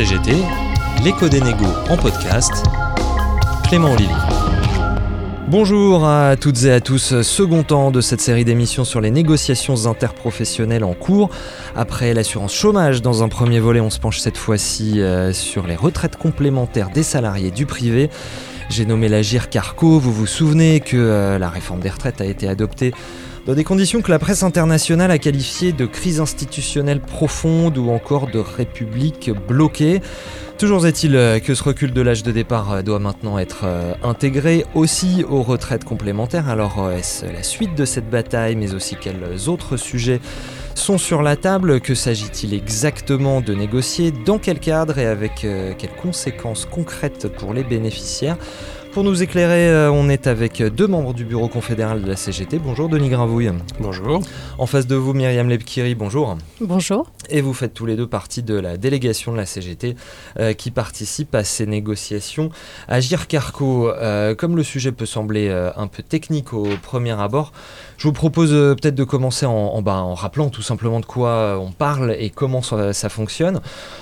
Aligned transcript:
CGT, 0.00 0.32
l'écho 1.04 1.28
des 1.28 1.42
négos 1.42 1.74
en 1.90 1.96
podcast, 1.98 2.64
Clément 3.68 3.92
Olivier. 3.92 4.16
Bonjour 5.48 6.06
à 6.06 6.36
toutes 6.36 6.64
et 6.64 6.72
à 6.72 6.80
tous, 6.80 7.20
second 7.20 7.64
temps 7.64 7.90
de 7.90 8.00
cette 8.00 8.22
série 8.22 8.46
d'émissions 8.46 8.86
sur 8.86 9.02
les 9.02 9.10
négociations 9.10 9.84
interprofessionnelles 9.84 10.84
en 10.84 10.94
cours. 10.94 11.28
Après 11.76 12.14
l'assurance 12.14 12.54
chômage, 12.54 13.02
dans 13.02 13.22
un 13.22 13.28
premier 13.28 13.60
volet, 13.60 13.80
on 13.80 13.90
se 13.90 13.98
penche 13.98 14.20
cette 14.20 14.38
fois-ci 14.38 15.02
euh, 15.02 15.34
sur 15.34 15.66
les 15.66 15.76
retraites 15.76 16.16
complémentaires 16.16 16.88
des 16.88 17.02
salariés 17.02 17.50
du 17.50 17.66
privé. 17.66 18.08
J'ai 18.70 18.86
nommé 18.86 19.06
l'Agir 19.06 19.50
Carco, 19.50 19.98
vous 19.98 20.14
vous 20.14 20.26
souvenez 20.26 20.80
que 20.80 20.96
euh, 20.96 21.38
la 21.38 21.50
réforme 21.50 21.80
des 21.80 21.90
retraites 21.90 22.22
a 22.22 22.24
été 22.24 22.48
adoptée 22.48 22.94
dans 23.46 23.54
des 23.54 23.64
conditions 23.64 24.02
que 24.02 24.10
la 24.10 24.18
presse 24.18 24.42
internationale 24.42 25.10
a 25.10 25.18
qualifiées 25.18 25.72
de 25.72 25.86
crise 25.86 26.20
institutionnelle 26.20 27.00
profonde 27.00 27.78
ou 27.78 27.90
encore 27.90 28.26
de 28.26 28.38
république 28.38 29.30
bloquée. 29.48 30.00
Toujours 30.58 30.86
est-il 30.86 31.16
euh, 31.16 31.38
que 31.38 31.54
ce 31.54 31.62
recul 31.62 31.94
de 31.94 32.02
l'âge 32.02 32.22
de 32.22 32.32
départ 32.32 32.70
euh, 32.70 32.82
doit 32.82 32.98
maintenant 32.98 33.38
être 33.38 33.62
euh, 33.64 33.94
intégré 34.02 34.66
aussi 34.74 35.24
aux 35.26 35.42
retraites 35.42 35.84
complémentaires. 35.84 36.50
Alors 36.50 36.90
est-ce 36.90 37.24
la 37.24 37.42
suite 37.42 37.74
de 37.74 37.86
cette 37.86 38.10
bataille, 38.10 38.56
mais 38.56 38.74
aussi 38.74 38.96
quels 39.00 39.48
autres 39.48 39.78
sujets 39.78 40.20
sont 40.74 40.98
sur 40.98 41.22
la 41.22 41.36
table? 41.36 41.80
Que 41.80 41.94
s'agit-il 41.94 42.52
exactement 42.52 43.40
de 43.40 43.54
négocier? 43.54 44.12
Dans 44.12 44.38
quel 44.38 44.58
cadre 44.58 44.98
et 44.98 45.06
avec 45.06 45.46
quelles 45.78 45.96
conséquences 46.02 46.66
concrètes 46.66 47.28
pour 47.28 47.54
les 47.54 47.64
bénéficiaires? 47.64 48.36
Pour 48.92 49.04
nous 49.04 49.22
éclairer, 49.22 49.68
euh, 49.68 49.90
on 49.92 50.08
est 50.08 50.26
avec 50.26 50.62
deux 50.62 50.86
membres 50.86 51.14
du 51.14 51.24
bureau 51.24 51.48
confédéral 51.48 52.02
de 52.02 52.08
la 52.08 52.16
CGT. 52.16 52.58
Bonjour 52.58 52.88
Denis 52.88 53.08
Gravouille. 53.08 53.52
Bonjour. 53.78 54.20
En 54.58 54.66
face 54.66 54.86
de 54.86 54.96
vous, 54.96 55.12
Myriam 55.12 55.48
Lebkiri, 55.48 55.94
bonjour. 55.94 56.36
Bonjour. 56.60 57.10
Et 57.28 57.40
vous 57.40 57.54
faites 57.54 57.72
tous 57.72 57.86
les 57.86 57.94
deux 57.94 58.08
partie 58.08 58.42
de 58.42 58.54
la 58.54 58.76
délégation 58.76 59.32
de 59.32 59.36
la 59.36 59.46
CGT 59.46 59.94
euh, 60.38 60.54
qui 60.54 60.72
participe 60.72 61.34
à 61.34 61.44
ces 61.44 61.66
négociations. 61.66 62.50
Agir 62.88 63.28
Carco, 63.28 63.90
euh, 63.90 64.34
comme 64.34 64.56
le 64.56 64.64
sujet 64.64 64.90
peut 64.90 65.06
sembler 65.06 65.50
un 65.50 65.86
peu 65.86 66.02
technique 66.02 66.52
au 66.52 66.66
premier 66.82 67.12
abord, 67.12 67.52
je 67.96 68.08
vous 68.08 68.12
propose 68.12 68.50
peut-être 68.50 68.94
de 68.94 69.04
commencer 69.04 69.46
en, 69.46 69.52
en, 69.52 69.82
bah, 69.82 69.96
en, 69.96 70.14
rappelant 70.14 70.48
tout 70.48 70.62
simplement 70.62 71.00
de 71.00 71.06
quoi 71.06 71.58
on 71.60 71.70
parle 71.70 72.16
et 72.18 72.30
comment 72.30 72.62
ça, 72.62 72.92
ça 72.92 73.08
fonctionne. 73.08 73.60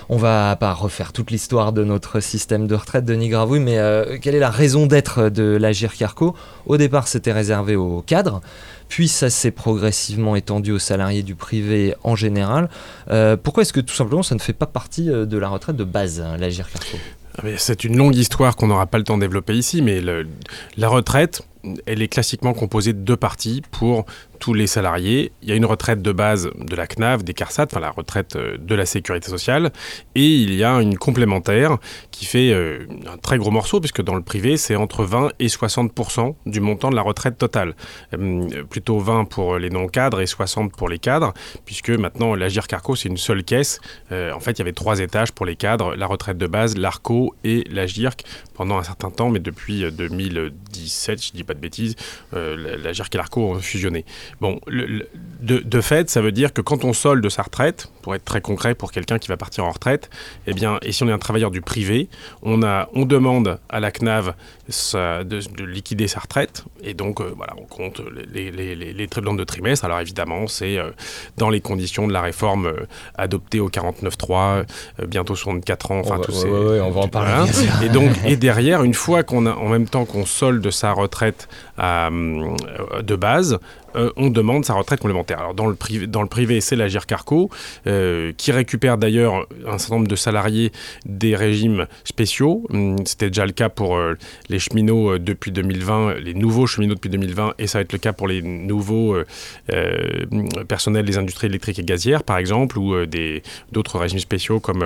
On 0.09 0.17
va 0.17 0.57
pas 0.57 0.73
refaire 0.73 1.13
toute 1.13 1.31
l'histoire 1.31 1.73
de 1.73 1.85
notre 1.85 2.21
système 2.21 2.67
de 2.67 2.75
retraite, 2.75 3.05
Denis 3.05 3.29
Gravouille, 3.29 3.61
mais 3.61 3.79
quelle 4.23 4.35
est 4.35 4.41
la 4.41 4.51
raison 4.51 4.78
d'être 4.87 5.29
de 5.29 5.57
l'Agir 5.57 5.95
Carco. 5.95 6.35
Au 6.67 6.77
départ, 6.77 7.09
c'était 7.09 7.33
réservé 7.33 7.77
aux 7.77 8.03
cadres, 8.03 8.41
puis 8.89 9.09
ça 9.09 9.31
s'est 9.31 9.51
progressivement 9.51 10.37
étendu 10.37 10.73
aux 10.73 10.79
salariés 10.79 11.23
du 11.23 11.35
privé 11.35 11.95
en 12.05 12.17
général. 12.17 12.69
Euh, 13.11 13.37
pourquoi 13.37 13.63
est-ce 13.63 13.73
que 13.73 13.81
tout 13.81 13.95
simplement 13.95 14.23
ça 14.23 14.35
ne 14.35 14.41
fait 14.41 14.53
pas 14.53 14.67
partie 14.67 15.11
euh, 15.11 15.27
de 15.27 15.39
la 15.39 15.49
retraite 15.49 15.77
de 15.77 15.85
base, 15.85 16.21
hein, 16.21 16.37
l'Agir 16.37 16.71
Carco 16.71 16.97
ah, 17.41 17.47
c'est 17.57 17.85
une 17.85 17.97
longue 17.97 18.17
histoire 18.17 18.57
qu'on 18.57 18.67
n'aura 18.67 18.87
pas 18.87 18.99
le 18.99 19.05
temps 19.05 19.17
de 19.17 19.23
développer 19.23 19.55
ici, 19.55 19.81
mais 19.81 20.01
la 20.77 20.89
retraite, 20.89 21.43
elle 21.87 22.03
est 22.03 22.09
classiquement 22.09 22.53
composée 22.53 22.93
de 22.93 22.99
deux 22.99 23.17
parties 23.17 23.63
pour 23.71 24.07
tous 24.39 24.55
les 24.55 24.67
salariés. 24.67 25.33
Il 25.43 25.49
y 25.49 25.53
a 25.53 25.55
une 25.55 25.65
retraite 25.65 26.03
de 26.03 26.13
base 26.13 26.51
de 26.59 26.77
la 26.77 26.87
CNAV, 26.87 27.23
des 27.23 27.35
CARSAT, 27.35 27.67
enfin 27.71 27.81
la 27.81 27.91
retraite 27.91 28.37
euh, 28.37 28.57
de 28.59 28.75
la 28.75 28.87
sécurité 28.87 29.29
sociale, 29.29 29.73
et 30.15 30.27
il 30.27 30.55
y 30.55 30.65
a 30.65 30.81
une 30.81 30.97
complémentaire 30.97 31.79
qui 32.11 32.25
fait 32.25 32.53
euh, 32.53 32.87
un 33.13 33.17
très 33.17 33.39
gros 33.39 33.51
morceau, 33.51 33.81
puisque 33.81 34.03
dans 34.03 34.15
le 34.15 34.23
privé, 34.23 34.57
c'est 34.57 34.77
entre 34.77 35.05
20 35.05 35.31
et 35.39 35.47
60% 35.47 36.35
du 36.47 36.61
montant 36.61 36.91
de 36.91 36.97
la 36.97 37.03
retraite 37.03 37.39
totale. 37.39 37.75
Euh, 38.15 38.65
plutôt 38.65 38.99
20 38.99 39.25
pour 39.27 39.59
les 39.59 39.71
non-cadres 39.71 40.21
et 40.21 40.27
60 40.27 40.75
pour 40.75 40.89
les 40.89 40.99
cadres, 40.99 41.35
puisque 41.65 41.91
maintenant 41.91 42.35
l'Agir 42.35 42.67
Carco, 42.67 42.97
c'est 42.97 43.09
une 43.09 43.17
seule 43.17 43.45
caisse. 43.45 43.81
en 44.11 44.41
fait, 44.41 44.53
il 44.53 44.59
y 44.59 44.63
avait 44.63 44.73
trois 44.73 45.01
étages 45.01 45.33
pour 45.33 45.47
les 45.47 45.57
cadres, 45.57 45.95
la 45.95 46.07
retraite 46.07 46.39
de 46.39 46.47
base, 46.47 46.77
l'ARCO 46.77 47.35
et 47.45 47.65
l'Agirc 47.71 48.25
pendant 48.55 48.79
un 48.79 48.83
certain 48.83 49.11
temps, 49.11 49.31
mais 49.31 49.39
depuis 49.39 49.91
2017, 49.91 51.25
je 51.27 51.33
dis 51.33 51.45
pas 51.45 51.55
de 51.55 51.61
bêtises, 51.61 51.97
l'Agirc 52.33 53.15
et 53.15 53.19
l'ARCO 53.19 53.41
ont 53.41 53.61
fusionné. 53.61 54.05
Bon, 54.41 54.61
de, 55.41 55.81
fait, 55.81 56.11
ça 56.11 56.21
veut 56.21 56.33
dire 56.33 56.53
que 56.53 56.61
quand 56.61 56.85
on 56.85 56.93
solde 56.93 57.29
sa 57.29 57.43
retraite, 57.43 57.91
pour 58.09 58.15
être 58.15 58.25
très 58.25 58.41
concret 58.41 58.75
pour 58.75 58.91
quelqu'un 58.91 59.19
qui 59.19 59.29
va 59.29 59.37
partir 59.37 59.67
en 59.67 59.71
retraite, 59.71 60.09
eh 60.47 60.55
bien, 60.55 60.79
et 60.81 60.93
si 60.93 61.03
on 61.03 61.09
est 61.09 61.13
un 61.13 61.19
travailleur 61.19 61.51
du 61.51 61.61
privé, 61.61 62.09
on, 62.41 62.63
a, 62.63 62.89
on 62.95 63.05
demande 63.05 63.59
à 63.69 63.81
la 63.81 63.91
CNAV 63.91 64.33
de, 64.69 65.65
liquider 65.67 66.09
sa 66.09 66.21
retraite, 66.21 66.65
et 66.83 66.95
donc 66.95 67.21
euh, 67.21 67.35
voilà, 67.37 67.53
on 67.59 67.67
compte 67.67 68.01
les, 68.33 68.51
les, 68.51 68.75
les, 68.75 68.95
les 68.95 69.07
de 69.07 69.45
trimestre. 69.45 69.85
Alors 69.85 70.01
évidemment, 70.01 70.47
c'est 70.47 70.79
euh, 70.79 70.89
dans 71.37 71.51
les 71.51 71.61
conditions 71.61 72.09
de 72.09 72.15
la 72.15 72.23
réforme 72.23 72.69
euh, 72.69 72.87
adoptée 73.19 73.61
au 73.61 73.69
49.3, 73.69 74.65
bientôt 75.07 75.35
64 75.35 75.91
ans, 75.91 76.01
enfin 76.01 76.19
tous 76.19 76.33
ces... 76.33 76.49
on 76.49 76.91
va 76.91 77.01
en 77.03 77.09
parler. 77.09 77.51
Et 77.85 77.91
donc, 77.91 78.11
et 78.25 78.37
derrière, 78.37 78.85
une 78.85 78.95
fois 78.95 79.23
qu'on 79.23 79.45
a, 79.45 79.53
en 79.53 79.69
même 79.69 79.87
temps 79.87 80.07
qu'on 80.07 80.25
solde 80.25 80.71
sa 80.71 80.93
retraite 80.93 81.47
de 81.79 83.17
base, 83.17 83.59
euh, 83.97 84.11
on 84.17 84.31
demande 84.31 84.65
sa 84.65 84.75
retraite 84.75 85.01
complémentaire. 85.01 85.39
Alors 85.39 85.55
dans 85.55 85.67
le 85.67 85.75
privé, 85.75 86.07
dans 86.07 86.23
le 86.23 86.29
privé 86.29 86.61
c'est 86.61 86.77
l'Agir 86.77 87.07
Carco, 87.07 87.51
euh, 87.99 88.33
qui 88.37 88.53
récupère 88.53 88.99
d'ailleurs 88.99 89.47
un 89.67 89.79
certain 89.79 89.97
nombre 89.97 90.09
de 90.09 90.17
salariés 90.17 90.73
des 91.05 91.37
régimes 91.37 91.87
spéciaux. 92.05 92.65
Hum, 92.71 92.97
c'était 93.05 93.29
déjà 93.29 93.47
le 93.47 93.53
cas 93.53 93.69
pour 93.69 93.97
euh, 93.97 94.15
les 94.49 94.59
cheminots 94.59 95.19
depuis 95.19 95.53
2020, 95.53 96.15
les 96.21 96.35
nouveaux 96.35 96.67
cheminots 96.67 96.95
depuis 96.95 97.11
2020, 97.11 97.55
et 97.59 97.67
ça 97.67 97.79
va 97.79 97.83
être 97.83 97.93
le 97.93 97.99
cas 97.99 98.13
pour 98.13 98.29
les 98.29 98.43
nouveaux 98.43 99.17
personnels 100.69 101.05
des 101.05 101.19
industries 101.19 101.47
électriques 101.49 101.79
et 101.79 101.85
gazières, 101.85 102.25
par 102.25 102.39
exemple, 102.39 102.79
ou 102.79 102.95
d'autres 103.73 103.99
régimes 103.99 104.19
spéciaux 104.19 104.61
comme 104.61 104.85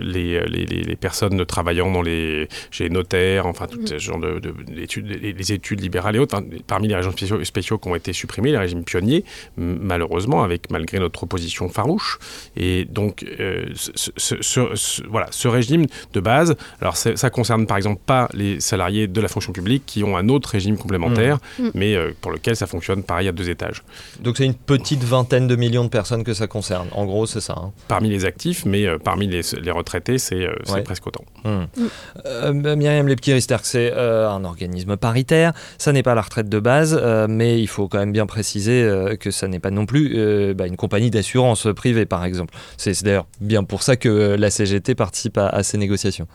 les, 0.00 0.40
les, 0.46 0.96
personnes 0.96 1.44
travaillant 1.44 1.90
dans 1.90 2.02
les, 2.02 2.48
chez 2.70 2.84
les 2.84 2.90
notaires, 2.90 3.46
enfin 3.46 3.66
tout 3.66 3.80
ce 3.86 3.98
genre 3.98 4.18
de, 4.18 4.40
les, 4.68 5.52
études 5.52 5.80
libérales 5.80 6.16
et 6.16 6.18
autres. 6.18 6.40
parmi 6.66 6.88
les 6.88 6.96
régimes 6.96 7.12
spéciaux, 7.12 7.44
spéciaux 7.44 7.78
qui 7.78 7.88
ont 7.88 7.94
été 7.94 8.12
supprimés, 8.12 8.50
les 8.50 8.58
régimes 8.58 8.84
pionniers, 8.84 9.24
malheureusement, 9.56 10.42
avec 10.42 10.70
malgré 10.70 10.98
notre 10.98 11.22
opposition 11.24 11.68
farouche. 11.74 12.18
Et 12.56 12.84
donc, 12.84 13.24
euh, 13.40 13.66
ce, 13.74 15.02
voilà, 15.08 15.26
ce 15.30 15.48
régime 15.48 15.86
de 16.12 16.20
base, 16.20 16.56
alors 16.80 16.96
ça 16.96 17.30
concerne 17.30 17.66
par 17.66 17.76
exemple 17.76 18.00
pas 18.04 18.28
les 18.32 18.60
salariés 18.60 19.06
de 19.06 19.20
la 19.20 19.28
fonction 19.28 19.52
publique 19.52 19.84
qui 19.86 20.04
ont 20.04 20.16
un 20.16 20.28
autre 20.28 20.50
régime 20.50 20.76
complémentaire, 20.76 21.38
mmh. 21.58 21.64
Mmh. 21.64 21.70
mais 21.74 21.94
euh, 21.94 22.12
pour 22.20 22.30
lequel 22.30 22.56
ça 22.56 22.66
fonctionne 22.66 23.02
pareil 23.02 23.28
à 23.28 23.32
deux 23.32 23.50
étages. 23.50 23.82
Donc 24.20 24.36
c'est 24.36 24.44
une 24.44 24.54
petite 24.54 25.04
vingtaine 25.04 25.46
de 25.46 25.56
millions 25.56 25.84
de 25.84 25.88
personnes 25.88 26.24
que 26.24 26.34
ça 26.34 26.46
concerne. 26.46 26.88
En 26.92 27.04
gros, 27.04 27.26
c'est 27.26 27.40
ça. 27.40 27.54
Hein. 27.56 27.72
Parmi 27.88 28.08
les 28.08 28.24
actifs, 28.24 28.64
mais 28.64 28.86
euh, 28.86 28.98
parmi 28.98 29.26
les, 29.26 29.42
les, 29.60 29.70
retraités, 29.70 30.18
c'est 30.18 30.46
presque 30.84 31.06
autant. 31.06 31.24
Mmh. 31.44 32.74
Myriam 32.74 33.08
Lepkirister, 33.08 33.56
c'est 33.62 33.92
un 33.92 34.44
organisme 34.44 34.96
paritaire. 34.96 35.52
Ça 35.78 35.92
n'est 35.92 36.02
pas 36.02 36.14
la 36.14 36.22
retraite 36.22 36.48
de 36.48 36.60
base, 36.60 37.00
mais 37.28 37.60
il 37.60 37.66
faut 37.66 37.88
quand 37.88 37.98
même 37.98 38.12
bien 38.12 38.26
préciser 38.26 38.82
euh, 38.82 39.16
que 39.16 39.30
ça 39.30 39.48
n'est 39.48 39.58
pas 39.58 39.70
non 39.70 39.86
plus 39.86 40.14
euh, 40.16 40.54
bah, 40.54 40.66
une 40.66 40.76
compagnie 40.76 41.10
d'assurance 41.10 41.53
privée, 41.74 42.06
par 42.06 42.24
exemple. 42.24 42.54
C'est 42.76 43.02
d'ailleurs 43.02 43.26
bien 43.40 43.64
pour 43.64 43.82
ça 43.82 43.96
que 43.96 44.08
euh, 44.08 44.36
la 44.36 44.50
CGT 44.50 44.94
participe 44.94 45.38
à, 45.38 45.62
ces 45.62 45.78
négociations. 45.78 46.26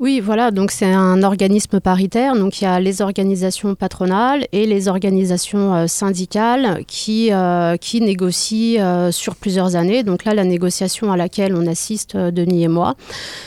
Oui, 0.00 0.20
voilà, 0.20 0.50
donc 0.50 0.72
c'est 0.72 0.92
un 0.92 1.22
organisme 1.22 1.78
paritaire, 1.78 2.34
donc 2.34 2.60
il 2.60 2.64
y 2.64 2.66
a 2.66 2.80
les 2.80 3.00
organisations 3.00 3.76
patronales 3.76 4.46
et 4.50 4.66
les 4.66 4.88
organisations 4.88 5.86
syndicales 5.86 6.84
qui, 6.88 7.30
qui 7.80 8.00
négocient 8.00 9.12
sur 9.12 9.36
plusieurs 9.36 9.76
années. 9.76 10.02
Donc 10.02 10.24
là, 10.24 10.34
la 10.34 10.42
négociation 10.42 11.12
à 11.12 11.16
laquelle 11.16 11.54
on 11.54 11.68
assiste, 11.68 12.16
Denis 12.16 12.64
et 12.64 12.68
moi, 12.68 12.96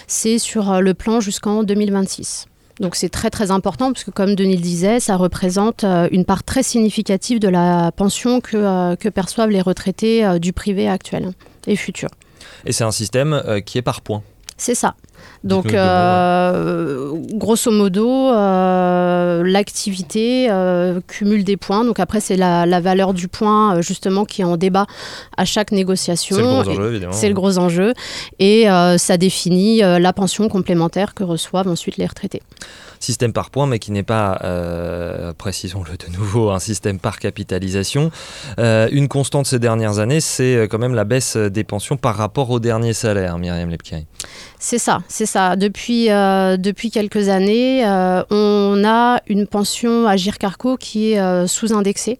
c'est 0.07 0.38
sur 0.38 0.81
le 0.81 0.94
plan 0.94 1.19
jusqu'en 1.19 1.63
2026. 1.63 2.47
Donc 2.79 2.95
c'est 2.95 3.09
très 3.09 3.29
très 3.29 3.51
important 3.51 3.91
parce 3.91 4.03
que 4.03 4.11
comme 4.11 4.35
Denis 4.35 4.56
le 4.56 4.62
disait, 4.62 5.00
ça 5.00 5.15
représente 5.15 5.83
euh, 5.83 6.07
une 6.12 6.25
part 6.25 6.44
très 6.44 6.63
significative 6.63 7.39
de 7.39 7.47
la 7.47 7.91
pension 7.91 8.39
que, 8.39 8.57
euh, 8.57 8.95
que 8.95 9.09
perçoivent 9.09 9.50
les 9.50 9.62
retraités 9.62 10.25
euh, 10.25 10.39
du 10.39 10.53
privé 10.53 10.88
actuel 10.88 11.31
et 11.65 11.75
futur. 11.75 12.09
Et 12.65 12.71
c'est 12.71 12.83
un 12.83 12.91
système 12.91 13.41
qui 13.65 13.77
est 13.77 13.81
par 13.81 14.01
points. 14.01 14.24
C'est 14.57 14.75
ça. 14.75 14.95
Donc, 15.43 15.73
euh, 15.73 17.13
grosso 17.33 17.71
modo, 17.71 18.09
euh, 18.09 19.43
l'activité 19.45 20.47
euh, 20.49 20.99
cumule 21.07 21.43
des 21.43 21.57
points. 21.57 21.85
Donc 21.85 21.99
après, 21.99 22.19
c'est 22.19 22.35
la, 22.35 22.65
valeur 22.81 23.13
du 23.13 23.27
point 23.27 23.81
justement 23.81 24.23
qui 24.25 24.41
est 24.41 24.45
en 24.45 24.57
débat 24.57 24.85
à 25.35 25.45
chaque 25.45 25.71
négociation. 25.71 26.35
C'est 26.35 26.41
le 26.41 26.47
gros 26.47 26.69
enjeu, 26.69 26.89
évidemment. 26.89 27.13
C'est 27.13 27.27
le 27.27 27.33
gros 27.33 27.57
enjeu. 27.57 27.93
Et 28.39 28.65
ça 28.97 29.17
définit 29.17 29.79
la 29.79 30.13
pension 30.13 30.49
complémentaire 30.49 31.13
que 31.13 31.23
reçoivent 31.23 31.67
ensuite 31.67 31.97
les 31.97 32.05
retraités 32.05 32.41
système 32.99 33.31
par 33.31 33.51
points, 33.51 33.67
mais 33.67 33.77
qui 33.77 33.91
n'est 33.91 34.01
pas, 34.01 34.39
précisons-le 35.37 35.97
de 35.97 36.17
nouveau, 36.17 36.49
un 36.49 36.59
système 36.59 36.99
par 36.99 37.19
capitalisation. 37.19 38.11
une 38.57 39.07
constante 39.07 39.45
ces 39.45 39.59
dernières 39.59 39.99
années, 39.99 40.21
c'est 40.21 40.67
quand 40.69 40.79
même 40.79 40.95
la 40.95 41.03
baisse 41.03 41.37
des 41.37 41.63
pensions 41.63 41.97
par 41.97 42.15
rapport 42.15 42.49
au 42.49 42.59
dernier 42.59 42.93
salaire, 42.93 43.37
Myriam 43.37 43.69
Lepkiri. 43.69 44.07
C'est 44.59 44.80
ça, 44.80 45.04
c'est 45.07 45.27
ça. 45.27 45.56
Depuis, 45.56 46.09
euh, 46.09 46.57
depuis 46.57 46.89
quelques 46.89 47.30
années, 47.30 47.86
euh, 47.86 48.24
on 48.31 48.83
a 48.86 49.21
une 49.27 49.45
pension 49.45 50.07
Agir 50.07 50.39
Carco 50.39 50.77
qui 50.77 51.12
est 51.12 51.19
euh, 51.19 51.45
sous-indexée. 51.45 52.19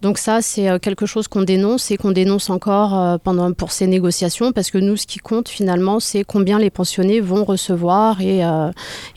Donc 0.00 0.16
ça, 0.16 0.40
c'est 0.40 0.80
quelque 0.80 1.04
chose 1.04 1.28
qu'on 1.28 1.42
dénonce 1.42 1.90
et 1.90 1.96
qu'on 1.96 2.10
dénonce 2.10 2.50
encore 2.50 3.18
pendant, 3.20 3.52
pour 3.52 3.72
ces 3.72 3.86
négociations 3.86 4.52
parce 4.52 4.70
que 4.70 4.78
nous, 4.78 4.96
ce 4.96 5.06
qui 5.06 5.18
compte 5.18 5.48
finalement, 5.48 5.98
c'est 5.98 6.24
combien 6.24 6.58
les 6.58 6.70
pensionnés 6.70 7.20
vont 7.20 7.44
recevoir 7.44 8.20
et, 8.20 8.42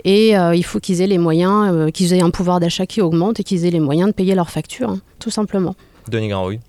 et 0.06 0.32
il 0.32 0.64
faut 0.64 0.80
qu'ils 0.80 1.02
aient 1.02 1.08
les 1.08 1.18
moyens, 1.18 1.92
qu'ils 1.92 2.14
aient 2.14 2.22
un 2.22 2.30
pouvoir 2.30 2.62
d'achat 2.62 2.86
qui 2.86 3.02
augmente 3.02 3.42
et 3.42 3.44
qu'ils 3.44 3.66
aient 3.66 3.72
les 3.72 3.82
moyens 3.82 4.08
de 4.08 4.14
payer 4.14 4.34
leurs 4.34 4.50
factures, 4.50 4.92
hein, 4.92 5.02
tout 5.20 5.30
simplement. 5.30 5.76
Denis 6.08 6.30
Granrouille. 6.30 6.60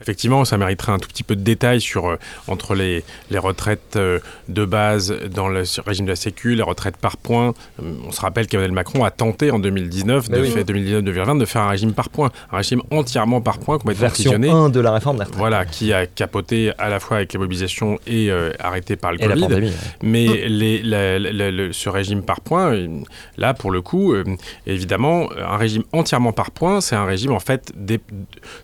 Effectivement, 0.00 0.44
ça 0.44 0.58
mériterait 0.58 0.92
un 0.92 0.98
tout 0.98 1.08
petit 1.08 1.22
peu 1.22 1.36
de 1.36 1.42
détails 1.42 1.80
sur 1.80 2.08
euh, 2.08 2.16
entre 2.48 2.74
les, 2.74 3.04
les 3.30 3.38
retraites 3.38 3.96
euh, 3.96 4.18
de 4.48 4.64
base 4.64 5.14
dans 5.34 5.48
le 5.48 5.62
régime 5.86 6.04
de 6.06 6.10
la 6.10 6.16
Sécu, 6.16 6.54
les 6.54 6.62
retraites 6.62 6.96
par 6.96 7.16
points. 7.16 7.54
Euh, 7.82 7.92
on 8.06 8.12
se 8.12 8.20
rappelle 8.20 8.46
qu'Emmanuel 8.46 8.72
Macron 8.72 9.04
a 9.04 9.10
tenté 9.10 9.50
en 9.50 9.58
2019, 9.58 10.28
Mais 10.30 10.36
de 10.38 10.42
oui. 10.42 10.50
fait 10.50 10.64
2019-2020, 10.64 11.38
de 11.38 11.44
faire 11.44 11.62
un 11.62 11.68
régime 11.68 11.92
par 11.92 12.08
points, 12.10 12.30
un 12.52 12.56
régime 12.58 12.82
entièrement 12.90 13.40
par 13.40 13.58
points, 13.58 13.78
complètement 13.78 14.00
Version 14.06 14.32
fusionné. 14.32 14.50
1 14.50 14.68
de 14.70 14.80
la 14.80 14.92
réforme 14.92 15.16
des 15.16 15.22
retraites. 15.24 15.38
Voilà, 15.38 15.64
qui 15.64 15.92
a 15.92 16.06
capoté 16.06 16.72
à 16.78 16.88
la 16.88 17.00
fois 17.00 17.18
avec 17.18 17.32
les 17.32 17.38
mobilisations 17.38 17.98
et 18.06 18.30
arrêté 18.58 18.96
par 18.96 19.12
le 19.12 19.20
Et 19.22 19.26
la 19.26 19.34
Covid. 19.34 19.42
pandémie. 19.46 19.68
ouais. 19.68 19.74
Mais 20.02 20.26
les- 20.48 20.82
la- 20.82 21.18
la- 21.18 21.32
la- 21.32 21.50
le- 21.50 21.72
ce 21.72 21.88
régime 21.88 22.22
par 22.22 22.40
points, 22.40 22.74
là, 23.38 23.54
pour 23.54 23.70
le 23.70 23.80
coup, 23.82 24.14
évidemment, 24.66 25.28
un 25.38 25.56
régime 25.56 25.82
entièrement 25.92 26.32
par 26.32 26.50
points, 26.50 26.80
c'est 26.80 26.96
un 26.96 27.04
régime, 27.04 27.32
en 27.32 27.40
fait, 27.40 27.72
des- 27.76 28.00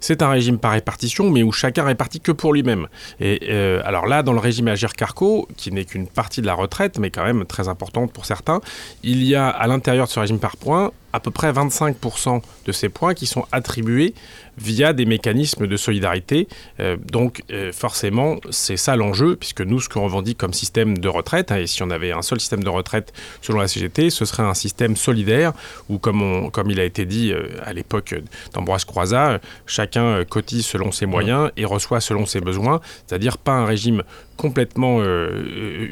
c'est 0.00 0.22
un 0.22 0.30
régime 0.30 0.58
par 0.58 0.72
répartition, 0.72 1.21
mais 1.30 1.42
où 1.42 1.52
chacun 1.52 1.84
répartit 1.84 2.20
que 2.20 2.32
pour 2.32 2.52
lui-même. 2.52 2.88
Et 3.20 3.40
euh, 3.48 3.80
alors 3.84 4.06
là, 4.06 4.22
dans 4.22 4.32
le 4.32 4.40
régime 4.40 4.68
Agir 4.68 4.92
Carco, 4.92 5.48
qui 5.56 5.72
n'est 5.72 5.84
qu'une 5.84 6.06
partie 6.06 6.40
de 6.40 6.46
la 6.46 6.54
retraite, 6.54 6.98
mais 6.98 7.10
quand 7.10 7.24
même 7.24 7.44
très 7.44 7.68
importante 7.68 8.12
pour 8.12 8.26
certains, 8.26 8.60
il 9.02 9.22
y 9.22 9.34
a 9.34 9.48
à 9.48 9.66
l'intérieur 9.66 10.06
de 10.06 10.10
ce 10.10 10.20
régime 10.20 10.38
par 10.38 10.56
points 10.56 10.92
à 11.12 11.20
peu 11.20 11.30
près 11.30 11.52
25% 11.52 12.42
de 12.66 12.72
ces 12.72 12.88
points 12.88 13.14
qui 13.14 13.26
sont 13.26 13.44
attribués 13.52 14.14
via 14.58 14.92
des 14.92 15.06
mécanismes 15.06 15.66
de 15.66 15.76
solidarité. 15.76 16.48
Euh, 16.80 16.96
donc 17.10 17.42
euh, 17.50 17.72
forcément, 17.72 18.36
c'est 18.50 18.76
ça 18.76 18.96
l'enjeu, 18.96 19.36
puisque 19.36 19.62
nous, 19.62 19.80
ce 19.80 19.88
qu'on 19.88 20.02
revendique 20.02 20.38
comme 20.38 20.52
système 20.52 20.98
de 20.98 21.08
retraite, 21.08 21.52
hein, 21.52 21.56
et 21.56 21.66
si 21.66 21.82
on 21.82 21.90
avait 21.90 22.12
un 22.12 22.22
seul 22.22 22.40
système 22.40 22.62
de 22.62 22.68
retraite 22.68 23.12
selon 23.40 23.60
la 23.60 23.68
CGT, 23.68 24.10
ce 24.10 24.24
serait 24.24 24.42
un 24.42 24.54
système 24.54 24.96
solidaire, 24.96 25.52
où 25.88 25.98
comme, 25.98 26.50
il 26.68 26.80
a 26.80 26.84
été 26.84 27.06
dit 27.06 27.32
euh, 27.32 27.48
à 27.64 27.72
l'époque 27.72 28.14
d'Ambroise 28.52 28.84
Croizat, 28.84 29.40
chacun 29.66 30.24
cotise 30.24 30.66
selon 30.66 30.92
ses 30.92 31.06
moyens 31.06 31.50
et 31.56 31.64
reçoit 31.64 32.00
selon 32.00 32.26
ses 32.26 32.40
besoins, 32.40 32.80
c'est-à-dire 33.06 33.38
pas 33.38 33.52
un 33.52 33.64
régime 33.64 34.02
complètement 34.36 35.00
euh, 35.00 35.04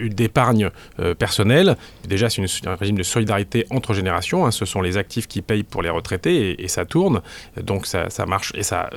euh, 0.04 0.08
d'épargne 0.08 0.70
euh, 0.98 1.14
personnelle. 1.14 1.76
Déjà, 2.08 2.28
c'est 2.31 2.42
un 2.66 2.75
régime 2.75 2.96
de 2.98 3.02
solidarité 3.02 3.66
entre 3.70 3.94
générations. 3.94 4.46
hein. 4.46 4.50
Ce 4.50 4.64
sont 4.64 4.82
les 4.82 4.96
actifs 4.96 5.26
qui 5.28 5.42
payent 5.42 5.62
pour 5.62 5.82
les 5.82 5.90
retraités 5.90 6.62
et, 6.62 6.69
ça 6.69 6.84
tourne. 6.84 7.20
Donc 7.62 7.87
ça, 7.87 8.08
marche. 8.26 8.52
Et 8.54 8.62
ça, 8.62 8.90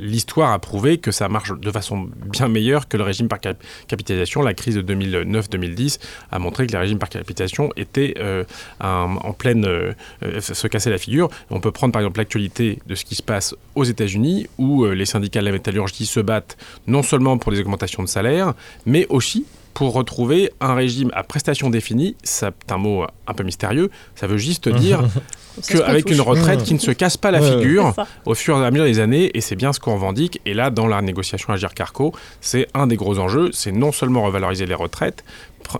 l'histoire 0.00 0.52
a 0.52 0.58
prouvé 0.58 0.98
que 0.98 1.10
ça 1.10 1.28
marche 1.28 1.52
de 1.52 1.70
façon 1.70 2.08
bien 2.26 2.48
meilleure 2.48 2.88
que 2.88 2.96
le 2.96 3.02
régime 3.04 3.28
par 3.28 3.40
cap- 3.40 3.62
capitalisation. 3.88 4.42
La 4.42 4.54
crise 4.54 4.76
de 4.76 4.82
2009-2010 4.82 5.98
a 6.30 6.38
montré 6.38 6.66
que 6.66 6.72
les 6.72 6.78
régimes 6.78 6.98
par 6.98 7.08
capitalisation 7.08 7.70
étaient 7.76 8.14
euh, 8.18 8.44
en 8.80 9.32
pleine 9.32 9.64
euh, 9.64 9.92
euh, 10.22 10.40
se 10.40 10.66
casser 10.66 10.90
la 10.90 10.98
figure. 10.98 11.28
On 11.50 11.60
peut 11.60 11.72
prendre 11.72 11.92
par 11.92 12.02
exemple 12.02 12.18
l'actualité 12.18 12.78
de 12.86 12.94
ce 12.94 13.04
qui 13.04 13.14
se 13.14 13.22
passe 13.22 13.54
aux 13.74 13.84
États-Unis 13.84 14.48
où 14.58 14.84
euh, 14.84 14.92
les 14.94 15.06
syndicats 15.06 15.40
de 15.40 15.46
la 15.46 15.52
métallurgie 15.52 16.06
se 16.06 16.20
battent 16.20 16.56
non 16.86 17.02
seulement 17.02 17.38
pour 17.38 17.52
des 17.52 17.60
augmentations 17.60 18.02
de 18.02 18.08
salaire, 18.08 18.39
mais 18.86 19.06
aussi 19.08 19.46
pour 19.74 19.92
retrouver 19.94 20.50
un 20.60 20.74
régime 20.74 21.10
à 21.14 21.22
prestations 21.22 21.70
définies. 21.70 22.16
C'est 22.22 22.52
un 22.70 22.76
mot 22.76 23.06
un 23.26 23.34
peu 23.34 23.44
mystérieux. 23.44 23.90
Ça 24.14 24.26
veut 24.26 24.36
juste 24.36 24.68
dire 24.68 25.02
ce 25.62 25.72
qu'on 25.72 25.78
qu'avec 25.78 26.10
une 26.10 26.20
retraite 26.20 26.62
qui 26.64 26.74
ne 26.74 26.78
se 26.78 26.90
casse 26.90 27.16
pas 27.16 27.30
la 27.30 27.40
figure 27.40 27.94
au 28.26 28.34
fur 28.34 28.60
et 28.60 28.66
à 28.66 28.70
mesure 28.70 28.84
des 28.84 29.00
années, 29.00 29.30
et 29.34 29.40
c'est 29.40 29.56
bien 29.56 29.72
ce 29.72 29.80
qu'on 29.80 29.94
revendique. 29.94 30.40
Et 30.44 30.54
là, 30.54 30.70
dans 30.70 30.86
la 30.86 31.00
négociation 31.02 31.52
Agir 31.52 31.74
Carco, 31.74 32.12
c'est 32.40 32.66
un 32.74 32.86
des 32.86 32.96
gros 32.96 33.18
enjeux, 33.18 33.50
c'est 33.52 33.72
non 33.72 33.92
seulement 33.92 34.22
revaloriser 34.22 34.66
les 34.66 34.74
retraites, 34.74 35.24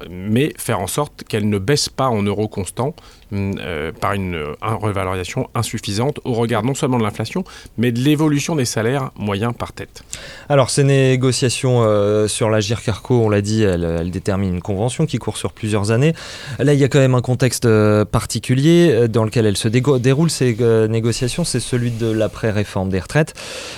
mais 0.09 0.53
faire 0.57 0.81
en 0.81 0.87
sorte 0.87 1.25
qu'elles 1.29 1.49
ne 1.49 1.59
baissent 1.59 1.89
pas 1.89 2.09
en 2.09 2.23
euros 2.23 2.49
constants 2.49 2.95
euh, 3.33 3.93
par 3.93 4.15
une, 4.15 4.35
euh, 4.35 4.55
revalorisation 4.61 5.49
insuffisante 5.55 6.19
au 6.25 6.33
regard 6.33 6.65
non 6.65 6.75
seulement 6.75 6.99
de 6.99 7.05
l'inflation, 7.05 7.45
mais 7.79 7.93
de 7.93 8.01
l'évolution 8.01 8.57
des 8.57 8.65
salaires 8.65 9.13
moyens 9.17 9.55
par 9.57 9.73
tête. 9.73 10.03
Alors, 10.49 10.71
ces 10.71 10.83
négociations 10.83 11.83
euh, 11.85 12.27
sur 12.27 12.51
l'Agir 12.51 12.83
Carco, 12.83 13.21
on 13.21 13.29
l'a 13.29 13.41
dit, 13.41 13.63
elles, 13.63 14.11
déterminent 14.11 14.55
une 14.55 14.63
convention 14.63 15.07
qui 15.07 15.19
court 15.19 15.37
sur 15.37 15.53
plusieurs 15.53 15.93
années. 15.93 16.13
Là, 16.59 16.75
il 16.75 16.81
y 16.81 16.85
a 16.85 16.89
quand 16.89 16.99
même 16.99 17.15
un 17.15 17.21
contexte 17.21 17.69
particulier 18.05 19.07
dans 19.09 19.25
lequel 19.25 19.47
elles 19.47 19.57
se 19.57 19.69
déroulent, 19.69 20.31
ces 20.31 20.57
négociations, 20.89 21.45
c'est 21.45 21.61
celui 21.61 21.93
de 21.93 22.11
l'après-réforme 22.11 22.89
des 22.89 22.99
retraites. 22.99 23.35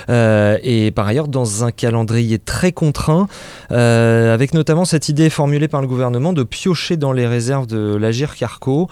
Et 0.08 0.90
par 0.94 1.06
ailleurs, 1.06 1.28
dans 1.28 1.64
un 1.64 1.70
calendrier 1.70 2.38
très 2.38 2.72
contraint, 2.72 3.28
avec 3.70 4.54
notamment 4.54 4.84
cette 4.84 5.08
idée 5.08 5.28
formulée 5.30 5.68
par 5.68 5.82
le 5.82 5.86
gouvernement 5.86 6.32
de 6.32 6.42
piocher 6.42 6.96
dans 6.96 7.12
les 7.12 7.26
réserves 7.26 7.66
de 7.66 7.96
l'Agir 7.96 8.34
Carco 8.36 8.88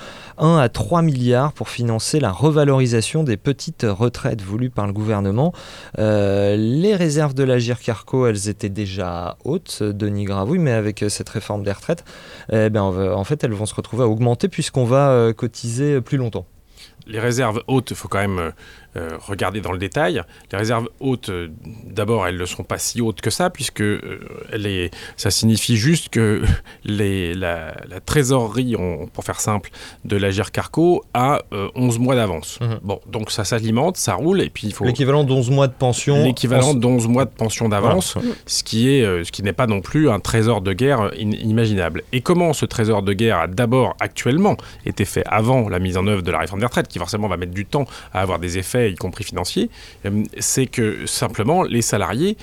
1 0.50 0.58
à 0.58 0.68
3 0.68 1.02
milliards 1.02 1.52
pour 1.52 1.68
financer 1.68 2.20
la 2.20 2.32
revalorisation 2.32 3.22
des 3.22 3.36
petites 3.36 3.86
retraites 3.88 4.42
voulues 4.42 4.70
par 4.70 4.86
le 4.86 4.92
gouvernement. 4.92 5.52
Euh, 5.98 6.56
les 6.56 6.94
réserves 6.96 7.34
de 7.34 7.44
l'Agir 7.44 7.78
Carco, 7.78 8.26
elles 8.26 8.48
étaient 8.48 8.68
déjà 8.68 9.36
hautes, 9.44 9.82
Denis 9.82 10.24
Gravouille, 10.24 10.58
mais 10.58 10.72
avec 10.72 11.02
euh, 11.02 11.08
cette 11.08 11.28
réforme 11.28 11.62
des 11.62 11.72
retraites, 11.72 12.04
eh 12.52 12.70
ben, 12.70 12.82
en 12.82 13.24
fait, 13.24 13.44
elles 13.44 13.52
vont 13.52 13.66
se 13.66 13.74
retrouver 13.74 14.04
à 14.04 14.08
augmenter 14.08 14.48
puisqu'on 14.48 14.84
va 14.84 15.10
euh, 15.10 15.32
cotiser 15.32 16.00
plus 16.00 16.18
longtemps. 16.18 16.46
Les 17.06 17.20
réserves 17.20 17.62
hautes, 17.66 17.90
il 17.90 17.96
faut 17.96 18.08
quand 18.08 18.18
même 18.18 18.52
euh, 18.96 19.00
euh, 19.00 19.16
regarder 19.26 19.60
dans 19.60 19.72
le 19.72 19.78
détail. 19.78 20.20
Les 20.52 20.58
réserves 20.58 20.88
hautes, 21.00 21.28
euh, 21.28 21.48
d'abord, 21.84 22.26
elles 22.26 22.36
ne 22.36 22.44
sont 22.44 22.64
pas 22.64 22.78
si 22.78 23.00
hautes 23.00 23.20
que 23.20 23.30
ça, 23.30 23.48
puisque 23.48 23.80
euh, 23.80 24.00
les- 24.52 24.90
ça 25.16 25.30
signifie 25.30 25.76
juste 25.76 26.08
que 26.10 26.42
les, 26.84 27.34
la, 27.34 27.74
la 27.88 28.00
trésorerie, 28.00 28.76
on- 28.76 29.06
pour 29.06 29.24
faire 29.24 29.40
simple, 29.40 29.70
de 30.04 30.16
l'Agir 30.16 30.50
Carco 30.52 31.02
a 31.14 31.40
euh, 31.52 31.68
11 31.74 31.98
mois 31.98 32.14
d'avance. 32.14 32.58
Mhm. 32.60 32.80
Bon, 32.82 33.00
donc 33.06 33.30
ça 33.30 33.44
s'alimente, 33.44 33.96
ça 33.96 34.14
roule, 34.14 34.40
et 34.40 34.50
puis 34.50 34.66
il 34.66 34.72
faut 34.72 34.84
L'équivalent 34.84 35.24
d'11 35.24 35.50
mois 35.52 35.66
de 35.68 35.72
pension. 35.72 36.24
l'équivalent 36.24 36.70
en- 36.70 36.74
d'11 36.74 37.06
mois 37.08 37.24
de 37.24 37.30
pension 37.30 37.68
d'avance, 37.68 38.14
Voilà. 38.14 38.28
ce 38.46 38.62
qui 38.64 38.90
est 38.90 39.02
euh, 39.04 39.24
ce 39.24 39.32
qui 39.32 39.42
n'est 39.42 39.52
pas 39.52 39.66
non 39.66 39.80
plus 39.80 40.10
un 40.10 40.20
trésor 40.20 40.60
de 40.60 40.72
guerre 40.72 41.00
euh, 41.02 41.10
in- 41.18 41.30
inimaginable. 41.32 42.02
Et 42.12 42.20
comment 42.22 42.52
ce 42.52 42.66
trésor 42.66 43.02
de 43.02 43.12
guerre 43.12 43.38
a 43.38 43.46
d'abord 43.46 43.96
actuellement 44.00 44.56
été 44.86 45.04
fait 45.04 45.22
avant 45.26 45.68
la 45.68 45.78
mise 45.78 45.96
en 45.96 46.06
œuvre 46.06 46.22
de 46.22 46.30
la 46.30 46.38
réforme 46.38 46.60
des 46.60 46.66
retraites, 46.66 46.88
qui 46.88 46.98
forcément 46.98 47.28
va 47.28 47.36
mettre 47.36 47.52
du 47.52 47.66
temps 47.66 47.84
à 48.12 48.20
avoir 48.22 48.38
des 48.38 48.58
effets, 48.58 48.79
y 48.88 48.94
compris 48.96 49.24
financiers, 49.24 49.70
euh, 50.06 50.24
c'est 50.38 50.66
que 50.66 51.06
simplement 51.06 51.62
les 51.62 51.82
salariés, 51.82 52.36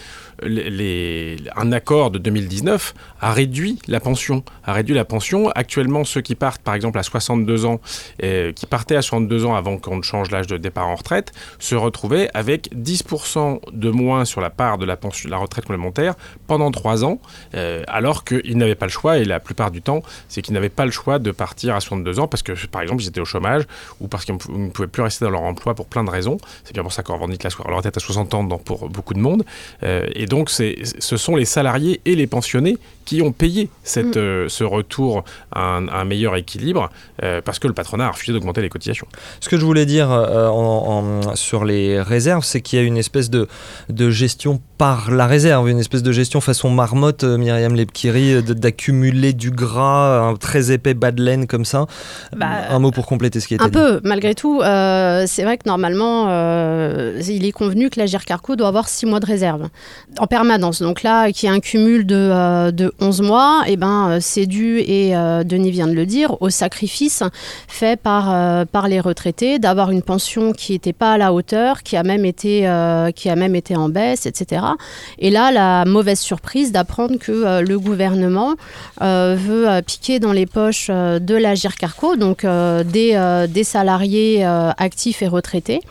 un 0.44 1.72
accord 1.72 2.12
de 2.12 2.20
2019 2.20 2.94
a 3.22 3.32
réduit 3.32 3.79
la 3.88 4.00
pension, 4.00 4.44
a 4.63 4.74
réduit 4.74 4.96
la 4.96 5.06
pension. 5.06 5.50
Actuellement, 5.56 6.03
ceux 6.03 6.22
qui 6.22 6.36
partent 6.36 6.62
par 6.62 6.75
exemple 6.75 7.00
à 7.00 7.03
62 7.03 7.65
ans, 7.65 7.79
euh, 8.24 8.51
qui 8.51 8.65
partaient 8.65 8.96
à 8.96 9.01
62 9.01 9.46
ans 9.46 9.56
avant 9.56 9.77
qu'on 9.77 9.98
ne 9.98 10.03
change 10.03 10.32
l'âge 10.32 10.48
de 10.48 10.58
départ 10.58 10.88
en 10.88 10.96
retraite, 10.96 11.34
se 11.60 11.75
retrouvaient 11.75 12.29
avec 12.34 12.70
10% 12.75 13.60
de 13.72 13.89
moins 13.89 14.25
sur 14.25 14.41
la 14.41 14.50
part 14.50 14.77
de 14.77 14.86
la, 14.86 14.96
retraite 14.96 15.65
complémentaire 15.65 16.15
pendant 16.46 16.70
3 16.72 17.03
ans, 17.03 17.20
euh, 17.56 17.84
alors 17.88 18.24
qu'ils 18.24 18.58
n'avaient 18.58 18.75
pas 18.75 18.86
le 18.86 18.91
choix, 18.91 19.17
et 19.17 19.25
la 19.25 19.39
plupart 19.39 19.72
du 19.72 19.82
temps, 19.82 20.03
c'est 20.29 20.41
qu'ils 20.41 20.53
n'avaient 20.53 20.70
pas 20.70 20.86
le 20.86 20.91
choix 20.91 21.20
de 21.20 21.32
partir 21.32 21.75
à 21.75 21.79
62 21.79 22.20
ans 22.20 22.27
parce 22.27 22.44
que, 22.44 22.53
par 22.67 22.82
exemple, 22.82 23.01
ils 23.01 23.08
étaient 23.08 23.22
au 23.22 23.25
chômage 23.25 23.63
ou 24.00 24.08
parce 24.08 24.25
qu'ils 24.25 24.36
ne 24.36 24.39
pou- 24.39 24.51
ne 24.56 24.70
pouvaient 24.70 24.88
plus 24.88 25.03
rester 25.03 25.25
dans 25.25 25.32
leur 25.32 25.44
emploi 25.44 25.74
pour 25.74 25.88
plein 25.88 26.03
de 26.03 26.10
raisons. 26.10 26.38
C'est 26.63 26.74
bien 26.74 26.84
pour 26.84 26.94
ça 26.94 27.01
qu'on 27.01 27.13
revendique 27.13 27.44
la, 27.44 27.50
retraite 27.50 27.98
à 27.98 28.00
60 28.00 28.34
ans 28.34 28.48
pour 28.48 28.89
beaucoup 28.89 29.13
de 29.13 29.20
monde. 29.20 29.44
Euh, 29.84 30.08
et 30.13 30.26
donc, 30.27 30.50
ce 30.50 31.17
sont 31.17 31.36
les 31.36 31.46
salariés 31.46 32.01
et 32.05 32.15
les 32.15 32.27
pensionnés 32.27 32.77
qui 33.08 33.22
ont 33.24 33.32
payé 33.32 33.70
cette, 33.84 34.16
Mm. 34.16 34.20
euh, 34.20 34.50
ce 34.50 34.64
retour 34.64 35.24
à 35.52 35.62
un, 35.62 35.88
à 35.88 35.96
un 36.02 36.06
meilleur 36.06 36.36
équilibre 36.36 36.90
euh, 37.24 37.42
parce 37.44 37.58
que 37.58 37.68
le 37.68 37.74
patronat 37.74 38.06
a 38.08 38.12
refusé 38.12 38.34
d'augmenter 38.34 38.62
les 38.62 38.70
cotisations. 38.70 39.08
Ce 39.40 39.50
que 39.50 39.58
je 39.58 39.66
voulais 39.66 39.86
dire 39.88 40.12
euh, 40.12 40.48
en- 40.50 41.22
en- 41.32 41.36
sur 41.36 41.66
les 41.66 42.00
réserves, 42.02 42.44
c'est 42.44 42.62
qu'il 42.62 42.78
y 42.78 42.82
a 42.82 42.86
une 42.86 42.98
espèce 42.98 43.30
de, 43.32 43.48
de 43.90 44.10
gestion 44.12 44.62
par 44.78 45.10
la 45.10 45.26
réserve, 45.26 45.70
une 45.70 45.80
espèce 45.80 46.04
de 46.04 46.12
gestion 46.12 46.42
façon 46.42 46.70
marmotte, 46.70 47.24
euh, 47.24 47.38
Myriam 47.38 47.74
Lepkiri, 47.74 48.44
d'accumuler 48.44 49.34
du 49.34 49.50
gras, 49.52 50.20
un 50.28 50.36
très 50.36 50.72
épais 50.72 50.94
bas 50.94 51.12
de 51.12 51.24
laine 51.24 51.48
comme 51.48 51.66
ça. 51.66 51.86
Bah, 52.36 52.48
un 52.70 52.80
mot 52.80 52.92
pour 52.92 53.06
compléter 53.08 53.40
ce 53.40 53.48
qui 53.48 53.56
était 53.56 53.64
Un 53.64 53.68
dit. 53.70 53.74
peu, 53.74 54.02
malgré 54.04 54.36
tout, 54.36 54.62
euh, 54.62 55.24
c'est 55.28 55.44
vrai 55.44 55.58
que 55.58 55.64
normalement, 55.68 56.28
euh, 56.30 57.20
il 57.28 57.46
est 57.46 57.52
convenu 57.52 57.90
que 57.90 58.00
l'Agir 58.00 58.26
Carco 58.26 58.56
doit 58.56 58.68
avoir 58.68 58.88
6 58.90 59.06
mois 59.06 59.20
de 59.20 59.26
réserve 59.26 59.70
en 60.20 60.28
permanence. 60.28 60.82
Donc 60.82 61.04
là, 61.04 61.32
qui 61.32 61.46
est 61.46 61.50
un 61.50 61.60
cumul 61.60 62.06
de, 62.06 62.72
de 62.72 62.94
11 63.00 63.22
mois, 63.22 63.63
eh 63.68 63.77
ben, 63.77 64.20
c'est 64.22 64.46
dû, 64.46 64.80
et 64.80 65.13
Denis 65.46 65.72
vient 65.72 65.88
de 65.88 65.94
le 65.94 66.06
dire, 66.06 66.42
au 66.42 66.50
sacrifice 66.50 67.24
fait 67.68 68.00
par, 68.00 68.66
par 68.68 68.88
les 68.88 69.00
retraités 69.00 69.60
d'avoir 69.60 69.92
une 69.92 70.01
pension 70.01 70.51
qui 70.54 70.74
n'était 70.74 70.94
pas 70.94 71.13
à 71.13 71.18
la 71.18 71.34
hauteur, 71.34 71.84
qui 71.84 71.96
a, 71.96 72.04
même 72.04 72.25
été, 72.25 72.68
en 72.68 73.89
baisse, 73.89 74.25
etc. 74.25 74.63
Et 75.20 75.30
là, 75.30 75.51
la 75.51 75.86
mauvaise 75.86 76.20
surprise 76.20 76.72
d'apprendre 76.72 77.18
que 77.18 77.62
le 77.62 77.80
gouvernement 77.80 78.56
veut 79.01 79.82
piquer 79.86 80.20
dans 80.20 80.34
les 80.34 80.46
poches 80.46 80.89
de 80.89 81.36
l'Agir 81.36 81.75
Carco, 81.75 82.16
donc 82.16 82.46
des 82.88 83.16
euh, 83.16 83.63
salariés 83.63 84.46
euh, 84.46 84.72
actifs 84.77 85.22
et 85.22 85.27
retraités 85.27 85.82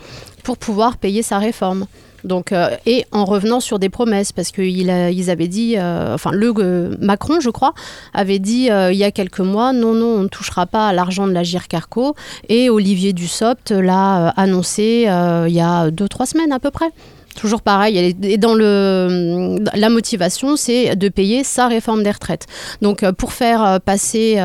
pour 0.43 0.57
pouvoir 0.57 0.97
payer 0.97 1.21
sa 1.21 1.37
réforme. 1.37 1.85
Donc, 2.27 2.51
euh, 2.51 2.69
et 2.85 3.05
en 3.11 3.25
revenant 3.25 3.59
sur 3.59 3.79
des 3.79 3.89
promesses, 3.89 4.31
parce 4.31 4.51
qu'ils 4.51 4.89
ils 4.89 5.29
avaient 5.29 5.47
dit, 5.47 5.75
enfin 5.79 6.31
le 6.31 6.97
Macron, 6.99 7.39
je 7.39 7.49
crois, 7.49 7.73
avait 8.13 8.39
dit 8.39 8.69
il 8.69 8.95
y 8.95 9.03
a 9.03 9.11
quelques 9.11 9.39
mois, 9.39 9.73
non, 9.73 9.93
non, 9.93 10.17
on 10.17 10.23
ne 10.23 10.27
touchera 10.27 10.65
pas 10.65 10.87
à 10.87 10.93
l'argent 10.93 11.27
de 11.27 11.33
la 11.33 11.43
Carco. 11.69 12.15
Et 12.49 12.69
Olivier 12.69 13.13
Dussopt 13.13 13.71
l'a 13.71 14.29
annoncé 14.29 15.07
il 15.07 15.53
y 15.53 15.61
a 15.61 15.91
deux, 15.91 16.07
trois 16.07 16.25
semaines 16.25 16.51
à 16.51 16.59
peu 16.59 16.71
près. 16.71 16.89
Toujours 17.35 17.61
pareil, 17.61 18.15
et 18.23 18.37
dans 18.37 18.55
le, 18.55 19.59
la 19.75 19.89
motivation, 19.89 20.55
c'est 20.55 20.95
de 20.95 21.07
payer 21.09 21.43
sa 21.43 21.67
réforme 21.67 22.01
des 22.01 22.11
retraites. 22.11 22.47
Donc, 22.81 23.09
pour 23.11 23.31
faire 23.31 23.79
passer 23.85 24.39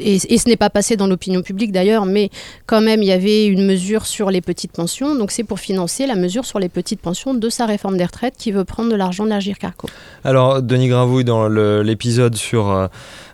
et, 0.00 0.18
ce 0.18 0.48
n'est 0.48 0.56
pas 0.56 0.70
passé 0.70 0.96
dans 0.96 1.06
l'opinion 1.06 1.42
publique 1.42 1.72
d'ailleurs, 1.72 2.06
mais 2.06 2.30
quand 2.66 2.80
même, 2.80 3.02
il 3.02 3.08
y 3.08 3.12
avait 3.12 3.46
une 3.46 3.66
mesure 3.66 4.06
sur 4.06 4.30
les 4.30 4.40
petites 4.40 4.72
pensions. 4.72 5.14
Donc 5.14 5.30
c'est 5.30 5.44
pour 5.44 5.58
financer 5.58 6.06
la 6.06 6.14
mesure 6.14 6.44
sur 6.44 6.58
les 6.58 6.68
petites 6.68 7.00
pensions 7.00 7.34
de 7.34 7.48
sa 7.48 7.66
réforme 7.66 7.96
des 7.96 8.04
retraites 8.04 8.34
qui 8.38 8.52
veut 8.52 8.64
prendre 8.64 8.90
de 8.90 8.96
l'argent 8.96 9.24
de 9.24 9.30
l'Agir 9.30 9.58
Carco. 9.58 9.88
Alors, 10.24 10.62
Denis 10.62 10.88
Gravouille, 10.88 11.24
dans 11.24 11.48
l'épisode 11.48 12.36
sur 12.36 12.70
euh, 12.70 12.86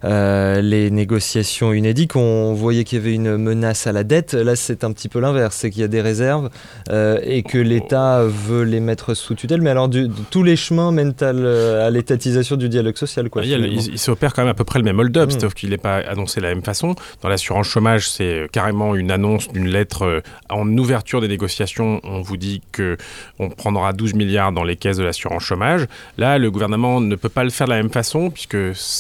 euh, 0.04 0.60
les 0.60 0.90
négociations 0.90 1.72
UNEDIC, 1.72 2.16
on 2.16 2.54
voyait 2.54 2.84
qu'il 2.84 2.98
y 2.98 3.00
avait 3.00 3.14
une 3.14 3.36
menace 3.36 3.86
à 3.86 3.92
la 3.92 4.04
dette. 4.04 4.34
Là, 4.34 4.56
c'est 4.56 4.84
un 4.84 4.92
petit 4.92 5.08
peu 5.08 5.20
l'inverse, 5.20 5.56
c'est 5.56 5.70
qu'il 5.70 5.80
y 5.80 5.84
a 5.84 5.88
des 5.88 6.00
réserves 6.00 6.50
euh, 6.90 7.18
et 7.22 7.42
que 7.42 7.58
l'État 7.58 8.22
veut 8.24 8.64
les 8.64 8.80
mettre 8.80 9.14
sous 9.14 9.34
tutelle. 9.34 9.62
Mais 9.62 9.70
alors, 9.70 9.90
tous 10.30 10.42
les 10.42 10.56
chemins 10.56 10.92
mènent 10.92 11.14
à 11.20 11.90
l'étatisation 11.90 12.56
du 12.56 12.68
dialogue 12.68 12.96
social. 12.96 13.30
Quoi, 13.30 13.44
il, 13.44 13.98
s'opère 13.98 14.32
quand 14.34 14.42
même 14.42 14.50
à 14.50 14.54
peu 14.54 14.64
près 14.64 14.78
le 14.78 14.84
même 14.84 14.98
hold-up, 14.98 15.30
mmh. 15.32 15.40
sauf 15.40 15.54
qu'il 15.54 15.70
n'est 15.70 15.78
pas 15.78 15.96
annoncé 15.96 16.40
la 16.40 16.53
même 16.54 16.64
façon. 16.64 16.94
Dans 17.22 17.28
l'assurance 17.28 17.66
chômage, 17.66 18.08
c'est 18.08 18.48
carrément 18.52 18.94
une 18.94 19.10
annonce 19.10 19.48
d'une 19.48 19.68
lettre 19.68 20.02
euh, 20.02 20.20
en 20.48 20.66
ouverture 20.78 21.20
des 21.20 21.28
négociations. 21.28 22.00
On 22.04 22.20
vous 22.20 22.36
dit 22.36 22.62
que 22.72 22.96
on 23.38 23.48
prendra 23.48 23.92
12 23.92 24.14
milliards 24.14 24.52
dans 24.52 24.64
les 24.64 24.76
caisses 24.76 24.96
de 24.96 25.04
l'assurance 25.04 25.42
chômage. 25.42 25.86
Là, 26.18 26.38
le 26.38 26.50
gouvernement 26.50 27.00
ne 27.00 27.16
peut 27.16 27.28
pas 27.28 27.44
le 27.44 27.50
faire 27.50 27.66
de 27.66 27.72
la 27.72 27.78
même 27.78 27.90
façon, 27.90 28.30
puisque, 28.30 28.56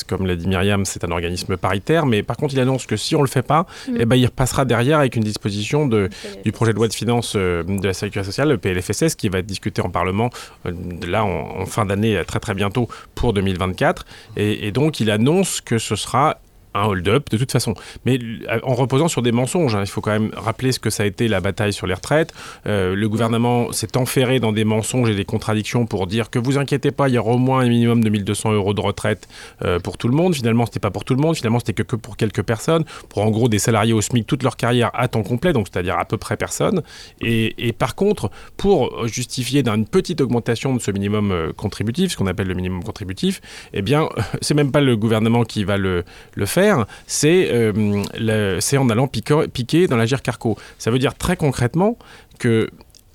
comme 0.06 0.26
l'a 0.26 0.36
dit 0.36 0.46
Myriam, 0.46 0.84
c'est 0.84 1.04
un 1.04 1.10
organisme 1.10 1.56
paritaire. 1.56 2.06
Mais 2.06 2.22
par 2.22 2.36
contre, 2.36 2.54
il 2.54 2.60
annonce 2.60 2.86
que 2.86 2.96
si 2.96 3.16
on 3.16 3.22
le 3.22 3.28
fait 3.28 3.42
pas, 3.42 3.66
mm. 3.88 3.96
eh 4.00 4.04
ben, 4.04 4.16
il 4.16 4.26
repassera 4.26 4.64
derrière 4.64 4.98
avec 4.98 5.16
une 5.16 5.24
disposition 5.24 5.86
de, 5.86 6.08
du 6.44 6.52
projet 6.52 6.72
de 6.72 6.76
loi 6.76 6.88
de 6.88 6.94
finances 6.94 7.34
euh, 7.36 7.62
de 7.62 7.86
la 7.86 7.94
sécurité 7.94 8.26
sociale, 8.26 8.48
le 8.48 8.58
PLFSS, 8.58 9.14
qui 9.14 9.28
va 9.28 9.38
être 9.38 9.46
discuté 9.46 9.82
en 9.82 9.90
Parlement 9.90 10.30
euh, 10.66 10.72
là 11.06 11.24
en, 11.24 11.66
fin 11.66 11.84
d'année, 11.84 12.20
très 12.26 12.40
très 12.40 12.54
bientôt 12.54 12.88
pour 13.14 13.32
2024. 13.32 14.04
Et, 14.36 14.66
et 14.66 14.72
donc, 14.72 15.00
il 15.00 15.10
annonce 15.10 15.60
que 15.60 15.78
ce 15.78 15.96
sera 15.96 16.38
un 16.74 16.84
hold-up 16.84 17.30
de 17.30 17.38
toute 17.38 17.52
façon. 17.52 17.74
Mais 18.04 18.18
euh, 18.18 18.58
en 18.62 18.74
reposant 18.74 19.08
sur 19.08 19.22
des 19.22 19.32
mensonges. 19.32 19.74
Hein. 19.74 19.82
Il 19.82 19.88
faut 19.88 20.00
quand 20.00 20.10
même 20.10 20.30
rappeler 20.36 20.72
ce 20.72 20.80
que 20.80 20.90
ça 20.90 21.04
a 21.04 21.06
été 21.06 21.28
la 21.28 21.40
bataille 21.40 21.72
sur 21.72 21.86
les 21.86 21.94
retraites. 21.94 22.32
Euh, 22.66 22.94
le 22.94 23.08
gouvernement 23.08 23.72
s'est 23.72 23.96
enferré 23.96 24.40
dans 24.40 24.52
des 24.52 24.64
mensonges 24.64 25.10
et 25.10 25.14
des 25.14 25.24
contradictions 25.24 25.86
pour 25.86 26.06
dire 26.06 26.30
que 26.30 26.38
vous 26.38 26.58
inquiétez 26.58 26.90
pas, 26.90 27.08
il 27.08 27.14
y 27.14 27.18
aura 27.18 27.32
au 27.32 27.38
moins 27.38 27.60
un 27.60 27.68
minimum 27.68 28.02
de 28.02 28.10
1200 28.10 28.52
euros 28.52 28.74
de 28.74 28.80
retraite 28.80 29.28
euh, 29.62 29.78
pour 29.78 29.98
tout 29.98 30.08
le 30.08 30.14
monde. 30.14 30.34
Finalement, 30.34 30.66
c'était 30.66 30.80
pas 30.80 30.90
pour 30.90 31.04
tout 31.04 31.14
le 31.14 31.20
monde. 31.20 31.36
Finalement, 31.36 31.58
c'était 31.60 31.72
que, 31.72 31.82
que, 31.82 31.96
pour 31.96 32.16
quelques 32.16 32.42
personnes. 32.42 32.84
Pour 33.08 33.22
en 33.22 33.30
gros 33.30 33.48
des 33.48 33.58
salariés 33.58 33.92
au 33.92 34.00
SMIC 34.00 34.26
toute 34.26 34.42
leur 34.42 34.56
carrière 34.56 34.90
à 34.94 35.08
temps 35.08 35.22
complet, 35.22 35.52
donc 35.52 35.68
c'est-à-dire 35.70 35.98
à 35.98 36.04
peu 36.04 36.16
près 36.16 36.36
personne. 36.36 36.82
Et, 37.20 37.68
et, 37.68 37.72
par 37.72 37.94
contre, 37.94 38.30
pour 38.56 39.06
justifier 39.06 39.62
d'une 39.62 39.86
petite 39.86 40.20
augmentation 40.20 40.74
de 40.74 40.80
ce 40.80 40.90
minimum 40.90 41.52
contributif, 41.56 42.12
ce 42.12 42.16
qu'on 42.16 42.26
appelle 42.26 42.48
le 42.48 42.54
minimum 42.54 42.82
contributif, 42.82 43.40
eh 43.72 43.82
bien, 43.82 44.08
c'est 44.40 44.54
même 44.54 44.72
pas 44.72 44.80
le 44.80 44.96
gouvernement 44.96 45.44
qui 45.44 45.64
va 45.64 45.76
le, 45.76 46.04
le 46.34 46.46
faire 46.46 46.63
euh, 46.72 48.56
c'est 48.60 48.76
en 48.76 48.90
allant 48.90 49.08
piquer, 49.08 49.86
dans 49.86 49.96
l'agir 49.96 50.22
carco. 50.22 50.56
Ça 50.78 50.90
veut 50.90 50.98
dire 50.98 51.14
très 51.14 51.36
concrètement 51.36 51.98
que, 52.38 52.68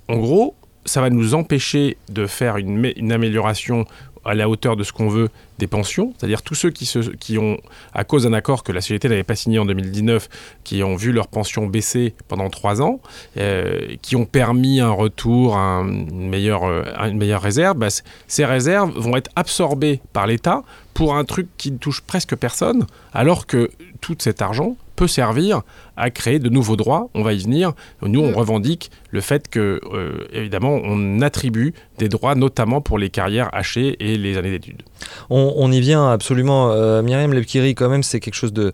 en 0.08 0.18
gros, 0.18 0.56
ça 0.86 1.02
va 1.02 1.10
nous 1.10 1.36
empêcher 1.36 1.98
de 2.10 2.26
faire 2.26 2.58
une 2.58 3.12
amélioration 3.12 3.86
à 4.26 4.34
la 4.34 4.50
hauteur 4.50 4.76
de 4.76 4.84
ce 4.84 4.92
qu'on 4.92 5.10
veut 5.10 5.30
des 5.58 5.68
pensions, 5.68 6.14
c'est-à-dire 6.18 6.42
tous 6.42 6.56
ceux 6.56 6.70
qui, 6.70 7.38
ont, 7.38 7.58
à 7.94 8.04
cause 8.04 8.24
d'un 8.24 8.34
accord 8.34 8.64
que 8.64 8.72
la 8.72 8.82
CGT 8.82 9.10
n'avait 9.10 9.24
pas 9.24 9.36
signé 9.36 9.60
en 9.60 9.66
2019, 9.66 10.30
qui 10.64 10.84
ont 10.84 10.96
vu 10.96 11.12
leur 11.12 11.28
pension 11.28 11.68
baisser 11.68 12.14
pendant 12.28 12.50
trois 12.50 12.82
ans, 12.82 13.02
euh, 13.38 13.96
qui 14.02 14.16
ont 14.16 14.26
permis 14.26 14.80
un 14.80 14.92
retour 14.92 15.58
à 15.58 15.82
une 15.82 16.30
meilleure, 16.30 16.64
euh, 16.64 16.84
une 17.10 17.18
meilleure 17.18 17.42
réserve, 17.42 17.78
bah, 17.78 17.88
ces 18.28 18.46
réserves 18.46 18.98
vont 18.98 19.18
être 19.18 19.30
absorbées 19.36 20.02
par 20.14 20.28
l'État 20.28 20.64
pour 20.94 21.16
un 21.16 21.26
truc 21.26 21.48
qui 21.58 21.72
ne 21.72 21.78
touche 21.78 22.02
presque 22.02 22.36
personne, 22.36 22.86
alors 23.14 23.46
que 23.46 23.70
tout 24.02 24.16
cet 24.20 24.42
argent 24.42 24.76
peut 24.96 25.08
servir 25.08 25.62
à 26.00 26.10
créer 26.10 26.40
de 26.40 26.50
nouveaux 26.50 26.78
droits. 26.78 27.10
On 27.14 27.22
va 27.22 27.34
y 27.34 27.40
venir. 27.40 27.74
Nous, 28.02 28.22
on 28.22 28.32
mm. 28.32 28.36
revendique 28.36 28.92
le 29.12 29.22
fait 29.22 29.48
que, 29.48 29.80
euh, 29.94 30.28
évidemment, 30.32 30.80
on 30.84 31.22
attribue 31.22 31.74
des 31.98 32.10
droits, 32.10 32.36
notamment 32.36 32.82
pour 32.82 32.98
les 32.98 33.10
carrières 33.10 33.50
hachées 33.54 33.98
et 34.00 34.18
les 34.18 34.38
années 34.38 34.52
d'études. 34.52 34.84
On, 35.30 35.72
y 35.72 35.80
vient 35.80 36.10
absolument. 36.10 36.72
Euh, 36.72 37.02
Myriam 37.02 37.34
Lepkiri, 37.34 37.76
quand 37.76 37.90
même, 37.90 38.04
c'est 38.04 38.20
quelque 38.20 38.36
chose 38.36 38.54
de, 38.54 38.72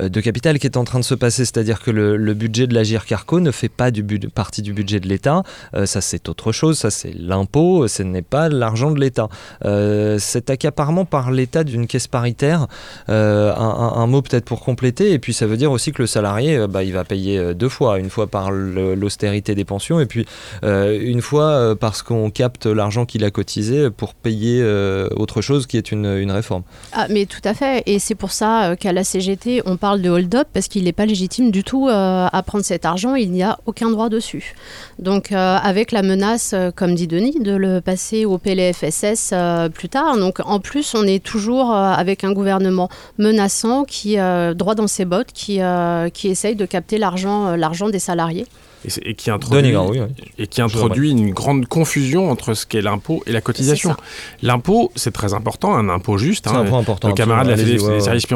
euh, 0.00 0.08
de 0.08 0.20
capital 0.20 0.58
qui 0.58 0.66
est 0.66 0.76
en 0.76 0.84
train 0.84 0.98
de 0.98 1.04
se 1.04 1.14
passer. 1.14 1.44
C'est-à-dire 1.44 1.80
que 1.80 1.90
le, 1.90 2.34
budget 2.34 2.66
de 2.66 2.74
l'Agir 2.74 3.06
Carco 3.06 3.40
ne 3.40 3.50
fait 3.50 3.68
pas 3.68 3.90
du 3.90 4.04
partie 4.28 4.62
du 4.62 4.72
budget 4.72 5.00
de 5.00 5.08
l'État. 5.08 5.42
ça, 5.84 6.00
c'est 6.00 6.28
autre 6.28 6.52
chose. 6.52 6.78
Ça, 6.78 6.90
c'est 6.90 7.12
l'impôt. 7.12 7.88
Ce 7.88 8.02
n'est 8.02 8.22
pas 8.22 8.48
l'argent 8.48 8.90
de 8.90 9.00
l'État. 9.00 9.28
c'est 9.62 10.50
accaparement 10.50 11.04
par 11.04 11.30
l'État 11.30 11.64
d'une 11.64 11.86
caisse 11.86 12.06
paritaire. 12.06 12.66
Un, 13.08 13.14
un, 13.16 14.06
mot 14.06 14.22
peut-être 14.22 14.44
pour 14.44 14.60
compléter. 14.60 15.12
Et 15.12 15.18
puis, 15.18 15.32
ça 15.32 15.46
veut 15.46 15.56
dire 15.56 15.72
aussi 15.72 15.92
que 15.92 16.02
le 16.02 16.06
salarié, 16.06 16.59
euh, 16.60 16.66
bah, 16.66 16.84
il 16.84 16.92
va 16.92 17.04
payer 17.04 17.38
euh, 17.38 17.54
deux 17.54 17.68
fois. 17.68 17.98
Une 17.98 18.10
fois 18.10 18.26
par 18.26 18.50
l'austérité 18.50 19.54
des 19.54 19.64
pensions 19.64 20.00
et 20.00 20.06
puis 20.06 20.26
euh, 20.64 20.98
une 21.00 21.22
fois 21.22 21.74
parce 21.78 22.02
qu'on 22.02 22.30
capte 22.30 22.66
l'argent 22.66 23.06
qu'il 23.06 23.24
a 23.24 23.30
cotisé 23.30 23.90
pour 23.90 24.14
payer 24.14 24.62
autre 25.16 25.40
chose 25.40 25.66
qui 25.66 25.76
est 25.76 25.92
une, 25.92 26.06
une 26.06 26.30
réforme. 26.30 26.62
Ah, 26.92 27.06
mais 27.10 27.26
tout 27.26 27.40
à 27.44 27.54
fait. 27.54 27.82
Et 27.86 27.98
c'est 27.98 28.14
pour 28.14 28.32
ça 28.32 28.76
qu'à 28.78 28.92
la 28.92 29.04
CGT, 29.04 29.62
on 29.66 29.76
parle 29.76 30.02
de 30.02 30.10
hold-up 30.10 30.48
parce 30.52 30.68
qu'il 30.68 30.84
n'est 30.84 30.92
pas 30.92 31.06
légitime 31.06 31.50
du 31.50 31.64
tout 31.64 31.88
à 31.90 32.42
prendre 32.46 32.64
cet 32.64 32.84
argent. 32.84 33.14
Il 33.14 33.30
n'y 33.32 33.42
a 33.42 33.58
aucun 33.66 33.90
droit 33.90 34.08
dessus. 34.08 34.54
Donc, 34.98 35.32
avec 35.32 35.92
la 35.92 36.02
menace, 36.02 36.54
comme 36.76 36.94
dit 36.94 37.06
Denis, 37.06 37.40
de 37.40 37.54
le 37.54 37.80
passer 37.80 38.24
au 38.24 38.38
PLFSS 38.38 39.34
plus 39.74 39.88
tard. 39.88 40.16
Donc, 40.18 40.40
en 40.44 40.60
plus, 40.60 40.94
on 40.94 41.04
est 41.04 41.22
toujours 41.22 41.74
avec 41.74 42.24
un 42.24 42.32
gouvernement 42.32 42.88
menaçant 43.18 43.84
qui, 43.84 44.16
droit 44.54 44.74
dans 44.74 44.88
ses 44.88 45.04
bottes, 45.04 45.32
qui, 45.32 45.60
qui 46.12 46.28
de 46.54 46.66
capter 46.66 46.98
l'argent, 46.98 47.48
euh, 47.48 47.56
l'argent 47.56 47.88
des 47.88 47.98
salariés 47.98 48.46
et, 49.02 49.14
qui 49.14 49.30
introduit, 49.30 49.74
et 50.38 50.46
qui 50.46 50.62
introduit 50.62 51.10
une 51.10 51.30
grande 51.32 51.66
confusion 51.66 52.30
entre 52.30 52.54
ce 52.54 52.66
qu'est 52.66 52.80
l'impôt 52.80 53.22
et 53.26 53.32
la 53.32 53.40
cotisation. 53.40 53.96
L'impôt, 54.42 54.92
c'est 54.96 55.12
très 55.12 55.34
important, 55.34 55.74
un 55.74 55.88
impôt 55.88 56.18
juste. 56.18 56.46
Hein. 56.46 56.66
Un 56.66 56.78
important, 56.78 57.08
le 57.08 57.14
camarade 57.14 57.46
de 57.46 57.52
la 57.52 58.00
services 58.00 58.26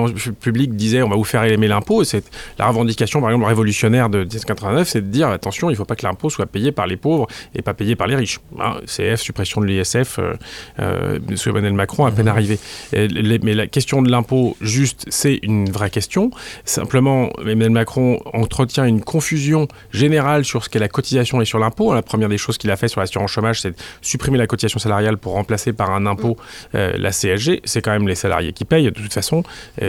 publics 0.40 0.74
disait 0.76 1.02
on 1.02 1.08
va 1.08 1.16
vous 1.16 1.24
faire 1.24 1.44
aimer 1.44 1.68
l'impôt. 1.68 2.04
C'est 2.04 2.24
la 2.58 2.66
revendication, 2.66 3.20
par 3.20 3.30
exemple, 3.30 3.46
révolutionnaire 3.46 4.08
de 4.08 4.18
1989, 4.18 4.88
c'est 4.88 5.00
de 5.00 5.06
dire 5.06 5.28
attention, 5.28 5.70
il 5.70 5.72
ne 5.72 5.76
faut 5.76 5.84
pas 5.84 5.96
que 5.96 6.06
l'impôt 6.06 6.30
soit 6.30 6.46
payé 6.46 6.72
par 6.72 6.86
les 6.86 6.96
pauvres 6.96 7.26
et 7.54 7.62
pas 7.62 7.74
payé 7.74 7.96
par 7.96 8.06
les 8.06 8.16
riches. 8.16 8.40
Hein, 8.60 8.74
CF, 8.86 9.20
suppression 9.20 9.60
de 9.60 9.66
l'ISF, 9.66 10.18
euh, 10.18 10.34
euh, 10.80 11.18
Emmanuel 11.46 11.74
Macron 11.74 12.06
à 12.06 12.10
peine 12.10 12.28
arrivé. 12.28 12.58
mais 12.92 13.54
la 13.54 13.66
question 13.66 14.02
de 14.02 14.10
l'impôt 14.10 14.56
juste, 14.60 15.06
c'est 15.08 15.38
une 15.42 15.70
vraie 15.70 15.90
question. 15.90 16.30
Simplement, 16.64 17.30
Emmanuel 17.40 17.70
Macron 17.70 18.20
entretient 18.32 18.84
une 18.84 19.02
confusion 19.02 19.68
générale 19.92 20.33
sur 20.42 20.64
ce 20.64 20.68
qu'est 20.68 20.80
la 20.80 20.88
cotisation 20.88 21.40
et 21.40 21.44
sur 21.44 21.60
l'impôt. 21.60 21.94
La 21.94 22.02
première 22.02 22.28
des 22.28 22.38
choses 22.38 22.58
qu'il 22.58 22.72
a 22.72 22.76
fait 22.76 22.88
sur 22.88 23.00
l'assurance 23.00 23.30
chômage, 23.30 23.60
c'est 23.60 23.70
de 23.70 23.76
supprimer 24.02 24.38
la 24.38 24.48
cotisation 24.48 24.80
salariale 24.80 25.18
pour 25.18 25.34
remplacer 25.34 25.72
par 25.72 25.90
un 25.92 26.06
impôt 26.06 26.36
euh, 26.74 26.94
la 26.96 27.10
CSG. 27.10 27.60
C'est 27.64 27.82
quand 27.82 27.92
même 27.92 28.08
les 28.08 28.16
salariés 28.16 28.52
qui 28.52 28.64
payent 28.64 28.86
de 28.86 28.90
toute 28.90 29.12
façon, 29.12 29.44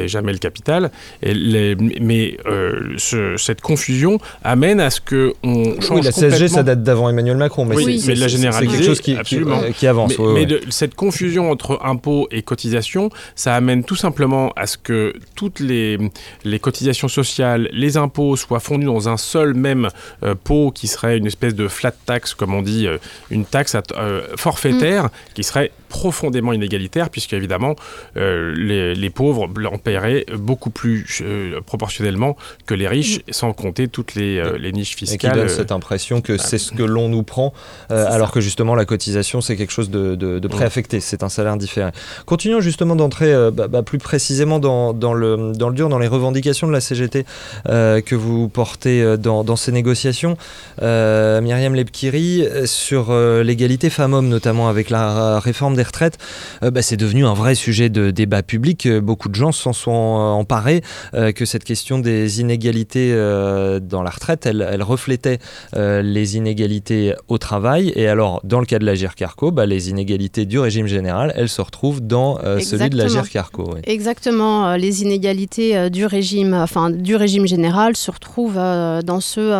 jamais 0.05 0.33
le 0.33 0.37
capital. 0.37 0.91
Et 1.23 1.33
les, 1.33 1.75
mais 1.75 2.37
cette 3.37 3.61
confusion 3.61 4.19
amène 4.43 4.79
à 4.79 4.89
ce 4.89 5.01
que 5.01 5.33
on 5.43 5.79
change 5.81 5.99
oui, 5.99 6.01
la 6.03 6.11
CSG, 6.11 6.49
ça 6.49 6.63
date 6.63 6.83
d'avant 6.83 7.09
Emmanuel 7.09 7.37
Macron, 7.37 7.65
mais 7.65 7.75
oui, 7.75 8.03
mais 8.07 8.15
la 8.15 8.27
généralisation, 8.27 8.71
c'est 8.71 8.77
quelque 8.77 8.85
chose 8.85 9.01
qui, 9.01 9.15
absolument. 9.15 9.61
qui, 9.75 9.87
avance. 9.87 10.17
Mais, 10.19 10.45
mais 10.45 10.59
cette 10.69 10.95
confusion 10.95 11.49
entre 11.49 11.79
impôt 11.83 12.27
et 12.31 12.41
cotisation, 12.41 13.09
ça 13.35 13.55
amène 13.55 13.83
tout 13.83 13.95
simplement 13.95 14.51
à 14.55 14.67
ce 14.67 14.77
que 14.77 15.13
toutes 15.35 15.59
les, 15.59 15.97
les 16.43 16.59
cotisations 16.59 17.07
sociales, 17.07 17.69
les 17.71 17.97
impôts 17.97 18.35
soient 18.35 18.59
fondus 18.59 18.85
dans 18.85 19.09
un 19.09 19.17
seul 19.17 19.53
même 19.53 19.89
euh, 20.23 20.35
pot 20.36 20.72
qui 20.72 20.88
serait 20.88 21.18
une 21.18 21.25
espèce 21.25 21.56
de 21.56 21.68
flat 21.68 21.94
tax, 22.06 22.34
comme 22.34 22.54
on 22.54 22.62
dit, 22.62 22.88
euh, 22.88 22.98
une 23.30 23.46
taxe 23.46 23.75
euh, 23.98 24.27
forfaitaire 24.38 25.06
mm. 25.06 25.10
qui 25.34 25.44
serait 25.44 25.72
profondément 25.95 26.53
inégalitaire, 26.53 27.09
puisque 27.09 27.33
évidemment 27.33 27.75
les, 28.15 28.95
les, 28.95 29.09
pauvres 29.09 29.47
en 29.71 29.77
paieraient 29.77 30.25
beaucoup 30.37 30.69
plus 30.69 31.23
proportionnellement 31.65 32.35
que 32.65 32.73
les 32.73 32.87
riches, 32.87 33.19
mm. 33.19 33.31
sans 33.31 33.53
compter 33.53 33.87
toutes 33.87 34.15
les, 34.15 34.33
les 34.57 34.71
niches 34.71 34.95
fiscales. 34.95 35.31
Et 35.31 35.33
qui 35.33 35.39
donne 35.39 35.49
cette 35.49 35.71
impression 35.71 36.21
que 36.21 36.37
c'est 36.37 36.57
ce 36.57 36.71
que 36.71 36.83
l'on 36.83 37.07
nous 37.07 37.23
prend, 37.23 37.53
alors 37.89 38.31
que 38.31 38.41
justement 38.41 38.75
la 38.75 38.85
cotisation 38.85 39.39
c'est 39.41 39.55
quelque 39.55 39.71
chose 39.71 39.89
de, 39.89 40.15
de, 40.15 40.39
de 40.39 40.47
mm. 40.47 40.51
préaffecté, 40.51 40.99
c'est 40.99 41.23
un 41.23 41.29
salaire 41.29 41.57
différé. 41.57 41.91
Continuons 42.25 42.61
justement 42.61 42.95
d'entrer 42.95 43.33
bah, 43.53 43.67
bah, 43.67 43.83
plus 43.83 43.99
précisément 43.99 44.59
dans, 44.59 44.93
dans, 44.93 45.13
le, 45.13 45.53
dans 45.53 45.69
le 45.69 45.75
dur, 45.75 45.89
dans 45.89 45.99
les 45.99 46.07
revendications 46.07 46.67
de 46.67 46.73
la 46.73 46.81
CGT 46.81 47.25
que 47.65 48.15
vous 48.15 48.49
portez 48.49 49.17
dans, 49.17 49.43
dans 49.43 49.55
ces 49.55 49.71
négociations. 49.71 50.37
Euh, 50.81 51.41
Myriam 51.41 51.75
Lebkiri, 51.75 52.45
sur 52.65 53.11
euh, 53.11 53.43
l'égalité 53.43 53.89
femmes-hommes, 53.89 54.27
notamment 54.27 54.67
avec 54.67 54.89
la 54.89 55.39
réforme 55.39 55.75
des 55.75 55.85
retraites, 55.86 56.18
euh, 56.63 56.72
bah, 56.72 56.82
c'est 56.82 56.98
devenu 56.98 57.25
un 57.25 57.34
vrai 57.34 57.56
sujet 57.56 57.89
de 57.89 58.12
débat 58.12 58.44
public. 58.44 58.88
Beaucoup 58.88 59.30
de 59.30 59.36
gens 59.36 59.51
s'en 59.51 59.74
sont 59.74 59.92
emparés, 59.92 60.82
que 61.13 61.46
cette 61.46 61.63
question 61.63 62.00
des 62.00 62.42
inégalités 62.42 63.13
dans 63.82 64.04
la 64.04 64.10
retraite, 64.10 64.46
elle, 64.46 64.84
reflétait 64.84 65.39
les 65.75 66.38
inégalités 66.38 67.13
au 67.27 67.38
travail. 67.38 67.92
Et 67.96 68.08
alors, 68.08 68.42
dans 68.44 68.60
le 68.60 68.65
cas 68.65 68.80
de 68.80 68.86
l'Agir 68.86 69.15
Carco, 69.15 69.51
bah, 69.51 69.65
les 69.65 69.89
inégalités 69.89 70.46
du 70.46 70.60
régime 70.60 70.88
général, 70.88 71.34
elles 71.36 71.50
se 71.50 71.62
retrouvent 71.62 72.01
dans 72.01 72.39
celui 72.60 72.89
de 72.89 72.98
l'Agir 72.98 73.30
Carco. 73.30 73.75
Exactement. 73.84 74.75
Les 74.75 75.04
inégalités 75.04 75.89
du 75.89 76.06
régime, 76.06 76.54
enfin, 76.54 76.89
du 76.89 77.15
régime 77.15 77.48
général 77.48 77.96
se 77.96 78.12
retrouvent 78.12 78.56
dans 78.56 79.20
ceux 79.20 79.51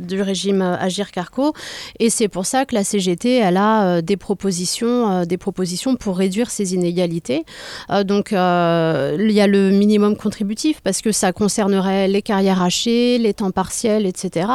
du 0.00 0.22
régime 0.22 0.62
Agir 0.62 1.10
Carco. 1.10 1.52
Et 1.98 2.10
c'est 2.10 2.28
pour 2.28 2.46
ça 2.46 2.64
que 2.64 2.74
la 2.74 2.84
CGT, 2.84 3.36
elle 3.36 3.56
a 3.56 3.84
euh, 3.84 4.02
des 4.02 4.16
propositions, 4.16 5.10
euh, 5.10 5.24
des 5.24 5.38
propositions 5.38 5.59
pour 5.98 6.18
réduire 6.18 6.50
ces 6.50 6.74
inégalités. 6.74 7.44
Euh, 7.90 8.04
donc, 8.04 8.30
il 8.30 9.32
y 9.32 9.40
a 9.40 9.46
le 9.46 9.70
minimum 9.70 10.16
contributif 10.16 10.80
parce 10.80 11.00
que 11.00 11.12
ça 11.12 11.32
concernerait 11.32 12.08
les 12.08 12.22
carrières 12.22 12.62
hachées, 12.62 13.18
les 13.18 13.34
temps 13.34 13.50
partiels, 13.50 14.06
etc. 14.06 14.50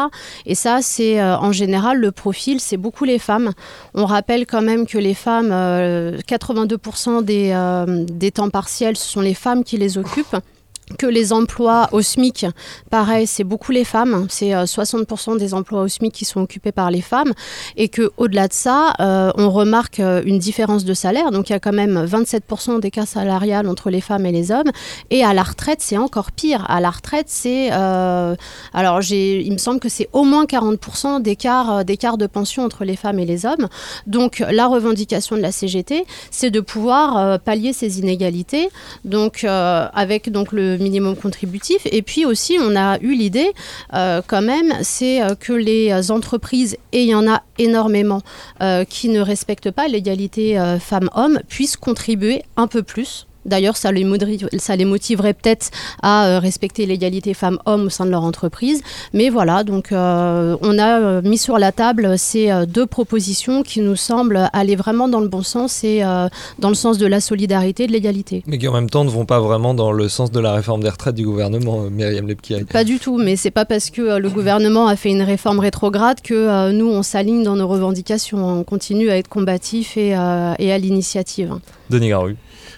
Et 0.45 0.55
ça, 0.55 0.79
c'est 0.81 1.21
en 1.21 1.51
général 1.51 1.99
le 1.99 2.11
profil, 2.11 2.59
c'est 2.59 2.77
beaucoup 2.77 3.05
les 3.05 3.19
femmes. 3.19 3.51
On 3.93 4.05
rappelle 4.05 4.45
quand 4.45 4.61
même 4.61 4.85
que 4.85 4.97
les 4.97 5.13
femmes, 5.13 5.49
82% 5.49 7.23
des, 7.23 8.05
des 8.11 8.31
temps 8.31 8.49
partiels, 8.49 8.97
ce 8.97 9.07
sont 9.07 9.21
les 9.21 9.33
femmes 9.33 9.63
qui 9.63 9.77
les 9.77 9.97
occupent 9.97 10.37
que 10.97 11.07
les 11.07 11.33
emplois 11.33 11.89
au 11.91 12.01
SMIC, 12.01 12.45
pareil, 12.89 13.25
c'est 13.25 13.43
beaucoup 13.43 13.71
les 13.71 13.83
femmes, 13.83 14.27
c'est 14.29 14.51
60% 14.51 15.33
euh, 15.33 15.37
des 15.37 15.53
emplois 15.53 15.81
au 15.81 15.87
SMIC 15.87 16.13
qui 16.13 16.25
sont 16.25 16.41
occupés 16.41 16.71
par 16.71 16.91
les 16.91 17.01
femmes, 17.01 17.33
et 17.75 17.89
que 17.89 18.11
au-delà 18.17 18.47
de 18.47 18.53
ça, 18.53 18.93
euh, 18.99 19.31
on 19.35 19.49
remarque 19.49 19.99
euh, 19.99 20.21
une 20.25 20.37
différence 20.37 20.85
de 20.85 20.93
salaire, 20.93 21.31
donc 21.31 21.49
il 21.49 21.53
y 21.53 21.55
a 21.55 21.59
quand 21.59 21.73
même 21.73 22.05
27% 22.05 22.79
d'écart 22.79 23.07
salarial 23.07 23.67
entre 23.67 23.89
les 23.89 24.01
femmes 24.01 24.25
et 24.27 24.31
les 24.31 24.51
hommes, 24.51 24.71
et 25.09 25.23
à 25.23 25.33
la 25.33 25.43
retraite, 25.43 25.79
c'est 25.81 25.97
encore 25.97 26.31
pire. 26.31 26.65
À 26.69 26.79
la 26.79 26.91
retraite, 26.91 27.27
c'est, 27.29 27.69
alors 27.71 29.01
il 29.01 29.51
me 29.51 29.57
semble 29.57 29.79
que 29.79 29.89
c'est 29.89 30.09
au 30.13 30.23
moins 30.23 30.45
40% 30.45 31.21
d'écart, 31.21 31.83
de 31.85 32.27
pension 32.27 32.63
entre 32.63 32.85
les 32.85 32.95
femmes 32.95 33.19
et 33.19 33.25
les 33.25 33.45
hommes. 33.45 33.67
Donc 34.07 34.43
la 34.47 34.67
revendication 34.67 35.35
de 35.35 35.41
la 35.41 35.51
CGT, 35.51 36.05
c'est 36.31 36.51
de 36.51 36.59
pouvoir 36.59 37.39
pallier 37.39 37.73
ces 37.73 37.99
inégalités, 37.99 38.69
donc 39.03 39.43
avec 39.45 40.31
donc 40.31 40.51
le 40.51 40.74
minimum 40.77 41.15
contributif. 41.15 41.85
Et 41.85 42.01
puis 42.01 42.25
aussi, 42.25 42.57
on 42.59 42.75
a 42.75 42.99
eu 42.99 43.13
l'idée, 43.13 43.51
euh, 43.93 44.21
quand 44.25 44.41
même, 44.41 44.73
c'est 44.81 45.21
euh, 45.21 45.35
que 45.35 45.53
les 45.53 46.11
entreprises, 46.11 46.77
et 46.91 47.03
il 47.03 47.09
y 47.09 47.15
en 47.15 47.27
a 47.27 47.43
énormément, 47.57 48.21
euh, 48.61 48.83
qui 48.83 49.09
ne 49.09 49.21
respectent 49.21 49.71
pas 49.71 49.87
l'égalité 49.87 50.57
femmes-hommes, 50.79 51.39
puissent 51.47 51.77
contribuer 51.77 52.43
un 52.57 52.67
peu 52.67 52.83
plus 52.83 53.27
D'ailleurs, 53.45 53.77
ça, 53.77 53.91
les 53.91 54.05
ça 54.57 54.75
les 54.75 54.85
motiverait 54.85 55.33
peut-être 55.33 55.69
à 56.01 56.27
euh, 56.27 56.39
respecter 56.39 56.85
l'égalité 56.85 57.33
femmes-hommes 57.33 57.85
au 57.85 57.89
sein 57.89 58.05
de 58.05 58.11
leur 58.11 58.23
entreprise. 58.23 58.81
Mais 59.13 59.29
voilà, 59.29 59.63
donc 59.63 59.91
euh, 59.91 60.57
on 60.61 60.79
a 60.79 60.99
euh, 60.99 61.21
mis 61.21 61.37
sur 61.37 61.57
la 61.59 61.71
table 61.71 62.17
ces 62.17 62.51
deux 62.67 62.85
propositions 62.85 63.63
qui 63.63 63.81
nous 63.81 63.95
semblent 63.95 64.49
aller 64.53 64.75
vraiment 64.75 65.07
dans 65.07 65.19
le 65.19 65.27
bon 65.27 65.43
sens 65.43 65.83
et 65.83 66.01
dans 66.59 66.69
le 66.69 66.75
sens 66.75 66.97
de 66.97 67.05
la 67.05 67.19
solidarité 67.19 67.83
et 67.83 67.87
de 67.87 67.91
l'égalité. 67.91 68.43
Mais 68.47 68.57
qui 68.57 68.67
en 68.67 68.73
même 68.73 68.89
temps 68.89 69.03
ne 69.03 69.09
vont 69.09 69.25
pas 69.25 69.39
vraiment 69.39 69.73
dans 69.73 69.91
le 69.91 70.07
sens 70.09 70.31
de 70.31 70.39
la 70.39 70.53
réforme 70.53 70.81
des 70.81 70.89
retraites 70.89 71.15
du 71.15 71.25
gouvernement, 71.25 71.81
Myriam 71.89 72.27
Lepkiri. 72.27 72.63
Pas 72.65 72.83
du 72.83 72.99
tout, 72.99 73.17
mais 73.17 73.35
c'est 73.35 73.51
pas 73.51 73.65
parce 73.65 73.89
que 73.89 74.17
le 74.17 74.29
gouvernement 74.29 74.87
a 74.87 74.95
fait 74.95 75.09
une 75.09 75.21
réforme 75.21 75.59
rétrograde 75.59 76.21
que 76.21 76.71
nous, 76.71 76.87
on 76.87 77.03
s'aligne 77.03 77.43
dans 77.43 77.55
nos 77.55 77.67
revendications. 77.67 78.59
On 78.59 78.63
continue 78.63 79.09
à 79.09 79.17
être 79.17 79.29
combatif 79.29 79.97
et, 79.97 80.09
et 80.09 80.71
à 80.71 80.77
l'initiative. 80.77 81.53
Denis 81.89 82.09
Garu. 82.09 82.35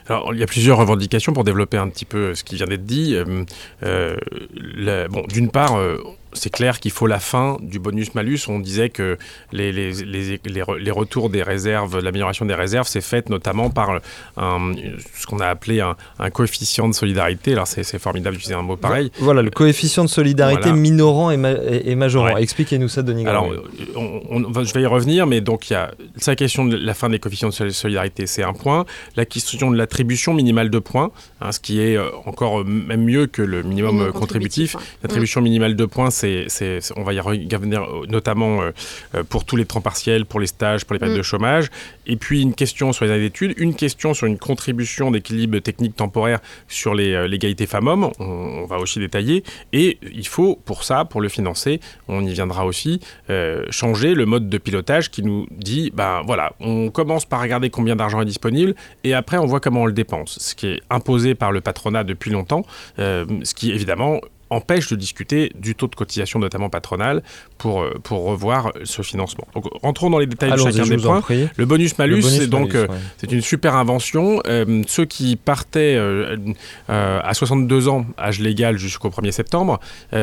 Alors, 0.10 0.34
il 0.34 0.40
y 0.40 0.44
a 0.44 0.48
plusieurs 0.48 0.78
revendications 0.78 1.34
pour 1.34 1.44
développer 1.44 1.78
un 1.78 1.90
petit 1.90 2.06
peu 2.06 2.34
ce 2.34 2.44
qui 2.44 2.56
vient 2.56 2.68
d'être 2.68 2.86
dit. 2.86 3.16
Euh, 3.16 3.44
euh, 3.84 5.08
bon, 5.10 5.24
d'une 5.28 5.50
part, 5.50 5.78
euh, 5.78 5.98
c'est 6.34 6.50
clair 6.50 6.80
qu'il 6.80 6.92
faut 6.92 7.08
la 7.08 7.20
fin 7.20 7.58
du 7.62 7.80
bonus-malus. 7.80 8.48
On 8.48 8.60
disait 8.60 8.90
que 8.90 9.18
les, 9.52 9.72
les, 9.72 9.92
les, 10.04 10.40
les 10.80 10.92
retours 10.92 11.30
des 11.30 11.44
réserves, 11.44 12.00
l'amélioration 12.00 12.46
des 12.46 12.54
réserves, 12.54 12.88
c'est 12.88 13.02
fait 13.02 13.30
notamment 13.30 13.70
par 13.70 14.00
un, 14.38 14.74
ce 15.16 15.26
qu'on 15.26 15.40
a 15.40 15.48
appelé 15.48 15.82
un, 15.82 15.96
un, 16.20 16.30
coefficient 16.30 16.88
de 16.88 16.94
solidarité. 16.94 17.54
Alors 17.54 17.68
c'est 17.68 18.00
formidable 18.00 18.36
d'utiliser 18.36 18.60
un 18.60 18.64
mot 18.64 18.78
pareil. 18.78 19.12
Voilà, 19.20 19.42
le 19.42 19.50
coefficient 19.50 20.04
de 20.04 20.10
solidarité 20.10 20.72
minorant 20.72 21.32
et, 21.32 21.40
et, 21.86 21.96
majorant. 21.96 22.38
Expliquez-nous 22.38 22.88
ça, 22.90 23.02
Denis. 23.02 23.26
Alors, 23.28 23.50
on, 23.96 24.64
je 24.64 24.74
vais 24.74 24.82
y 24.82 24.86
revenir, 24.86 25.28
mais 25.28 25.42
donc 25.42 25.70
il 25.70 25.74
y 25.74 25.76
a 25.76 25.92
la 26.26 26.36
question 26.36 26.66
de 26.66 26.76
la 26.76 26.94
fin 26.94 27.10
des 27.10 27.20
coefficients 27.20 27.50
de 27.50 27.70
solidarité, 27.70 28.28
c'est 28.28 28.44
un 28.44 28.54
point. 28.54 28.86
La 29.16 29.26
question 29.26 29.72
de 29.72 29.78
l'attribution 29.78 30.34
minimale 30.34 30.70
de 30.70 30.80
points, 30.80 31.12
hein, 31.42 31.52
ce 31.52 31.60
qui 31.60 31.80
est 31.80 31.96
euh, 31.96 32.10
encore 32.26 32.66
même 32.66 33.04
mieux 33.04 33.28
que 33.28 33.42
le 33.42 33.64
minimum, 33.64 34.12
contributif. 34.12 34.76
L'attribution 35.04 35.42
minimale 35.42 35.76
de 35.76 35.86
points, 35.86 36.12
c'est 36.12 36.27
on 36.96 37.04
va 37.04 37.14
y 37.14 37.20
revenir 37.20 37.84
euh, 37.84 38.06
notamment 38.08 38.62
euh, 38.62 38.72
euh, 39.16 39.24
pour 39.24 39.46
tous 39.46 39.56
les 39.56 39.66
temps 39.66 39.82
partiels, 39.82 40.26
pour 40.26 40.40
les 40.40 40.48
stages, 40.48 40.86
pour 40.86 40.94
les 40.94 41.00
périodes 41.00 41.18
mm. 41.18 41.20
de 41.20 41.24
chômage. 41.24 41.68
Et 42.06 42.16
puis 42.16 42.42
une 42.42 42.54
question 42.54 42.94
sur 42.94 43.06
les 43.06 43.12
années 43.12 43.22
d'études, 43.22 43.54
une 43.58 43.76
question 43.76 44.14
sur 44.14 44.28
une 44.28 44.38
contribution 44.38 45.12
d'équilibre 45.12 45.60
technique 45.60 45.96
temporaire 45.96 46.40
sur 46.68 46.94
l'égalité 46.96 47.66
femmes-hommes. 47.66 48.12
On, 48.20 48.66
va 48.68 48.78
aussi 48.80 49.00
détailler. 49.00 49.44
Et 49.72 49.98
il 50.14 50.28
faut, 50.28 50.60
pour 50.66 50.84
ça, 50.84 51.06
pour 51.06 51.22
le 51.22 51.30
financer, 51.30 51.80
on 52.08 52.26
y 52.26 52.34
viendra 52.34 52.66
aussi, 52.66 53.00
changer 53.70 54.14
le 54.14 54.26
mode 54.26 54.50
de 54.50 54.58
pilotage 54.58 55.10
qui 55.10 55.24
nous 55.24 55.48
dit, 55.52 55.92
ben 55.94 56.22
voilà, 56.26 56.54
on 56.60 56.90
commence 56.90 57.26
par 57.26 57.42
regarder 57.42 57.70
combien 57.70 57.96
d'argent 57.96 58.22
est 58.22 58.26
disponible 58.26 58.76
et 59.04 59.14
après 59.14 59.38
on 59.38 59.46
voit 59.46 59.60
comment 59.60 59.84
on 59.84 59.86
le 59.86 59.94
dépense. 59.94 60.38
Ce 60.40 60.56
qui 60.56 60.68
est 60.68 60.82
imposé 60.90 61.34
par 61.34 61.52
le 61.52 61.62
patronat 61.62 62.04
depuis 62.04 62.32
longtemps, 62.32 62.66
ce 62.98 63.54
qui 63.54 63.72
évidemment 63.72 64.20
empêche 64.50 64.90
de 64.90 64.96
discuter 64.96 65.52
du 65.56 65.76
taux 65.76 65.88
de 65.88 65.96
cotisation, 65.96 66.40
notamment 66.40 66.70
patronale, 66.70 67.24
pour, 67.58 67.82
euh, 67.82 67.94
pour 68.04 68.24
revoir 68.24 68.72
ce 68.84 69.02
financement. 69.02 69.48
Donc, 69.54 69.66
rentrons 69.82 70.10
dans 70.10 70.20
les 70.20 70.28
détails 70.28 70.52
de 70.52 70.58
chacun 70.58 70.84
des 70.84 70.98
points. 70.98 71.24
Le 71.56 71.66
bonus-malus, 71.66 72.24
c'est 72.24 72.48
donc 72.48 72.76
euh, 72.76 72.88
c'est 73.18 73.32
une 73.32 73.42
super 73.42 73.76
invention. 73.76 74.42
Euh, 74.48 74.84
ceux 74.88 75.06
qui 75.06 75.36
partaient 75.36 75.98
à 76.88 77.34
62 77.34 77.88
ans, 77.88 78.06
âge 78.20 78.40
légal 78.40 78.78
jusqu'au 78.78 79.10
1er 79.10 79.32
septembre, 79.32 79.80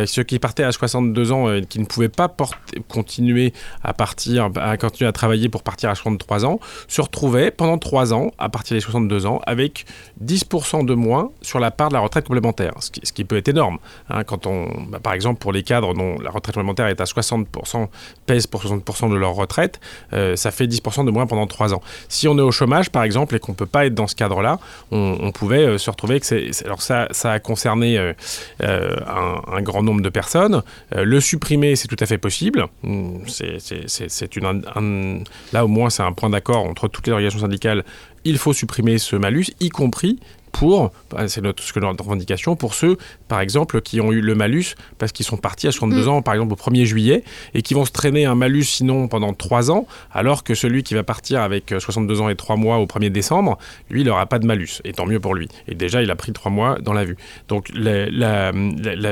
ceux 0.07 0.23
qui 0.23 0.39
partaient 0.39 0.65
à 0.65 0.73
62 0.73 1.33
ans 1.33 1.53
et 1.53 1.65
qui 1.65 1.79
ne 1.79 1.85
pouvaient 1.85 2.09
pas 2.09 2.29
porter, 2.29 2.81
continuer 2.89 3.53
à 3.83 3.93
partir, 3.93 4.51
à 4.57 4.77
continuer 4.77 5.09
à 5.09 5.13
travailler 5.13 5.49
pour 5.49 5.63
partir 5.63 5.91
à 5.91 5.95
63 5.95 6.45
ans, 6.45 6.61
se 6.89 7.01
retrouvaient 7.01 7.51
pendant 7.51 7.79
3 7.79 8.15
ans, 8.15 8.31
à 8.39 8.49
partir 8.49 8.77
des 8.77 8.81
62 8.81 9.27
ans, 9.27 9.41
avec 9.47 9.85
10% 10.25 10.85
de 10.85 10.95
moins 10.95 11.31
sur 11.43 11.59
la 11.59 11.71
part 11.71 11.89
de 11.89 11.95
la 11.95 12.01
retraite 12.01 12.27
complémentaire, 12.27 12.73
ce 12.81 12.91
qui, 12.91 13.01
ce 13.05 13.13
qui 13.13 13.25
peut 13.25 13.37
être 13.37 13.49
énorme. 13.49 13.79
Hein, 14.14 14.22
quand 14.22 14.46
on, 14.46 14.68
bah, 14.88 15.00
par 15.03 15.12
exemple, 15.12 15.40
pour 15.40 15.53
les 15.53 15.64
cadres 15.64 15.92
dont 15.92 16.18
la 16.20 16.31
retraite 16.31 16.55
complémentaire 16.55 16.87
est 16.87 17.00
à 17.00 17.05
60%, 17.05 17.88
pèse 18.27 18.46
pour 18.46 18.64
60% 18.64 19.11
de 19.11 19.16
leur 19.16 19.35
retraite, 19.35 19.81
euh, 20.12 20.37
ça 20.37 20.53
fait 20.53 20.66
10% 20.66 21.05
de 21.05 21.11
moins 21.11 21.27
pendant 21.27 21.48
3 21.48 21.74
ans. 21.74 21.83
Si 22.09 22.29
on 22.29 22.38
est 22.38 22.42
au 22.42 22.53
chômage, 22.53 22.90
par 22.90 23.03
exemple, 23.03 23.35
et 23.35 23.40
qu'on 23.40 23.53
ne 23.53 23.57
peut 23.57 23.66
pas 23.66 23.87
être 23.87 23.94
dans 23.94 24.07
ce 24.07 24.14
cadre-là, 24.14 24.61
on, 24.92 25.33
pouvait 25.33 25.66
euh, 25.66 25.79
se 25.79 25.90
retrouver 25.90 26.20
que 26.20 26.27
c'est... 26.27 26.50
Alors 26.64 26.81
ça, 26.81 27.09
ça 27.11 27.33
a 27.33 27.40
concerné 27.40 27.98
euh, 27.98 28.12
un, 28.61 29.62
grand 29.62 29.83
nombre 29.83 30.03
de 30.03 30.11
personnes. 30.11 30.62
le 30.92 31.20
supprimer, 31.20 31.74
c'est 31.74 31.88
tout 31.88 31.96
à 31.98 32.07
fait 32.07 32.18
possible. 32.18 32.68
Hmm, 32.83 33.18
c'est 33.27 34.37
une... 34.37 35.24
là, 35.53 35.64
au 35.64 35.68
moins, 35.68 35.90
c'est 35.90 36.03
un 36.03 36.12
point 36.12 36.31
d'accord 36.31 36.64
entre 36.64 36.87
toutes 36.87 37.07
les 37.07 37.12
organisations 37.12 37.40
syndicales 37.40 37.85
il 38.24 38.38
faut 38.38 38.53
supprimer 38.53 38.98
ce 38.98 39.16
malus, 39.16 39.46
y 39.61 39.68
compris 39.68 40.18
pour, 40.55 40.93
bah, 41.11 41.27
c'est 41.27 41.40
notre, 41.40 41.62
ce 41.62 41.79
notre 41.81 42.05
revendication, 42.05 42.55
pour 42.55 42.75
ceux, 42.75 42.97
par 43.27 43.40
exemple, 43.40 43.81
qui 43.81 44.01
ont 44.01 44.12
eu 44.12 44.21
le 44.21 44.37
malus 44.37 44.77
parce 44.99 45.11
qu'ils 45.11 45.27
sont 45.27 45.37
partis 45.37 45.67
à 45.67 45.73
62 45.73 46.05
mm. 46.05 46.09
ans, 46.09 46.23
par 46.23 46.35
exemple, 46.35 46.53
au 46.53 46.57
1er 46.57 46.85
juillet, 46.85 47.25
et 47.55 47.62
qui 47.62 47.75
vont 47.75 47.85
se 47.85 47.90
traîner 47.90 48.25
un 48.25 48.37
malus 48.37 48.62
sinon 48.64 49.09
pendant 49.09 49.35
3 49.35 49.73
ans, 49.73 49.87
alors 50.12 50.45
que 50.45 50.55
celui 50.55 50.85
qui 50.85 50.95
va 50.95 51.03
partir 51.03 51.43
avec 51.43 51.75
62 51.77 52.21
ans 52.21 52.29
et 52.29 52.37
3 52.37 52.55
mois 52.55 52.79
au 52.79 52.87
1er 52.87 53.11
décembre, 53.11 53.59
lui, 53.90 54.03
il 54.03 54.07
n'aura 54.07 54.27
pas 54.27 54.38
de 54.38 54.47
malus, 54.47 54.81
et 54.85 54.93
tant 54.93 55.07
mieux 55.07 55.19
pour 55.19 55.35
lui. 55.35 55.49
Et 55.67 55.75
déjà, 55.75 56.03
il 56.03 56.11
a 56.12 56.17
pris 56.17 56.33
3 56.33 56.53
mois 56.53 56.79
dans 56.81 56.93
la 56.93 57.05
vue. 57.05 57.17
Donc, 57.49 57.69
la, 57.75 58.53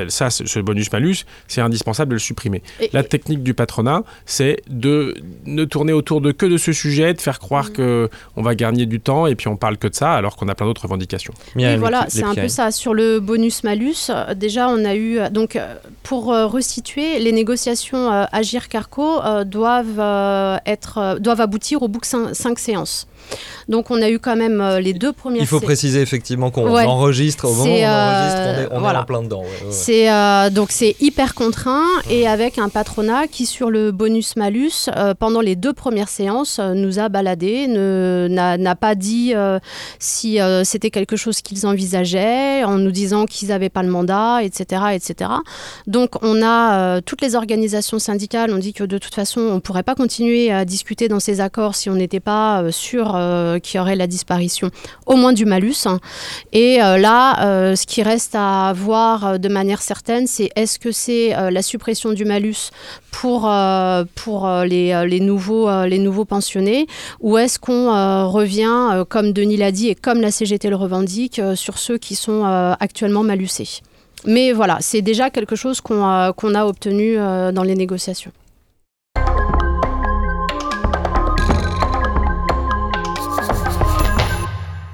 ça, 0.07 0.29
ce 0.29 0.59
bonus-malus, 0.59 1.25
c'est 1.49 1.61
indispensable 1.61 2.11
de 2.11 2.15
le 2.15 2.19
supprimer. 2.19 2.63
la 2.93 3.03
technique 3.03 3.43
du 3.43 3.53
patronat, 3.53 4.03
c'est 4.25 4.61
de 4.69 5.15
ne 5.45 5.65
tourner 5.65 5.91
autour 5.91 6.21
de 6.21 6.31
que 6.31 6.45
de 6.45 6.55
ce 6.55 6.71
sujet, 6.71 7.13
de 7.13 7.19
faire 7.19 7.39
croire 7.39 7.65
mm. 7.65 7.73
que 7.73 8.09
qu'on 8.33 8.43
va 8.43 8.55
gagner 8.55 8.85
du 8.85 9.01
temps, 9.01 9.27
et 9.27 9.35
puis 9.35 9.49
on 9.49 9.57
parle 9.57 9.77
que 9.77 9.89
de 9.89 9.95
ça, 9.95 10.13
alors 10.13 10.37
qu'on 10.37 10.47
a 10.47 10.55
plein 10.55 10.67
d'autres 10.67 10.83
revendications 10.83 11.32
voilà, 11.55 12.05
c'est 12.09 12.23
un 12.23 12.35
peu 12.35 12.47
ça. 12.47 12.71
Sur 12.71 12.93
le 12.93 13.19
bonus-malus, 13.19 14.09
euh, 14.09 14.33
déjà, 14.33 14.69
on 14.69 14.85
a 14.85 14.95
eu. 14.95 15.19
Euh, 15.19 15.29
donc, 15.29 15.55
euh, 15.55 15.75
pour 16.03 16.25
resituer, 16.25 17.19
les 17.19 17.31
négociations 17.31 18.09
Agir-Carco 18.31 19.21
doivent, 19.45 20.59
être, 20.65 21.17
doivent 21.19 21.41
aboutir 21.41 21.81
au 21.81 21.87
bout 21.87 22.01
de 22.01 22.33
cinq 22.33 22.59
séances. 22.59 23.07
Donc 23.69 23.91
on 23.91 24.01
a 24.01 24.09
eu 24.09 24.19
quand 24.19 24.35
même 24.35 24.59
euh, 24.59 24.79
les 24.79 24.93
deux 24.93 25.13
premières. 25.13 25.41
Il 25.41 25.47
faut 25.47 25.61
préciser 25.61 26.01
effectivement 26.01 26.51
qu'on 26.51 26.67
enregistre 26.67 27.45
au 27.45 27.53
moment 27.53 27.63
où 27.63 27.77
on 27.77 27.85
enregistre, 27.85 28.71
on 28.71 28.83
est, 28.83 28.97
en 28.97 29.03
plein 29.05 29.23
dedans. 29.23 29.43
c'est 29.69 30.11
euh, 30.11 30.49
donc 30.49 30.71
c'est 30.71 30.95
hyper 30.99 31.33
contraint 31.33 31.85
et 32.09 32.27
avec 32.27 32.57
un 32.57 32.69
patronat 32.69 33.27
qui 33.27 33.45
sur 33.45 33.69
le 33.69 33.91
bonus 33.91 34.35
malus 34.35 34.89
euh, 34.95 35.13
pendant 35.17 35.41
les 35.41 35.55
deux 35.55 35.73
premières 35.73 36.09
séances 36.09 36.59
nous 36.59 36.99
a 36.99 37.09
baladé, 37.09 37.67
n'a 37.67 38.75
pas 38.75 38.95
dit 38.95 39.33
si 39.99 40.39
c'était 40.63 40.89
quelque 40.89 41.15
chose 41.15 41.22
qu'ils 41.31 41.65
envisageaient 41.65 42.63
en 42.63 42.77
nous 42.77 42.91
disant 42.91 43.25
qu'ils 43.25 43.49
n'avaient 43.49 43.69
pas 43.69 43.83
le 43.83 43.89
mandat, 43.89 44.43
etc., 44.43 44.83
etc. 44.93 45.29
Donc 45.87 46.23
on 46.23 46.41
a 46.43 47.01
toutes 47.01 47.21
les 47.21 47.35
organisations 47.35 47.99
syndicales 47.99 48.53
ont 48.53 48.57
dit 48.57 48.73
que 48.73 48.83
de 48.83 48.97
toute 48.97 49.13
façon 49.13 49.41
on 49.41 49.59
pourrait 49.59 49.83
pas 49.83 49.95
continuer 49.95 50.51
à 50.51 50.65
discuter 50.65 51.07
dans 51.07 51.19
ces 51.19 51.41
accords 51.41 51.75
si 51.75 51.89
on 51.89 51.95
n'était 51.95 52.19
pas 52.19 52.63
sûr 52.71 53.13
euh, 53.15 53.59
qui 53.59 53.79
aurait 53.79 53.95
la 53.95 54.07
disparition 54.07 54.69
au 55.05 55.15
moins 55.15 55.33
du 55.33 55.45
malus. 55.45 55.87
Et 56.51 56.81
euh, 56.81 56.97
là, 56.97 57.45
euh, 57.45 57.75
ce 57.75 57.85
qui 57.85 58.03
reste 58.03 58.35
à 58.35 58.73
voir 58.75 59.39
de 59.39 59.49
manière 59.49 59.81
certaine, 59.81 60.27
c'est 60.27 60.49
est-ce 60.55 60.79
que 60.79 60.91
c'est 60.91 61.33
la 61.51 61.61
suppression 61.61 62.13
du 62.13 62.25
malus 62.25 62.71
pour, 63.11 63.51
pour 64.15 64.49
les, 64.65 65.05
les, 65.07 65.19
nouveaux, 65.19 65.85
les 65.85 65.99
nouveaux 65.99 66.25
pensionnés 66.25 66.87
ou 67.21 67.37
est-ce 67.37 67.59
qu'on 67.59 68.27
revient, 68.29 69.03
comme 69.09 69.31
Denis 69.33 69.57
l'a 69.57 69.71
dit 69.71 69.89
et 69.89 69.95
comme 69.95 70.21
la 70.21 70.31
CGT 70.31 70.69
le 70.69 70.75
revendique, 70.75 71.03
sur 71.55 71.77
ceux 71.77 71.97
qui 71.97 72.15
sont 72.15 72.43
actuellement 72.79 73.23
malusés 73.23 73.81
mais 74.25 74.53
voilà, 74.53 74.77
c'est 74.79 75.01
déjà 75.01 75.29
quelque 75.29 75.55
chose 75.55 75.81
qu'on 75.81 76.01
a 76.01 76.65
obtenu 76.65 77.17
dans 77.17 77.63
les 77.63 77.75
négociations. 77.75 78.31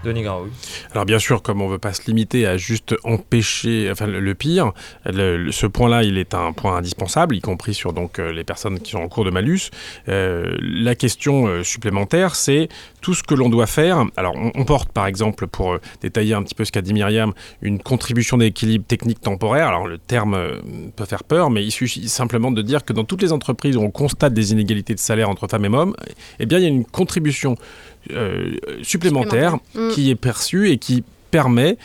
Denis 0.03 0.25
oui. 0.27 0.49
Alors 0.91 1.05
bien 1.05 1.19
sûr, 1.19 1.41
comme 1.41 1.61
on 1.61 1.67
ne 1.67 1.71
veut 1.73 1.77
pas 1.77 1.93
se 1.93 2.03
limiter 2.07 2.47
à 2.47 2.55
juste 2.55 2.95
empêcher, 3.03 3.91
le, 3.99 4.33
pire, 4.33 4.71
ce 5.05 5.65
point-là, 5.65 6.03
il 6.03 6.17
est 6.17 6.33
un 6.33 6.53
point 6.53 6.77
indispensable, 6.77 7.35
y 7.35 7.41
compris 7.41 7.73
sur 7.73 7.91
donc 7.91 8.19
euh, 8.19 8.31
les 8.31 8.43
personnes 8.43 8.79
qui 8.79 8.91
sont 8.91 8.99
en 8.99 9.09
cours 9.09 9.25
de 9.25 9.29
malus. 9.29 9.71
Euh, 10.07 10.55
la 10.61 10.95
question 10.95 11.47
euh, 11.47 11.63
supplémentaire, 11.63 12.35
c'est 12.35 12.69
tout 13.01 13.13
ce 13.13 13.23
que 13.23 13.35
l'on 13.35 13.49
doit 13.49 13.67
faire. 13.67 14.05
Alors 14.15 14.35
on, 14.35 14.63
porte 14.63 14.91
par 14.91 15.05
exemple, 15.05 15.47
pour 15.47 15.77
détailler 16.01 16.33
un 16.33 16.43
petit 16.43 16.55
peu 16.55 16.63
ce 16.63 16.71
qu'a 16.71 16.81
dit 16.81 16.93
Myriam, 16.93 17.33
une 17.61 17.79
contribution 17.79 18.37
d'équilibre 18.37 18.85
technique 18.85 19.19
temporaire. 19.19 19.67
Alors 19.67 19.87
le 19.87 19.97
terme 19.97 20.37
peut 20.95 21.05
faire 21.05 21.23
peur, 21.23 21.49
mais 21.49 21.63
il 21.63 21.71
suffit 21.71 22.07
simplement 22.07 22.51
de 22.51 22.61
dire 22.61 22.85
que 22.85 22.93
dans 22.93 23.03
toutes 23.03 23.21
les 23.21 23.33
entreprises 23.33 23.75
où 23.75 23.81
on 23.81 23.91
constate 23.91 24.33
des 24.33 24.53
inégalités 24.53 24.93
de 24.93 24.99
salaire 24.99 25.29
entre 25.29 25.47
femmes 25.47 25.65
et 25.65 25.69
hommes, 25.69 25.95
eh 26.39 26.45
bien 26.45 26.59
il 26.59 26.63
y 26.63 26.67
a 26.67 26.69
une 26.69 26.85
contribution 26.85 27.55
euh, 28.11 28.55
supplémentaire, 28.81 29.57
mm. 29.75 29.89
qui 29.89 30.09
est 30.09 30.15
perçu 30.15 30.69
et 30.69 30.77
qui 30.77 31.03
permet, 31.29 31.77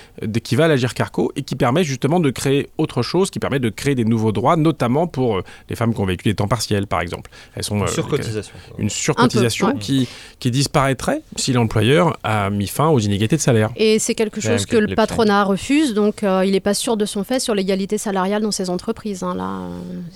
qui 0.42 0.57
va 0.57 0.64
à 0.64 0.68
l'Agir 0.68 0.94
Carco 0.94 1.33
et 1.37 1.42
qui 1.42 1.57
permet 1.57 1.85
justement 1.85 2.20
de 2.20 2.30
créer 2.30 2.68
autre 2.78 3.02
chose, 3.02 3.30
qui 3.30 3.38
permet 3.38 3.59
de 3.59 3.68
créer 3.68 3.94
des 3.94 4.04
nouveaux 4.04 4.33
droits, 4.33 4.57
notamment 4.57 5.07
pour 5.07 5.37
euh, 5.38 5.44
les 5.68 5.76
femmes 5.76 5.94
qui 5.94 6.00
ont 6.00 6.07
vécu 6.07 6.28
des 6.28 6.35
temps 6.35 6.48
partiels, 6.48 6.87
par 6.87 7.00
exemple. 7.00 7.30
Elles 7.54 7.64
sont, 7.64 7.76
une 7.76 7.85
euh, 7.85 7.87
surcotisation. 7.87 8.54
Une 8.78 8.90
surcotisation 8.90 9.76
qui, 9.76 10.09
qui 10.38 10.50
disparaîtrait 10.50 11.22
si 11.37 11.52
l'employeur 11.52 12.16
a 12.22 12.50
mis 12.50 12.66
fin 12.66 12.88
aux 12.88 12.98
inégalités 12.98 13.37
de 13.37 13.40
salaire. 13.40 13.70
Et 13.76 13.98
c'est 13.98 14.14
quelque 14.14 14.40
chose 14.40 14.66
que 14.66 14.76
le 14.76 14.94
patronat 14.94 15.44
refuse, 15.44 15.94
donc 15.94 16.22
euh, 16.22 16.44
il 16.44 16.52
n'est 16.52 16.61
pas 16.61 16.74
sûr 16.74 16.96
de 16.96 17.04
son 17.04 17.24
fait 17.24 17.40
sur 17.40 17.54
l'égalité 17.54 17.98
salariale 17.98 18.42
dans 18.42 18.50
ces 18.50 18.70
entreprises. 18.70 19.22
Hein, 19.22 19.35
là, 19.35 19.61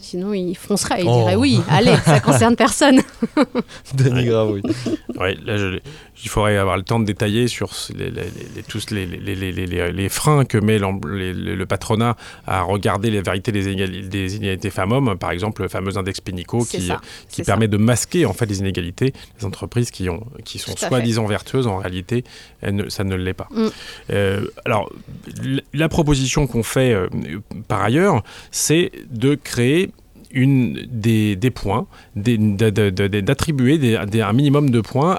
sinon, 0.00 0.32
il 0.32 0.54
foncerait, 0.54 1.00
il 1.00 1.04
dirait 1.04 1.34
oh. 1.36 1.40
oui, 1.40 1.60
allez, 1.68 1.96
ça 2.04 2.20
concerne 2.28 2.56
personne. 2.56 3.00
Denis 3.94 4.30
oui. 4.30 4.62
Oui, 5.18 5.38
là, 5.44 5.56
il 6.22 6.28
faudrait 6.28 6.56
avoir 6.56 6.76
le 6.76 6.82
temps 6.82 7.00
de 7.00 7.04
détailler 7.04 7.48
sur 7.48 7.70
les, 7.96 8.12
tous 8.68 8.90
les 8.90 9.06
les, 9.20 10.08
freins 10.08 10.44
que 10.44 10.58
met 10.58 10.78
le 10.78 11.64
patronat 11.66 12.16
à 12.46 12.62
regarder 12.62 13.10
les 13.10 13.20
vérités 13.20 13.52
des, 13.52 13.72
inégalités, 13.72 14.70
femmes-hommes, 14.70 15.16
par 15.18 15.30
exemple 15.30 15.62
le 15.62 15.68
fameux 15.68 15.96
index 15.96 16.20
Pénico 16.20 16.64
qui, 16.64 16.90
qui 17.28 17.42
permet 17.42 17.68
de 17.68 17.76
masquer 17.76 18.26
en 18.26 18.32
fait 18.32 18.46
les 18.46 18.60
inégalités 18.60 19.12
des 19.38 19.44
entreprises 19.44 19.90
qui, 19.90 20.08
ont, 20.08 20.26
qui 20.44 20.58
sont 20.58 20.76
soi-disant 20.76 21.26
vertueuses, 21.26 21.66
en 21.66 21.78
réalité 21.78 22.24
ça 22.88 23.04
ne 23.04 23.14
l'est 23.14 23.34
pas. 23.34 23.48
Mm. 23.50 23.66
Euh, 24.10 24.46
alors 24.64 24.90
la 25.72 25.88
proposition 25.88 26.46
qu'on 26.46 26.62
fait 26.62 26.92
euh, 26.92 27.08
par 27.66 27.82
ailleurs, 27.82 28.22
c'est 28.50 28.92
de 29.10 29.34
créer 29.34 29.90
une, 30.30 30.86
des, 30.90 31.36
des 31.36 31.50
points, 31.50 31.86
d'attribuer 32.14 33.96
un 33.96 34.32
minimum 34.32 34.70
de 34.70 34.80
points 34.80 35.18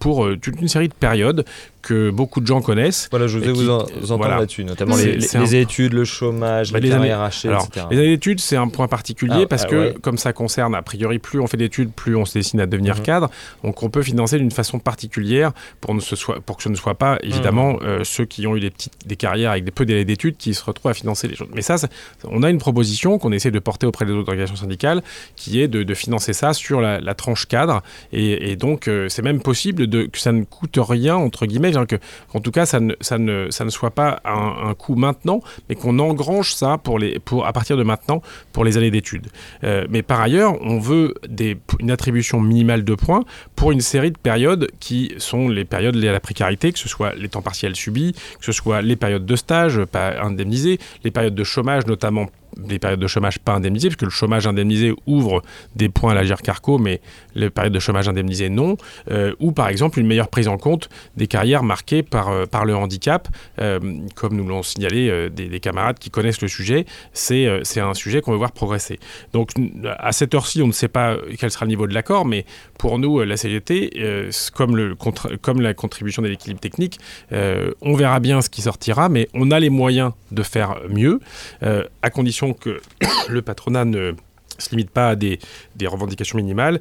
pour 0.00 0.24
euh, 0.24 0.36
toute 0.36 0.60
une 0.60 0.68
série 0.68 0.88
de 0.88 0.94
périodes 0.94 1.44
que 1.82 2.10
beaucoup 2.10 2.40
de 2.40 2.46
gens 2.46 2.62
connaissent. 2.62 3.08
Voilà, 3.10 3.26
je 3.26 3.38
voulais 3.38 3.52
vous, 3.52 3.68
en, 3.68 3.80
entendre 3.80 4.28
là-dessus, 4.28 4.64
notamment 4.64 4.96
les, 4.96 5.56
études, 5.56 5.92
le 5.92 6.04
chômage, 6.04 6.72
bah, 6.72 6.78
les, 6.78 6.92
hachées, 6.92 7.50
etc. 7.50 7.86
Les 7.90 7.98
années 7.98 8.08
d'études, 8.08 8.40
c'est 8.40 8.56
un 8.56 8.68
point 8.68 8.88
particulier 8.88 9.42
ah, 9.42 9.46
parce 9.48 9.64
ah, 9.64 9.68
que, 9.68 9.98
comme 9.98 10.16
ça 10.16 10.32
concerne, 10.32 10.74
a 10.74 10.82
priori, 10.82 11.18
plus 11.18 11.40
on 11.40 11.46
fait 11.46 11.56
d'études, 11.56 11.92
plus 11.92 12.16
on 12.16 12.24
se 12.24 12.38
destine 12.38 12.60
à 12.60 12.66
devenir 12.66 12.96
mhm. 12.96 13.02
cadre. 13.02 13.30
Donc, 13.64 13.82
on 13.82 13.90
peut 13.90 14.02
financer 14.02 14.38
d'une 14.38 14.50
façon 14.50 14.78
particulière 14.78 15.52
pour, 15.80 15.94
ne 15.94 16.00
se 16.00 16.16
soit, 16.16 16.40
pour 16.40 16.56
que 16.56 16.62
ce 16.62 16.68
ne 16.68 16.76
soit 16.76 16.94
pas, 16.94 17.18
évidemment, 17.22 17.74
mhm. 17.74 17.82
euh, 17.82 18.04
ceux 18.04 18.24
qui 18.24 18.46
ont 18.46 18.56
eu 18.56 18.60
des, 18.60 18.70
petites, 18.70 19.06
des 19.06 19.16
carrières 19.16 19.50
avec 19.50 19.64
des 19.64 19.72
peu 19.72 19.84
délais 19.84 20.04
d'études 20.04 20.36
qui 20.36 20.54
se 20.54 20.64
retrouvent 20.64 20.90
à 20.90 20.94
financer 20.94 21.26
les 21.26 21.34
choses. 21.34 21.48
Mais 21.54 21.62
ça, 21.62 21.76
on 22.24 22.42
a 22.42 22.50
une 22.50 22.58
proposition 22.58 23.18
qu'on 23.18 23.32
essaie 23.32 23.50
de 23.50 23.58
porter 23.58 23.86
auprès 23.86 24.04
des 24.04 24.12
autres 24.12 24.28
organisations 24.28 24.56
syndicales 24.56 25.02
qui 25.36 25.60
est 25.60 25.68
de, 25.68 25.92
financer 25.94 26.32
ça 26.32 26.54
sur 26.54 26.80
la, 26.80 27.14
tranche 27.14 27.46
cadre. 27.46 27.82
Et, 28.12 28.56
donc, 28.56 28.88
euh, 28.88 29.08
c'est 29.08 29.22
même 29.22 29.42
possible 29.42 29.86
de, 29.86 30.04
que 30.04 30.18
ça 30.18 30.32
ne 30.32 30.44
coûte 30.44 30.78
rien, 30.78 31.16
entre 31.16 31.46
guillemets, 31.46 31.71
que, 31.86 31.96
qu'en 32.30 32.40
tout 32.40 32.50
cas, 32.50 32.66
ça 32.66 32.80
ne, 32.80 32.94
ça, 33.00 33.18
ne, 33.18 33.50
ça 33.50 33.64
ne 33.64 33.70
soit 33.70 33.90
pas 33.90 34.20
un, 34.24 34.74
coût 34.74 34.94
maintenant, 34.94 35.40
mais 35.68 35.74
qu'on 35.74 35.98
engrange 35.98 36.54
ça 36.54 36.78
pour 36.78 36.98
les, 36.98 37.18
pour, 37.18 37.46
à 37.46 37.52
partir 37.52 37.76
de 37.76 37.82
maintenant 37.82 38.22
pour 38.52 38.64
les 38.64 38.76
années 38.76 38.90
d'études. 38.90 39.28
Euh, 39.64 39.86
mais 39.90 40.02
par 40.02 40.20
ailleurs, 40.20 40.54
on 40.62 40.78
veut 40.78 41.14
des, 41.28 41.58
une 41.80 41.90
attribution 41.90 42.40
minimale 42.40 42.84
de 42.84 42.94
points 42.94 43.24
pour 43.56 43.72
une 43.72 43.80
série 43.80 44.10
de 44.10 44.18
périodes 44.18 44.70
qui 44.80 45.12
sont 45.18 45.48
les 45.48 45.64
périodes 45.64 45.96
liées 45.96 46.08
à 46.08 46.12
la 46.12 46.20
précarité, 46.20 46.72
que 46.72 46.78
ce 46.78 46.88
soit 46.88 47.14
les 47.14 47.28
temps 47.28 47.42
partiels 47.42 47.76
subis, 47.76 48.12
que 48.12 48.44
ce 48.44 48.52
soit 48.52 48.82
les 48.82 48.96
périodes 48.96 49.26
de 49.26 49.36
stage 49.36 49.84
pas 49.84 50.22
indemnisées, 50.22 50.78
les 51.04 51.10
périodes 51.10 51.34
de 51.34 51.44
chômage, 51.44 51.86
notamment 51.86 52.28
des 52.56 52.78
périodes 52.78 53.00
de 53.00 53.06
chômage 53.06 53.38
pas 53.38 53.54
indemnisées, 53.54 53.88
puisque 53.88 54.02
le 54.02 54.10
chômage 54.10 54.46
indemnisé 54.46 54.94
ouvre 55.06 55.42
des 55.76 55.88
points 55.88 56.12
à 56.12 56.14
l'agir 56.14 56.42
carco, 56.42 56.78
mais 56.78 57.00
les 57.34 57.50
périodes 57.50 57.72
de 57.72 57.78
chômage 57.78 58.08
indemnisé 58.08 58.48
non. 58.48 58.76
Euh, 59.10 59.34
ou 59.40 59.52
par 59.52 59.68
exemple 59.68 59.98
une 59.98 60.06
meilleure 60.06 60.28
prise 60.28 60.48
en 60.48 60.58
compte 60.58 60.88
des 61.16 61.26
carrières 61.26 61.62
marquées 61.62 62.02
par, 62.02 62.28
euh, 62.28 62.46
par 62.46 62.64
le 62.64 62.74
handicap, 62.76 63.28
euh, 63.60 63.78
comme 64.14 64.36
nous 64.36 64.46
l'ont 64.46 64.62
signalé 64.62 65.30
des, 65.30 65.48
des, 65.48 65.60
camarades 65.60 65.98
qui 65.98 66.10
connaissent 66.10 66.42
le 66.42 66.48
sujet. 66.48 66.86
C'est 67.12 67.48
c'est 67.62 67.80
un 67.80 67.94
sujet 67.94 68.20
qu'on 68.20 68.32
veut 68.32 68.38
voir 68.38 68.52
progresser. 68.52 68.98
Donc 69.32 69.50
à 69.98 70.12
cette 70.12 70.34
heure-ci, 70.34 70.62
on 70.62 70.66
ne 70.66 70.72
sait 70.72 70.88
pas 70.88 71.16
quel 71.38 71.50
sera 71.50 71.64
le 71.64 71.70
niveau 71.70 71.86
de 71.86 71.94
l'accord, 71.94 72.24
mais 72.24 72.44
pour 72.78 72.98
nous, 72.98 73.22
la 73.22 73.36
CGT, 73.36 73.90
comme, 74.54 74.76
le, 74.76 74.94
comme 74.94 75.60
la 75.60 75.74
contribution 75.74 76.22
de 76.22 76.28
l'équilibre 76.28 76.60
technique, 76.60 76.98
on 77.30 77.94
verra 77.94 78.20
bien 78.20 78.40
ce 78.40 78.50
qui 78.50 78.62
sortira, 78.62 79.08
mais 79.08 79.28
on 79.34 79.50
a 79.50 79.60
les 79.60 79.70
moyens 79.70 80.12
de 80.30 80.42
faire 80.42 80.76
mieux, 80.88 81.20
à 81.60 82.10
condition 82.10 82.41
que 82.52 82.80
le 83.28 83.42
patronat 83.42 83.84
ne 83.84 84.14
se 84.58 84.70
limite 84.70 84.90
pas 84.90 85.10
à 85.10 85.16
des, 85.16 85.38
des 85.76 85.86
revendications 85.86 86.36
minimales, 86.36 86.80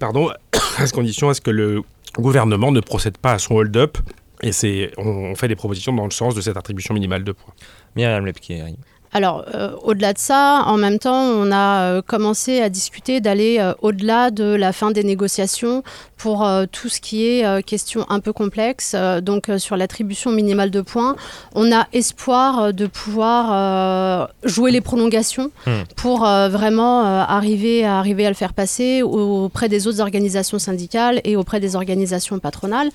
pardon, 0.00 0.30
à 0.78 0.86
ce 0.86 0.92
condition 0.92 1.28
à 1.28 1.34
ce 1.34 1.40
que 1.40 1.50
le 1.50 1.82
gouvernement 2.16 2.72
ne 2.72 2.80
procède 2.80 3.18
pas 3.18 3.32
à 3.32 3.38
son 3.38 3.56
hold-up. 3.56 3.98
Et 4.42 4.52
c'est, 4.52 4.92
on, 4.96 5.34
fait 5.34 5.48
des 5.48 5.56
propositions 5.56 5.92
dans 5.92 6.04
le 6.04 6.10
sens 6.10 6.34
de 6.34 6.40
cette 6.40 6.56
attribution 6.56 6.94
minimale 6.94 7.24
de 7.24 7.32
points. 7.32 7.54
Myriam 7.96 8.24
Lepkieri. 8.24 8.78
Alors, 9.12 9.44
euh, 9.54 9.70
au-delà 9.82 10.12
de 10.12 10.18
ça, 10.18 10.64
en 10.66 10.76
même 10.76 10.98
temps, 10.98 11.22
on 11.22 11.50
a 11.50 11.82
euh, 11.82 12.02
commencé 12.02 12.60
à 12.60 12.68
discuter 12.68 13.20
d'aller 13.20 13.58
euh, 13.58 13.72
au-delà 13.80 14.30
de 14.30 14.44
la 14.44 14.72
fin 14.72 14.90
des 14.90 15.02
négociations 15.02 15.82
pour 16.16 16.50
tout 16.72 16.88
ce 16.88 17.00
qui 17.00 17.24
est 17.28 17.62
question 17.62 18.04
un 18.08 18.18
peu 18.18 18.32
complexe. 18.32 18.96
donc, 19.22 19.48
sur 19.58 19.76
l'attribution 19.76 20.32
minimale 20.32 20.68
de 20.72 20.80
points, 20.80 21.14
on 21.54 21.70
a 21.70 21.86
espoir 21.92 22.74
de 22.74 22.88
pouvoir 22.88 24.28
jouer 24.42 24.72
les 24.72 24.80
prolongations 24.80 25.52
hmm. 25.64 25.70
pour 25.94 26.22
vraiment 26.22 27.04
arriver, 27.04 27.84
à, 27.84 27.98
arriver 28.00 28.26
à 28.26 28.30
le 28.30 28.34
faire 28.34 28.52
passer 28.52 29.00
auprès 29.02 29.68
des 29.68 29.86
autres 29.86 30.00
organisations 30.00 30.58
syndicales 30.58 31.20
et 31.22 31.36
auprès 31.36 31.60
des 31.60 31.76
organisations 31.76 32.40
patronales. 32.40 32.90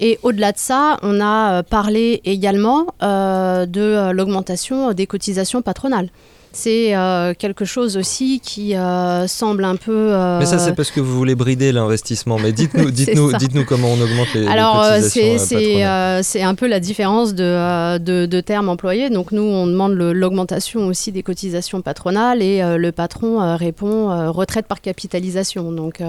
Et 0.00 0.18
au-delà 0.22 0.52
de 0.52 0.58
ça, 0.58 0.96
on 1.02 1.20
a 1.20 1.62
parlé 1.64 2.22
également 2.24 2.86
de 3.02 4.10
l'augmentation 4.10 4.94
des 4.94 5.06
cotisations 5.06 5.43
patronale 5.62 6.10
c'est 6.54 6.96
euh, 6.96 7.34
quelque 7.36 7.64
chose 7.64 7.96
aussi 7.96 8.40
qui 8.40 8.76
euh, 8.76 9.26
semble 9.26 9.64
un 9.64 9.74
peu. 9.74 10.12
Euh, 10.12 10.38
mais 10.38 10.46
ça, 10.46 10.58
c'est 10.58 10.74
parce 10.74 10.92
que 10.92 11.00
vous 11.00 11.14
voulez 11.14 11.34
brider 11.34 11.72
l'investissement. 11.72 12.38
Mais 12.38 12.52
dites-nous, 12.52 12.90
dites-nous, 12.92 13.32
dites-nous 13.32 13.64
comment 13.64 13.88
on 13.88 14.00
augmente 14.00 14.32
les, 14.34 14.46
Alors, 14.46 14.86
c'est 15.02 15.38
c'est 15.38 16.42
un 16.42 16.54
peu 16.54 16.68
la 16.68 16.78
différence 16.78 17.34
de, 17.34 17.98
de, 17.98 18.40
termes 18.40 18.68
employés. 18.68 19.10
Donc 19.10 19.32
nous, 19.32 19.42
on 19.42 19.66
demande 19.66 19.94
l'augmentation 19.94 20.86
aussi 20.86 21.10
des 21.10 21.24
cotisations 21.24 21.82
patronales 21.82 22.40
et 22.40 22.62
le 22.78 22.92
patron 22.92 23.56
répond 23.56 24.30
retraite 24.30 24.66
par 24.66 24.80
capitalisation. 24.80 25.72
Donc 25.72 26.00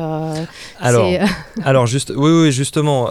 alors, 0.80 1.10
alors 1.64 1.88
juste, 1.88 2.14
oui, 2.16 2.32
oui, 2.32 2.52
justement, 2.52 3.10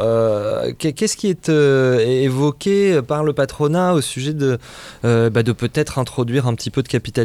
qu'est-ce 0.79 1.17
qui 1.17 1.29
est 1.29 1.49
évoqué 1.49 3.01
par 3.03 3.25
le 3.25 3.33
patronat 3.33 3.95
au 3.95 4.01
sujet 4.01 4.35
de, 4.35 4.59
bah, 5.03 5.43
de 5.43 5.53
peut-être 5.53 5.99
introduire 5.99 6.47
un 6.47 6.55
petit 6.55 6.71
peu 6.71 6.83
de 6.83 6.89
capitalisation 6.89 7.24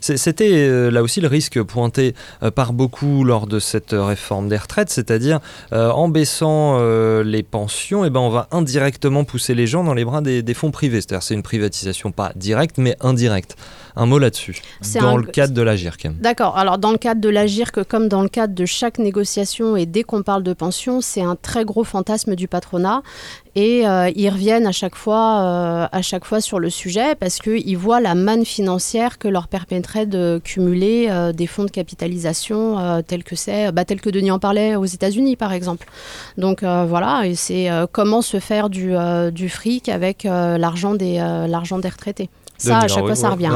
c'était 0.00 0.52
euh, 0.52 0.90
là 0.90 1.02
aussi 1.02 1.20
le 1.20 1.28
risque 1.28 1.62
pointé 1.62 2.14
euh, 2.42 2.50
par 2.50 2.72
beaucoup 2.72 3.24
lors 3.24 3.46
de 3.46 3.58
cette 3.58 3.92
réforme 3.92 4.48
des 4.48 4.56
retraites, 4.56 4.90
c'est-à-dire 4.90 5.40
euh, 5.72 5.90
en 5.90 6.08
baissant 6.08 6.78
les 7.22 7.42
pensions, 7.42 8.04
eh 8.04 8.10
ben 8.10 8.20
on 8.20 8.30
va 8.30 8.48
indirectement 8.50 9.24
pousser 9.24 9.54
les 9.54 9.66
gens 9.66 9.84
dans 9.84 9.94
les 9.94 10.04
bras 10.04 10.20
des, 10.20 10.42
des 10.42 10.54
fonds 10.54 10.70
privés. 10.70 11.00
C'est-à-dire 11.00 11.22
c'est 11.22 11.34
une 11.34 11.42
privatisation 11.42 12.12
pas 12.12 12.32
directe 12.36 12.78
mais 12.78 12.96
indirecte. 13.00 13.56
Un 13.96 14.06
mot 14.06 14.18
là-dessus, 14.18 14.60
dans 15.00 15.16
le 15.16 15.24
cadre 15.24 15.54
de 15.54 15.62
l'AGIRC. 15.62 16.08
D'accord. 16.20 16.58
Alors, 16.58 16.76
dans 16.76 16.92
le 16.92 16.98
cadre 16.98 17.20
de 17.20 17.28
l'AGIRC, 17.30 17.84
comme 17.84 18.08
dans 18.08 18.22
le 18.22 18.28
cadre 18.28 18.54
de 18.54 18.66
chaque 18.66 18.98
négociation, 18.98 19.74
et 19.76 19.86
dès 19.86 20.02
qu'on 20.02 20.22
parle 20.22 20.42
de 20.42 20.52
pension, 20.52 21.00
c'est 21.00 21.22
un 21.22 21.34
très 21.34 21.64
gros 21.64 21.82
fantasme 21.82 22.34
du 22.34 22.46
patronat. 22.46 23.02
Et 23.54 23.88
euh, 23.88 24.10
ils 24.14 24.28
reviennent 24.28 24.66
à 24.66 24.72
chaque, 24.72 24.94
fois, 24.94 25.40
euh, 25.40 25.86
à 25.90 26.02
chaque 26.02 26.26
fois 26.26 26.42
sur 26.42 26.58
le 26.58 26.68
sujet 26.68 27.14
parce 27.14 27.38
qu'ils 27.38 27.78
voient 27.78 28.00
la 28.00 28.14
manne 28.14 28.44
financière 28.44 29.16
que 29.18 29.28
leur 29.28 29.48
permettrait 29.48 30.04
de 30.04 30.38
cumuler 30.44 31.06
euh, 31.08 31.32
des 31.32 31.46
fonds 31.46 31.64
de 31.64 31.70
capitalisation 31.70 33.02
tels 33.06 33.24
que 33.24 33.34
c'est, 33.34 33.72
bah, 33.72 33.86
tel 33.86 34.02
que 34.02 34.10
Denis 34.10 34.30
en 34.30 34.38
parlait 34.38 34.76
aux 34.76 34.84
États-Unis, 34.84 35.36
par 35.36 35.54
exemple. 35.54 35.88
Donc 36.36 36.62
voilà, 36.62 37.26
et 37.26 37.34
c'est 37.34 37.70
comment 37.92 38.20
se 38.20 38.40
faire 38.40 38.68
du, 38.68 38.94
du 39.32 39.48
fric 39.48 39.88
avec 39.88 40.24
l'argent 40.24 40.94
des, 40.94 41.16
l'argent 41.48 41.78
des 41.78 41.88
retraités. 41.88 42.28
Ça, 42.58 42.78
à 42.78 42.88
chaque 42.88 43.04
fois, 43.04 43.14
ça 43.14 43.30
revient. 43.30 43.50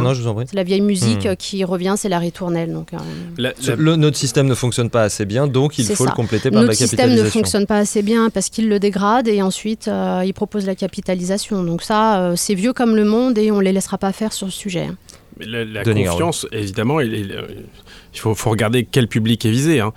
C'est 0.46 0.56
la 0.56 0.62
vieille 0.62 0.80
musique 0.80 1.26
hmm. 1.26 1.36
qui 1.36 1.64
revient, 1.64 1.94
c'est 1.96 2.08
la 2.08 2.18
ritournelle. 2.18 2.72
Donc, 2.72 2.92
euh. 2.92 3.96
notre 3.96 4.16
système 4.16 4.46
ne 4.46 4.54
fonctionne 4.54 4.90
pas 4.90 5.02
assez 5.02 5.24
bien, 5.24 5.46
donc 5.46 5.78
il 5.78 5.86
faut 5.86 6.04
le 6.04 6.10
compléter 6.12 6.50
par 6.50 6.62
la 6.62 6.68
capitalisation. 6.68 7.06
Notre 7.06 7.14
système 7.14 7.24
ne 7.24 7.30
fonctionne 7.30 7.66
pas 7.66 7.78
assez 7.78 8.02
bien 8.02 8.30
parce 8.30 8.48
qu'il 8.48 8.68
le 8.68 8.78
dégrade 8.78 9.28
et 9.28 9.42
ensuite 9.42 9.88
euh, 9.88 10.22
il 10.24 10.34
propose 10.34 10.66
la 10.66 10.74
capitalisation. 10.74 11.62
Donc 11.62 11.82
ça, 11.82 12.20
euh, 12.20 12.36
c'est 12.36 12.54
vieux 12.54 12.72
comme 12.72 12.96
le 12.96 13.04
monde 13.04 13.38
et 13.38 13.50
on 13.50 13.60
les 13.60 13.72
laissera 13.72 13.98
pas 13.98 14.12
faire 14.12 14.32
sur 14.32 14.50
ce 14.50 14.58
sujet. 14.58 14.88
La, 15.38 15.64
la 15.64 15.84
confiance, 15.84 16.46
évidemment, 16.52 17.00
il, 17.00 17.34
il 18.12 18.20
faut, 18.20 18.34
regarder 18.50 18.84
quel 18.90 19.08
public 19.08 19.44
est 19.44 19.50
visé. 19.50 19.80
Hein. 19.80 19.92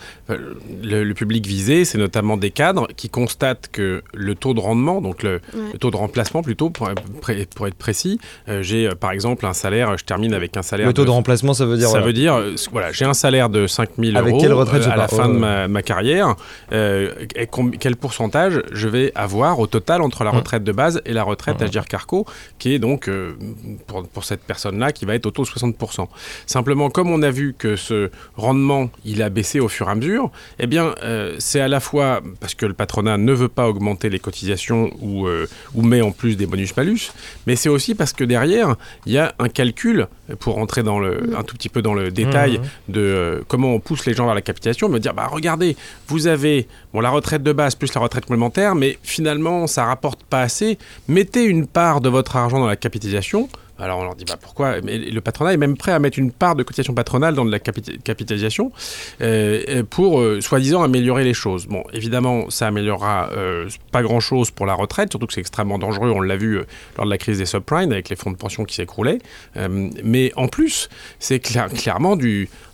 Le, 0.83 1.13
public 1.13 1.45
visé, 1.45 1.85
c'est 1.85 1.97
notamment 1.97 2.37
des 2.37 2.51
cadres 2.51 2.87
qui 2.95 3.09
constatent 3.09 3.69
que 3.71 4.03
le 4.13 4.35
taux 4.35 4.53
de 4.53 4.59
rendement, 4.59 5.01
donc 5.01 5.23
le, 5.23 5.41
taux 5.79 5.91
de 5.91 5.97
remplacement 5.97 6.43
plutôt, 6.43 6.69
pour, 6.69 6.89
pour 7.55 7.67
être 7.67 7.75
précis, 7.75 8.19
euh, 8.49 8.61
j'ai 8.61 8.87
euh, 8.87 8.95
par 8.95 9.11
exemple 9.11 9.45
un 9.45 9.53
salaire, 9.53 9.97
je 9.97 10.03
termine 10.03 10.33
avec 10.33 10.55
un 10.57 10.61
salaire... 10.61 10.87
Le 10.87 10.93
taux 10.93 11.05
de, 11.05 11.09
remplacement, 11.09 11.53
ça 11.53 11.65
veut 11.65 11.77
dire... 11.77 11.89
Ça 11.89 12.01
veut 12.01 12.13
dire, 12.13 12.35
euh, 12.35 12.55
voilà, 12.71 12.91
j'ai 12.91 13.05
un 13.05 13.13
salaire 13.13 13.49
de 13.49 13.67
5000 13.67 14.15
euros 14.15 14.37
quelle 14.39 14.53
retraite 14.53 14.87
à 14.87 14.95
la 14.95 15.07
fin 15.07 15.29
de 15.29 15.67
ma, 15.67 15.81
carrière, 15.81 16.35
et 16.71 17.47
quel 17.79 17.95
pourcentage 17.95 18.61
je 18.71 18.87
vais 18.87 19.11
avoir 19.15 19.59
au 19.59 19.67
total 19.67 20.01
entre 20.01 20.23
la 20.23 20.29
hum. 20.31 20.37
retraite 20.37 20.63
de 20.63 20.71
base 20.71 21.01
et 21.05 21.13
la 21.13 21.23
retraite 21.23 21.61
hum. 21.61 21.67
Agir 21.67 21.85
Carco, 21.85 22.25
qui 22.59 22.73
est 22.73 22.79
donc, 22.79 23.09
pour, 23.87 24.07
pour 24.07 24.23
cette 24.23 24.41
personne-là, 24.41 24.91
qui 24.91 25.05
va 25.05 25.15
être 25.15 25.25
au 25.25 25.31
taux 25.31 25.43
de 25.43 25.47
60%. 25.47 26.07
Simplement, 26.45 26.89
comme 26.89 27.09
on 27.09 27.21
a 27.21 27.31
vu 27.31 27.55
que 27.57 27.75
ce 27.75 28.02
rendement 28.35 28.89
il 29.05 29.21
a 29.21 29.29
baissé 29.29 29.59
au 29.59 29.67
fur 29.67 29.87
et 29.87 29.91
à 29.91 29.95
mesure, 29.95 30.31
eh 30.59 30.67
bien 30.67 30.95
euh, 31.03 31.35
c'est 31.39 31.59
à 31.59 31.67
la 31.67 31.79
fois 31.79 32.21
parce 32.39 32.55
que 32.55 32.65
le 32.65 32.73
patronat 32.73 33.17
ne 33.17 33.33
veut 33.33 33.49
pas 33.49 33.67
augmenter 33.67 34.09
les 34.09 34.19
cotisations 34.19 34.91
ou, 35.01 35.27
euh, 35.27 35.47
ou 35.73 35.81
met 35.81 36.01
en 36.01 36.11
plus 36.11 36.35
des 36.35 36.45
bonus-malus, 36.45 37.11
mais 37.47 37.55
c'est 37.55 37.69
aussi 37.69 37.95
parce 37.95 38.13
que 38.13 38.23
derrière 38.23 38.75
il 39.05 39.13
y 39.13 39.17
a 39.17 39.33
un 39.39 39.49
calcul 39.49 40.07
pour 40.39 40.55
rentrer 40.55 40.83
dans 40.83 40.99
le, 40.99 41.27
mm. 41.27 41.35
un 41.35 41.43
tout 41.43 41.55
petit 41.55 41.69
peu 41.69 41.81
dans 41.81 41.93
le 41.93 42.11
détail 42.11 42.59
mm. 42.59 42.91
de 42.91 43.01
euh, 43.01 43.41
comment 43.47 43.73
on 43.73 43.79
pousse 43.79 44.05
les 44.05 44.13
gens 44.13 44.25
vers 44.25 44.35
la 44.35 44.41
capitalisation, 44.41 44.89
me 44.89 44.99
dire 44.99 45.13
bah 45.13 45.27
regardez, 45.31 45.75
vous 46.07 46.27
avez 46.27 46.67
bon 46.93 47.01
la 47.01 47.09
retraite 47.09 47.43
de 47.43 47.53
base 47.53 47.75
plus 47.75 47.93
la 47.93 48.01
retraite 48.01 48.25
complémentaire, 48.25 48.75
mais 48.75 48.97
finalement 49.03 49.67
ça 49.67 49.85
rapporte 49.85 50.23
pas 50.23 50.41
assez. 50.41 50.77
Mettez 51.07 51.43
une 51.43 51.67
part 51.67 52.01
de 52.01 52.09
votre 52.09 52.35
argent 52.35 52.59
dans 52.59 52.67
la 52.67 52.75
capitalisation. 52.75 53.49
Alors 53.83 53.99
on 53.99 54.03
leur 54.03 54.15
dit 54.15 54.25
bah, 54.25 54.37
pourquoi? 54.41 54.81
Mais 54.81 54.97
le 54.97 55.21
patronat 55.21 55.53
est 55.53 55.57
même 55.57 55.77
prêt 55.77 55.91
à 55.91 55.99
mettre 55.99 56.17
une 56.17 56.31
part 56.31 56.55
de 56.55 56.63
cotisation 56.63 56.93
patronale 56.93 57.35
dans 57.35 57.45
de 57.45 57.51
la 57.51 57.59
capitalisation 57.59 58.71
euh, 59.21 59.83
pour 59.89 60.21
euh, 60.21 60.39
soi-disant 60.41 60.83
améliorer 60.83 61.23
les 61.23 61.33
choses. 61.33 61.67
Bon, 61.67 61.83
évidemment, 61.91 62.49
ça 62.49 62.67
améliorera 62.67 63.29
euh, 63.33 63.69
pas 63.91 64.01
grand-chose 64.01 64.51
pour 64.51 64.65
la 64.65 64.73
retraite, 64.73 65.11
surtout 65.11 65.27
que 65.27 65.33
c'est 65.33 65.41
extrêmement 65.41 65.79
dangereux. 65.79 66.11
On 66.11 66.21
l'a 66.21 66.37
vu 66.37 66.61
lors 66.97 67.05
de 67.05 67.11
la 67.11 67.17
crise 67.17 67.39
des 67.39 67.45
subprimes 67.45 67.91
avec 67.91 68.09
les 68.09 68.15
fonds 68.15 68.31
de 68.31 68.37
pension 68.37 68.63
qui 68.63 68.75
s'écroulaient. 68.75 69.19
mais 70.03 70.31
en 70.35 70.47
plus, 70.47 70.89
c'est 71.19 71.39
clairement 71.39 72.17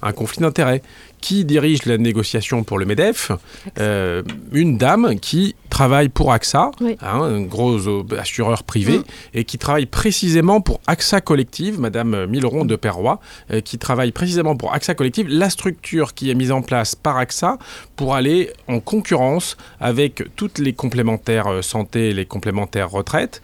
un 0.01 0.11
conflit 0.11 0.41
d'intérêts 0.41 0.81
qui 1.21 1.45
dirige 1.45 1.85
la 1.85 1.97
négociation 1.97 2.63
pour 2.63 2.79
le 2.79 2.85
MEDEF 2.85 3.31
euh, 3.79 4.23
Une 4.51 4.77
dame 4.77 5.19
qui 5.19 5.55
travaille 5.69 6.09
pour 6.09 6.33
AXA, 6.33 6.71
hein, 6.81 6.97
un 7.01 7.41
gros 7.41 7.79
assureur 8.17 8.63
privé, 8.63 8.99
mm. 8.99 9.03
et 9.33 9.43
qui 9.43 9.57
travaille 9.57 9.85
précisément 9.85 10.61
pour 10.61 10.81
AXA 10.87 11.21
Collective, 11.21 11.79
Madame 11.79 12.25
Milleron 12.25 12.65
de 12.65 12.75
Perrois, 12.75 13.19
euh, 13.51 13.61
qui 13.61 13.77
travaille 13.77 14.11
précisément 14.11 14.55
pour 14.55 14.73
AXA 14.73 14.95
Collective, 14.95 15.27
la 15.29 15.49
structure 15.49 16.13
qui 16.13 16.29
est 16.31 16.35
mise 16.35 16.51
en 16.51 16.61
place 16.61 16.95
par 16.95 17.17
AXA 17.17 17.57
pour 17.95 18.15
aller 18.15 18.51
en 18.67 18.79
concurrence 18.79 19.57
avec 19.79 20.23
toutes 20.35 20.57
les 20.59 20.73
complémentaires 20.73 21.47
euh, 21.47 21.61
santé 21.61 22.09
et 22.09 22.13
les 22.13 22.25
complémentaires 22.25 22.89
retraite, 22.89 23.41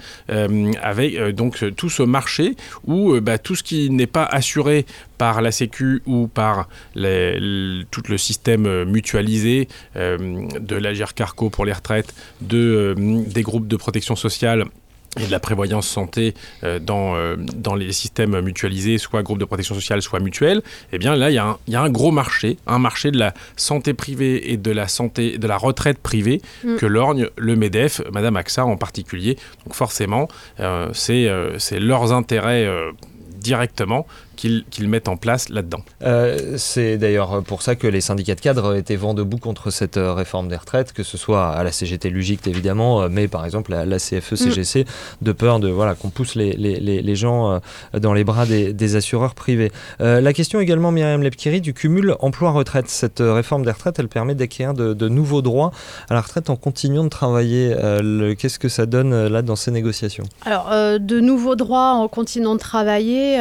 avec 0.81 1.17
donc 1.35 1.63
tout 1.75 1.89
ce 1.89 2.03
marché 2.03 2.55
où 2.85 3.19
bah, 3.19 3.37
tout 3.37 3.55
ce 3.55 3.63
qui 3.63 3.89
n'est 3.89 4.07
pas 4.07 4.25
assuré 4.25 4.85
par 5.17 5.41
la 5.41 5.51
Sécu 5.51 6.01
ou 6.05 6.27
par 6.27 6.67
tout 6.93 8.03
le 8.07 8.17
système 8.17 8.65
euh, 8.65 8.85
mutualisé 8.85 9.67
euh, 9.95 10.47
de 10.59 10.75
l'Agir 10.75 11.13
Carco 11.13 11.49
pour 11.49 11.65
les 11.65 11.73
retraites, 11.73 12.13
de, 12.41 12.95
euh, 12.97 13.23
des 13.27 13.41
groupes 13.41 13.67
de 13.67 13.75
protection 13.75 14.15
sociale 14.15 14.65
et 15.17 15.27
de 15.27 15.31
la 15.31 15.39
prévoyance 15.39 15.87
santé 15.87 16.33
dans, 16.81 17.15
dans 17.37 17.75
les 17.75 17.93
systèmes 17.93 18.37
mutualisés, 18.41 18.97
soit 18.97 19.23
groupes 19.23 19.39
de 19.39 19.45
protection 19.45 19.73
sociale, 19.73 20.01
soit 20.01 20.19
mutuels, 20.19 20.61
eh 20.91 20.97
bien 20.97 21.15
là, 21.15 21.29
il 21.29 21.33
y, 21.35 21.71
y, 21.71 21.75
a 21.75 21.81
un 21.81 21.89
gros 21.89 22.11
marché, 22.11 22.57
un 22.67 22.79
marché 22.79 23.11
de 23.11 23.17
la 23.17 23.33
santé 23.55 23.93
privée 23.93 24.51
et 24.51 24.57
de 24.57 24.71
la, 24.71 24.89
santé, 24.89 25.37
de 25.37 25.47
la 25.47 25.55
retraite 25.55 25.99
privée 25.99 26.41
mm. 26.65 26.75
que 26.75 26.85
lorgne 26.85 27.29
le 27.37 27.55
MEDEF, 27.55 28.01
Madame 28.11 28.35
AXA 28.35 28.65
en 28.65 28.75
particulier. 28.75 29.37
Donc 29.65 29.75
forcément, 29.75 30.27
c'est 30.91 31.29
leurs 31.79 32.11
intérêts 32.11 32.67
directement 33.45 34.07
qu'ils 34.35 34.89
mettent 34.89 35.07
en 35.07 35.17
place 35.17 35.49
là-dedans. 35.49 35.81
Euh, 36.03 36.55
c'est 36.57 36.97
d'ailleurs 36.97 37.41
pour 37.43 37.61
ça 37.61 37.75
que 37.75 37.87
les 37.87 38.01
syndicats 38.01 38.35
de 38.35 38.41
cadres 38.41 38.75
étaient 38.75 38.95
vent 38.95 39.13
debout 39.13 39.37
contre 39.37 39.69
cette 39.71 39.97
euh, 39.97 40.13
réforme 40.13 40.47
des 40.47 40.57
retraites, 40.57 40.93
que 40.93 41.03
ce 41.03 41.17
soit 41.17 41.49
à 41.49 41.63
la 41.63 41.71
CGT 41.71 42.09
Lugict 42.09 42.47
évidemment, 42.47 43.09
mais 43.09 43.27
par 43.27 43.45
exemple 43.45 43.73
à 43.73 43.85
la 43.85 43.97
CFE-CGC, 43.97 44.83
mm. 44.83 45.25
de 45.25 45.31
peur 45.31 45.59
de 45.59 45.69
voilà 45.69 45.95
qu'on 45.95 46.09
pousse 46.09 46.35
les, 46.35 46.53
les, 46.53 46.79
les, 46.79 47.15
gens 47.15 47.59
dans 47.93 48.13
les 48.13 48.23
bras 48.23 48.45
des, 48.45 48.73
des 48.73 48.95
assureurs 48.95 49.35
privés. 49.35 49.71
la 49.99 50.33
question 50.33 50.59
également, 50.59 50.91
Myriam 50.91 51.21
Lepkiri, 51.21 51.61
du 51.61 51.73
cumul 51.73 52.15
emploi-retraite. 52.19 52.89
Cette 52.89 53.19
réforme 53.19 53.63
des 53.63 53.71
retraites, 53.71 53.99
elle 53.99 54.07
permet 54.07 54.35
d'acquérir 54.35 54.73
de, 54.73 54.93
de, 54.93 55.07
nouveaux 55.07 55.41
droits 55.41 55.71
à 56.09 56.13
la 56.13 56.21
retraite 56.21 56.49
en 56.49 56.55
continuant 56.55 57.03
de 57.03 57.09
travailler. 57.09 57.75
Qu'est-ce 58.37 58.59
que 58.59 58.69
ça 58.69 58.85
donne 58.85 59.27
là 59.27 59.41
dans 59.41 59.55
ces 59.55 59.71
négociations? 59.71 60.25
Alors, 60.45 60.69
de 60.99 61.19
nouveaux 61.19 61.55
droits 61.55 61.93
en 61.93 62.07
continuant 62.07 62.55
de 62.55 62.59
travailler, 62.59 63.37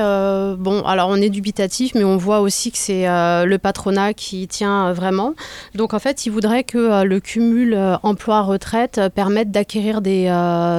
bon, 0.59 0.84
alors 0.87 1.09
on 1.09 1.17
est 1.17 1.31
dubitatif, 1.31 1.95
mais 1.95 2.05
on 2.05 2.17
voit 2.17 2.41
aussi 2.41 2.71
que 2.71 2.79
c'est 2.79 3.09
euh, 3.09 3.45
le 3.45 3.59
patronat 3.59 4.15
qui 4.15 4.47
tient 4.49 4.93
vraiment. 4.93 5.35
Donc 5.75 5.95
en 5.95 5.99
fait, 5.99 6.27
il 6.27 6.31
voudrait 6.31 6.65
que 6.65 6.79
euh, 6.79 7.05
le 7.05 7.21
cumul 7.21 7.75
euh, 7.75 7.97
emploi-retraite 8.03 9.01
permette 9.15 9.51
d'acquérir 9.51 10.01
des, 10.01 10.25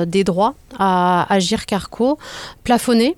des, 0.08 0.24
droits 0.24 0.56
à 0.78 1.32
Agir 1.34 1.66
Carco 1.66 2.18
plafonnés 2.64 3.16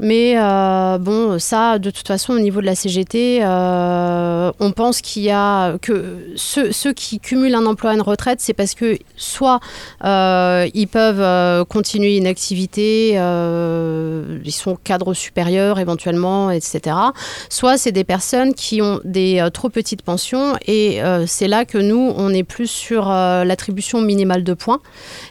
mais 0.00 0.34
euh, 0.36 0.98
bon, 0.98 1.38
ça, 1.38 1.78
de 1.78 1.90
toute 1.90 2.08
façon, 2.08 2.32
au 2.32 2.40
niveau 2.40 2.60
de 2.60 2.66
la 2.66 2.74
CGT, 2.74 3.40
euh, 3.42 4.50
on 4.58 4.72
pense 4.72 5.00
qu'il 5.00 5.22
y 5.22 5.30
a 5.30 5.78
que 5.78 6.32
ceux, 6.34 6.92
qui 6.92 7.20
cumulent 7.20 7.54
un 7.54 7.66
emploi 7.66 7.92
et 7.92 7.94
une 7.94 8.02
retraite, 8.02 8.40
c'est 8.40 8.54
parce 8.54 8.74
que 8.74 8.98
soit 9.16 9.60
euh, 10.04 10.68
ils 10.74 10.88
peuvent 10.88 11.64
continuer 11.66 12.16
une 12.16 12.26
activité, 12.26 13.12
ils 13.12 14.52
sont 14.52 14.76
cadres 14.82 15.14
supérieurs 15.14 15.78
éventuellement, 15.78 16.50
etc. 16.50 16.96
Soit 17.48 17.78
c'est 17.78 17.92
des 17.92 18.04
personnes 18.04 18.54
qui 18.54 18.82
ont 18.82 19.00
des 19.04 19.46
trop 19.52 19.68
petites 19.68 20.02
pensions 20.02 20.54
et 20.66 21.00
c'est 21.26 21.48
là 21.48 21.64
que 21.64 21.78
nous, 21.78 22.12
on 22.16 22.30
est 22.30 22.42
plus 22.42 22.66
sur 22.66 23.08
l'attribution 23.08 24.00
minimale 24.00 24.44
de 24.44 24.54
points 24.54 24.80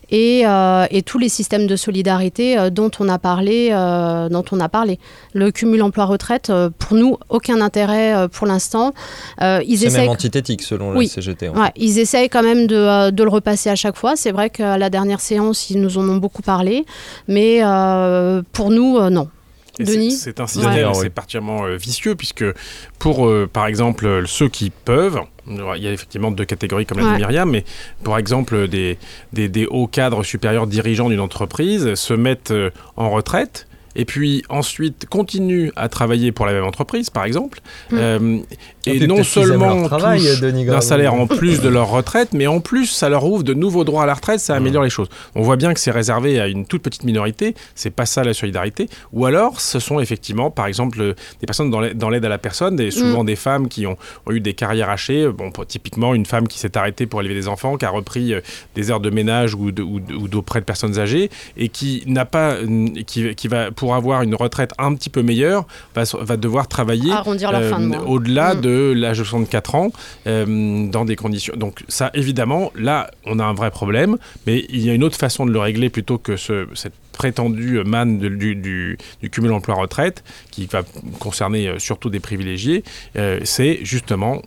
et, 0.09 0.41
et, 0.41 1.01
tous 1.03 1.17
les 1.17 1.29
systèmes 1.29 1.67
de 1.67 1.75
solidarité 1.75 2.69
dont 2.71 2.91
on 2.99 3.09
a 3.09 3.19
parlé, 3.19 3.69
dont 3.69 4.43
on 4.51 4.52
a 4.59 4.69
parlé. 4.69 4.99
Le 5.33 5.51
cumul 5.51 5.81
emploi-retraite, 5.81 6.49
euh, 6.49 6.69
pour 6.77 6.97
nous, 6.97 7.17
aucun 7.29 7.61
intérêt 7.61 8.15
euh, 8.15 8.27
pour 8.27 8.47
l'instant. 8.47 8.93
Euh, 9.41 9.61
c'est 9.75 9.91
même 9.91 10.09
antithétique 10.09 10.61
selon 10.61 10.93
la 10.93 11.07
CGT. 11.07 11.51
ils 11.75 11.99
essayent 11.99 12.29
quand 12.29 12.43
même 12.43 12.67
de, 12.67 13.23
le 13.23 13.29
repasser 13.29 13.69
à 13.69 13.75
chaque 13.75 13.95
fois. 13.95 14.15
C'est 14.15 14.31
vrai 14.31 14.49
qu'à 14.49 14.77
la 14.77 14.89
dernière 14.89 15.19
séance, 15.19 15.69
ils 15.69 15.79
nous 15.79 15.97
en 15.97 16.07
ont 16.09 16.17
beaucoup 16.17 16.41
parlé, 16.41 16.85
mais 17.27 17.61
pour 18.51 18.69
nous, 18.69 18.99
non. 19.09 19.27
Denis 19.79 20.11
C'est 20.11 20.39
un 20.39 20.45
système 20.45 20.93
c'est 20.93 21.09
particulièrement 21.09 21.65
vicieux 21.77 22.13
puisque 22.13 22.45
pour, 22.99 23.27
par 23.51 23.65
exemple, 23.65 24.23
ceux 24.27 24.47
qui 24.47 24.69
peuvent, 24.69 25.19
il 25.47 25.81
y 25.81 25.87
a 25.87 25.91
effectivement 25.91 26.29
deux 26.29 26.45
catégories 26.45 26.85
comme 26.85 26.99
l'a 26.99 27.13
dit 27.13 27.17
Myriam, 27.17 27.49
mais 27.49 27.65
par 28.03 28.19
exemple 28.19 28.67
des, 28.67 28.99
des, 29.33 29.49
des 29.49 29.65
hauts 29.65 29.87
cadres 29.87 30.23
supérieurs 30.23 30.67
dirigeants 30.67 31.09
d'une 31.09 31.19
entreprise 31.19 31.95
se 31.95 32.13
mettent 32.13 32.53
en 32.97 33.09
retraite 33.09 33.67
et 33.95 34.05
puis 34.05 34.43
ensuite 34.49 35.05
continue 35.09 35.71
à 35.75 35.89
travailler 35.89 36.31
pour 36.31 36.45
la 36.45 36.53
même 36.53 36.63
entreprise, 36.63 37.09
par 37.09 37.25
exemple, 37.25 37.59
hmm. 37.91 37.97
euh, 37.97 38.37
et 38.85 39.07
non 39.07 39.23
seulement 39.23 39.87
un 39.93 40.81
salaire 40.81 41.13
en 41.13 41.27
plus 41.27 41.61
de 41.61 41.69
leur 41.69 41.89
retraite, 41.89 42.29
mais 42.33 42.47
en 42.47 42.59
plus 42.59 42.87
ça 42.87 43.09
leur 43.09 43.25
ouvre 43.25 43.43
de 43.43 43.53
nouveaux 43.53 43.83
droits 43.83 44.03
à 44.03 44.05
la 44.05 44.13
retraite, 44.13 44.39
ça 44.39 44.55
améliore 44.55 44.83
hmm. 44.83 44.85
les 44.85 44.89
choses. 44.89 45.09
On 45.35 45.41
voit 45.41 45.55
bien 45.55 45.73
que 45.73 45.79
c'est 45.79 45.91
réservé 45.91 46.39
à 46.39 46.47
une 46.47 46.65
toute 46.65 46.81
petite 46.81 47.03
minorité, 47.03 47.55
c'est 47.75 47.91
pas 47.91 48.05
ça 48.05 48.23
la 48.23 48.33
solidarité. 48.33 48.89
Ou 49.11 49.25
alors, 49.25 49.61
ce 49.61 49.79
sont 49.79 49.99
effectivement, 49.99 50.51
par 50.51 50.67
exemple, 50.67 50.97
des 51.39 51.45
personnes 51.45 51.69
dans 51.69 52.09
l'aide 52.09 52.25
à 52.25 52.29
la 52.29 52.37
personne, 52.37 52.75
des, 52.75 52.91
souvent 52.91 53.23
hmm. 53.23 53.27
des 53.27 53.35
femmes 53.35 53.67
qui 53.67 53.85
ont, 53.85 53.97
eu 54.29 54.39
des 54.39 54.53
carrières 54.53 54.89
hachées. 54.89 55.27
Bon, 55.27 55.51
typiquement 55.67 56.15
une 56.15 56.25
femme 56.25 56.47
qui 56.47 56.59
s'est 56.59 56.77
arrêtée 56.77 57.05
pour 57.05 57.21
élever 57.21 57.35
des 57.35 57.47
enfants, 57.47 57.77
qui 57.77 57.85
a 57.85 57.89
repris 57.89 58.33
euh, 58.33 58.41
des 58.75 58.91
heures 58.91 58.99
de 58.99 59.09
ménage 59.09 59.53
ou 59.53 59.71
d'auprès 59.71 60.59
de, 60.59 60.63
de, 60.63 60.65
personnes 60.65 60.99
âgées 60.99 61.29
et 61.57 61.69
qui 61.69 62.03
n'a 62.07 62.25
pas, 62.25 62.55
qui, 63.05 63.35
qui 63.35 63.47
va 63.47 63.71
pour 63.71 63.82
avoir 63.91 64.21
une 64.21 64.35
retraite 64.35 64.71
un 64.77 64.93
petit 64.95 65.09
peu 65.09 65.21
meilleure, 65.21 65.65
va, 65.95 66.03
va 66.21 66.37
devoir 66.37 66.67
travailler 66.67 67.11
euh, 67.11 67.99
au-delà 68.05 68.55
mm. 68.55 68.61
de 68.61 68.93
l'âge 68.95 69.19
de 69.19 69.23
64 69.23 69.75
ans 69.75 69.91
euh, 70.27 70.87
dans 70.87 71.05
des 71.05 71.15
conditions. 71.15 71.55
Donc 71.57 71.83
ça, 71.87 72.11
évidemment, 72.13 72.71
là, 72.75 73.09
on 73.25 73.39
a 73.39 73.43
un 73.43 73.53
vrai 73.53 73.71
problème, 73.71 74.17
mais 74.45 74.65
il 74.69 74.79
y 74.79 74.89
a 74.89 74.93
une 74.93 75.03
autre 75.03 75.17
façon 75.17 75.45
de 75.45 75.51
le 75.51 75.59
régler 75.59 75.89
plutôt 75.89 76.17
que 76.17 76.37
ce, 76.37 76.67
cette 76.75 76.93
prétendue 77.11 77.83
manne 77.85 78.19
du, 78.19 78.55
du, 78.55 78.97
cumul 79.29 79.51
emploi-retraite, 79.51 80.23
qui 80.51 80.65
va 80.65 80.83
concerner 81.19 81.67
euh, 81.67 81.79
surtout 81.79 82.09
des 82.09 82.19
privilégiés, 82.19 82.83
c'est 83.43 83.79
justement 83.83 84.41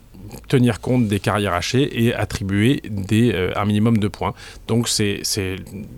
tenir 0.47 0.79
compte 0.81 1.07
des 1.07 1.19
carrières 1.19 1.53
hachées 1.53 2.03
et 2.03 2.13
attribuer 2.13 2.81
des, 2.89 3.31
euh, 3.33 3.51
un 3.55 3.65
minimum 3.65 3.97
de 3.97 4.07
points. 4.07 4.33
Donc 4.67 4.87
c'est 4.87 5.21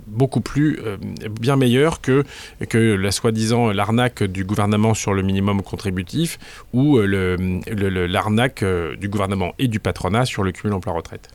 beaucoup 0.08 0.42
plus, 0.42 0.80
euh, 0.86 0.98
bien 1.39 1.56
meilleur 1.56 2.02
que, 2.02 2.24
que 2.70 2.78
la 2.78 3.12
soi-disant 3.12 3.72
l'arnaque 3.72 4.24
du 4.24 4.44
gouvernement 4.44 4.94
sur 4.94 5.13
le 5.13 5.22
minimum 5.22 5.62
contributif 5.62 6.39
ou 6.74 6.98
euh, 6.98 7.60
l'arnaque 8.08 8.62
le, 8.62 8.96
du 8.96 9.10
gouvernement 9.10 9.54
et 9.60 9.68
du 9.68 9.80
patronat 9.80 10.26
sur 10.26 10.44
le 10.44 10.52
cumul 10.52 10.74
emploi-retraite. 10.74 11.30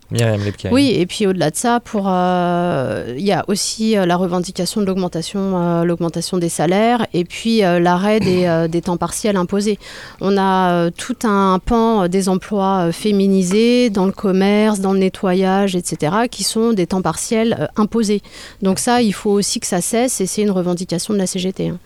Oui, 0.70 0.92
et 0.94 1.06
puis 1.06 1.26
au-delà 1.26 1.50
de 1.50 1.56
ça, 1.56 1.80
pour 1.80 2.04
il 2.06 3.24
y 3.24 3.32
a 3.32 3.44
aussi 3.48 3.94
la 3.94 4.16
revendication 4.16 4.80
de 4.80 4.86
l'augmentation 4.86 5.84
l'augmentation 5.84 6.38
des 6.38 6.48
salaires 6.48 7.06
et 7.12 7.24
puis 7.24 7.60
l'arrêt 7.60 8.20
des, 8.20 8.66
des, 8.70 8.82
temps 8.82 8.96
partiels 8.96 9.36
imposés. 9.36 9.78
On 10.20 10.36
a 10.38 10.90
tout 10.90 11.16
un 11.24 11.58
pan 11.58 12.08
des 12.08 12.28
emplois 12.28 12.83
euh, 12.84 12.92
féminisés 12.92 13.90
dans 13.90 14.06
le 14.06 14.12
commerce, 14.12 14.80
dans 14.80 14.92
le 14.92 14.98
nettoyage, 14.98 15.76
etc., 15.76 16.28
qui 16.30 16.44
sont 16.44 16.72
des 16.72 16.86
temps 16.86 17.02
partiels 17.02 17.56
euh, 17.58 17.66
imposés. 17.76 18.22
Donc 18.62 18.78
ça, 18.78 19.02
il 19.02 19.12
faut 19.12 19.30
aussi 19.30 19.60
que 19.60 19.66
ça 19.66 19.80
cesse 19.80 20.20
et 20.20 20.26
c'est 20.26 20.42
une 20.42 20.50
revendication 20.50 21.14
de 21.14 21.18
la 21.18 21.26
CGT. 21.26 21.68
Hein. 21.68 21.78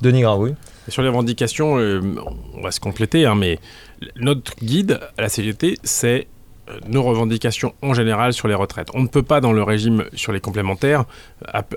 Denis 0.00 0.22
Graoui. 0.22 0.54
Sur 0.88 1.02
les 1.02 1.08
revendications, 1.08 1.78
euh, 1.78 2.00
on 2.54 2.60
va 2.60 2.70
se 2.70 2.80
compléter, 2.80 3.24
hein, 3.24 3.34
mais 3.34 3.58
notre 4.16 4.54
guide 4.56 5.00
à 5.16 5.22
la 5.22 5.28
CGT, 5.28 5.78
c'est 5.82 6.26
nos 6.88 7.02
revendications 7.02 7.74
en 7.82 7.94
général 7.94 8.32
sur 8.32 8.48
les 8.48 8.54
retraites. 8.54 8.88
On 8.94 9.02
ne 9.02 9.08
peut 9.08 9.22
pas, 9.22 9.40
dans 9.40 9.52
le 9.52 9.62
régime 9.62 10.04
sur 10.14 10.32
les 10.32 10.40
complémentaires, 10.40 11.04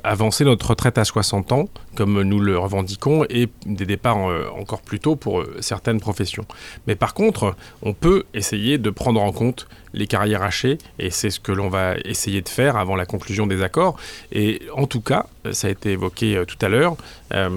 avancer 0.04 0.46
notre 0.46 0.70
retraite 0.70 0.98
à 0.98 1.06
60 1.06 1.52
ans, 1.52 1.66
comme 1.96 2.22
nous 2.22 2.40
le 2.40 2.58
revendiquons, 2.58 3.26
et 3.30 3.50
des 3.66 3.86
départs 3.86 4.18
encore 4.58 4.82
plus 4.82 5.00
tôt 5.00 5.16
pour 5.16 5.44
certaines 5.60 6.00
professions. 6.00 6.46
Mais 6.88 6.96
par 6.96 7.14
contre, 7.14 7.56
on 7.82 7.94
peut 7.94 8.24
essayer 8.34 8.78
de 8.78 8.90
prendre 8.90 9.22
en 9.22 9.32
compte 9.32 9.68
les 9.94 10.08
carrières 10.08 10.44
hachées, 10.44 10.78
et 11.00 11.10
c'est 11.10 11.30
ce 11.30 11.40
que 11.40 11.52
l'on 11.52 11.70
va 11.70 11.96
essayer 12.06 12.42
de 12.42 12.50
faire 12.50 12.78
avant 12.78 12.96
la 12.96 13.06
conclusion 13.06 13.48
des 13.48 13.64
accords. 13.64 13.98
Et 14.32 14.62
en 14.74 14.88
tout 14.88 15.02
cas, 15.02 15.26
ça 15.54 15.68
a 15.68 15.72
été 15.72 15.92
évoqué 15.92 16.36
euh, 16.36 16.46
tout 16.46 16.58
à 16.62 16.70
l'heure, 16.70 16.98
euh, 17.34 17.50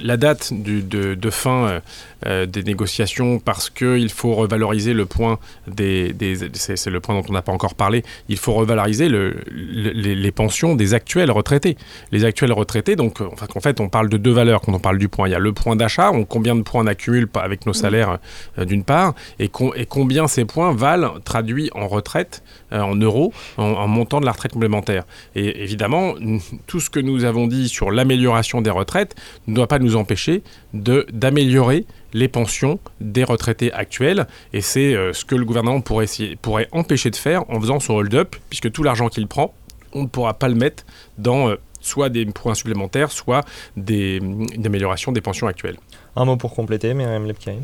la 0.00 0.16
date 0.16 0.52
de, 0.52 1.30
fin 1.30 1.80
euh, 2.26 2.46
des 2.46 2.62
négociations, 2.62 3.38
parce 3.38 3.70
qu'il 3.70 4.10
faut 4.10 4.34
revaloriser 4.34 4.92
le 4.92 5.06
point 5.06 5.38
des... 5.66 6.14
c'est 6.52 6.86
le 6.86 7.00
point 7.00 7.14
dont 7.14 7.26
on 7.28 7.32
n'a 7.32 7.42
pas 7.42 7.52
encore 7.52 7.74
parlé, 7.74 8.04
il 8.28 8.38
faut 8.38 8.52
revaloriser 8.52 9.08
le, 9.08 9.36
les, 9.50 10.32
pensions 10.32 10.74
des 10.74 10.94
actuels 10.94 11.30
retraités. 11.30 11.76
Les 12.12 12.24
actuels 12.24 12.52
retraités, 12.52 12.96
donc 12.96 13.20
en 13.20 13.60
fait, 13.60 13.80
on 13.80 13.88
parle 13.88 14.08
de 14.08 14.16
deux 14.16 14.32
valeurs 14.32 14.60
quand 14.60 14.74
on 14.74 14.78
parle 14.78 14.98
du 14.98 15.08
point. 15.08 15.28
Il 15.28 15.32
y 15.32 15.34
a 15.34 15.38
le 15.38 15.52
point 15.52 15.76
d'achat, 15.76 16.12
combien 16.28 16.54
de 16.54 16.62
points 16.62 16.82
on 16.82 16.86
accumule 16.86 17.28
avec 17.34 17.66
nos 17.66 17.72
salaires 17.72 18.18
d'une 18.58 18.84
part, 18.84 19.14
et, 19.38 19.50
et 19.76 19.86
combien 19.86 20.28
ces 20.28 20.44
points 20.44 20.74
valent 20.74 21.18
traduits 21.24 21.70
en 21.76 21.88
retraite, 21.88 22.42
euh, 22.72 22.80
en 22.80 22.94
euros, 22.96 23.32
en, 23.56 23.86
montant 23.86 24.20
de 24.20 24.26
la 24.26 24.32
retraite 24.32 24.52
complémentaire. 24.52 25.04
Et 25.34 25.62
évidemment, 25.62 26.14
tout 26.66 26.80
ce 26.80 26.90
que 26.90 27.00
nous 27.00 27.24
avons 27.24 27.46
dit 27.46 27.68
sur 27.68 27.90
l'amélioration 27.90 28.60
des 28.62 28.70
retraites 28.70 29.14
ne 29.46 29.54
doit 29.54 29.66
pas 29.66 29.78
nous 29.78 29.96
empêcher 29.96 30.42
d'améliorer 30.72 31.86
les 32.12 32.28
pensions 32.28 32.78
des 33.00 33.24
retraités 33.24 33.72
actuels. 33.72 34.26
Et 34.52 34.60
c'est 34.60 34.94
euh, 34.94 35.12
ce 35.12 35.24
que 35.24 35.34
le 35.34 35.44
gouvernement 35.44 35.80
pourrait, 35.80 36.04
essayer, 36.04 36.36
pourrait 36.36 36.68
empêcher 36.72 37.10
de 37.10 37.16
faire 37.16 37.48
en 37.50 37.60
faisant 37.60 37.80
son 37.80 37.94
hold-up, 37.94 38.36
puisque 38.48 38.72
tout 38.72 38.82
l'argent 38.82 39.08
qu'il 39.08 39.26
prend, 39.26 39.54
on 39.92 40.02
ne 40.02 40.08
pourra 40.08 40.34
pas 40.34 40.48
le 40.48 40.54
mettre 40.54 40.84
dans 41.18 41.48
euh, 41.48 41.56
soit 41.80 42.08
des 42.08 42.26
points 42.26 42.54
supplémentaires, 42.54 43.12
soit 43.12 43.44
des, 43.76 44.16
une 44.16 44.66
amélioration 44.66 45.12
des 45.12 45.20
pensions 45.20 45.46
actuelles. 45.46 45.76
Un 46.18 46.24
mot 46.24 46.38
pour 46.38 46.54
compléter, 46.54 46.94
Myriam 46.94 47.26
Lepkiri 47.26 47.58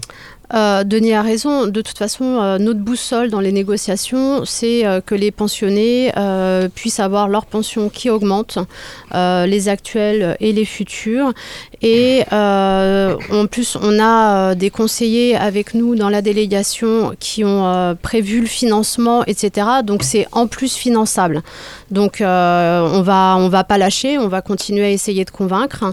Euh, 0.54 0.84
Denis 0.84 1.14
a 1.14 1.22
raison. 1.22 1.66
De 1.66 1.80
toute 1.80 1.96
façon, 1.96 2.24
euh, 2.24 2.58
notre 2.58 2.80
boussole 2.80 3.30
dans 3.30 3.40
les 3.40 3.52
négociations, 3.52 4.44
c'est 4.44 4.84
euh, 4.84 5.00
que 5.00 5.14
les 5.14 5.30
pensionnés 5.30 6.12
puissent 6.74 7.00
avoir 7.00 7.28
leur 7.28 7.46
pension 7.46 7.88
qui 7.88 8.10
augmente, 8.10 8.58
les 9.12 9.68
actuels 9.68 10.36
et 10.40 10.52
les 10.52 10.64
futurs. 10.64 11.32
Et 11.80 12.22
en 12.30 13.46
plus, 13.50 13.76
on 13.80 13.98
a 14.00 14.54
des 14.54 14.70
conseillers 14.70 15.36
avec 15.36 15.74
nous 15.74 15.94
dans 15.94 16.08
la 16.08 16.22
délégation 16.22 17.14
qui 17.18 17.44
ont 17.44 17.96
prévu 18.00 18.40
le 18.40 18.46
financement, 18.46 19.24
etc. 19.24 19.66
Donc 19.84 20.02
c'est 20.02 20.26
en 20.32 20.46
plus 20.46 20.74
finançable. 20.76 21.42
Donc 21.90 22.18
on 22.20 23.02
va 23.02 23.36
on 23.38 23.48
va 23.48 23.64
pas 23.64 23.78
lâcher, 23.78 24.18
on 24.18 24.28
va 24.28 24.42
continuer 24.42 24.84
à 24.84 24.90
essayer 24.90 25.24
de 25.24 25.30
convaincre. 25.30 25.84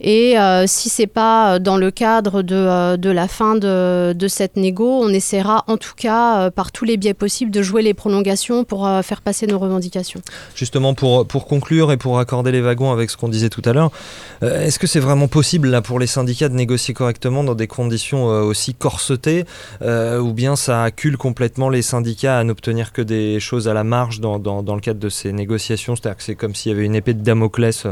Et 0.00 0.36
si 0.66 0.88
c'est 0.88 1.06
pas 1.06 1.58
dans 1.58 1.76
le 1.76 1.90
cadre 1.90 2.03
de, 2.04 2.54
euh, 2.54 2.96
de 2.98 3.10
la 3.10 3.28
fin 3.28 3.54
de, 3.54 4.12
de 4.12 4.28
cette 4.28 4.56
négo, 4.56 5.00
on 5.02 5.08
essaiera 5.08 5.64
en 5.68 5.76
tout 5.78 5.94
cas 5.96 6.38
euh, 6.38 6.50
par 6.50 6.70
tous 6.70 6.84
les 6.84 6.96
biais 6.98 7.14
possibles 7.14 7.50
de 7.50 7.62
jouer 7.62 7.82
les 7.82 7.94
prolongations 7.94 8.64
pour 8.64 8.86
euh, 8.86 9.00
faire 9.02 9.22
passer 9.22 9.46
nos 9.46 9.58
revendications. 9.58 10.20
Justement, 10.54 10.92
pour, 10.94 11.26
pour 11.26 11.46
conclure 11.46 11.92
et 11.92 11.96
pour 11.96 12.18
accorder 12.18 12.52
les 12.52 12.60
wagons 12.60 12.92
avec 12.92 13.08
ce 13.10 13.16
qu'on 13.16 13.28
disait 13.28 13.48
tout 13.48 13.62
à 13.64 13.72
l'heure, 13.72 13.90
est-ce 14.42 14.78
que 14.78 14.86
c'est 14.86 15.00
vraiment 15.00 15.28
possible 15.28 15.68
là, 15.68 15.80
pour 15.80 15.98
les 15.98 16.06
syndicats 16.06 16.50
de 16.50 16.54
négocier 16.54 16.92
correctement 16.92 17.42
dans 17.42 17.54
des 17.54 17.66
conditions 17.68 18.26
aussi 18.26 18.74
corsetées 18.74 19.44
euh, 19.82 20.18
ou 20.20 20.32
bien 20.34 20.56
ça 20.56 20.82
accule 20.82 21.16
complètement 21.16 21.70
les 21.70 21.80
syndicats 21.82 22.38
à 22.38 22.44
n'obtenir 22.44 22.92
que 22.92 23.00
des 23.00 23.40
choses 23.40 23.66
à 23.68 23.72
la 23.74 23.84
marge 23.84 24.20
dans, 24.20 24.38
dans- 24.38 24.62
dans 24.62 24.74
le 24.74 24.80
cadre 24.82 25.00
de 25.00 25.08
ces 25.08 25.32
négociations? 25.32 25.96
C'est-à-dire 25.96 26.18
que 26.18 26.22
c'est 26.22 26.34
comme 26.34 26.54
s'il 26.54 26.72
y 26.72 26.74
avait 26.74 26.84
une 26.84 26.94
épée 26.94 27.14
de 27.14 27.22
Damoclès 27.22 27.86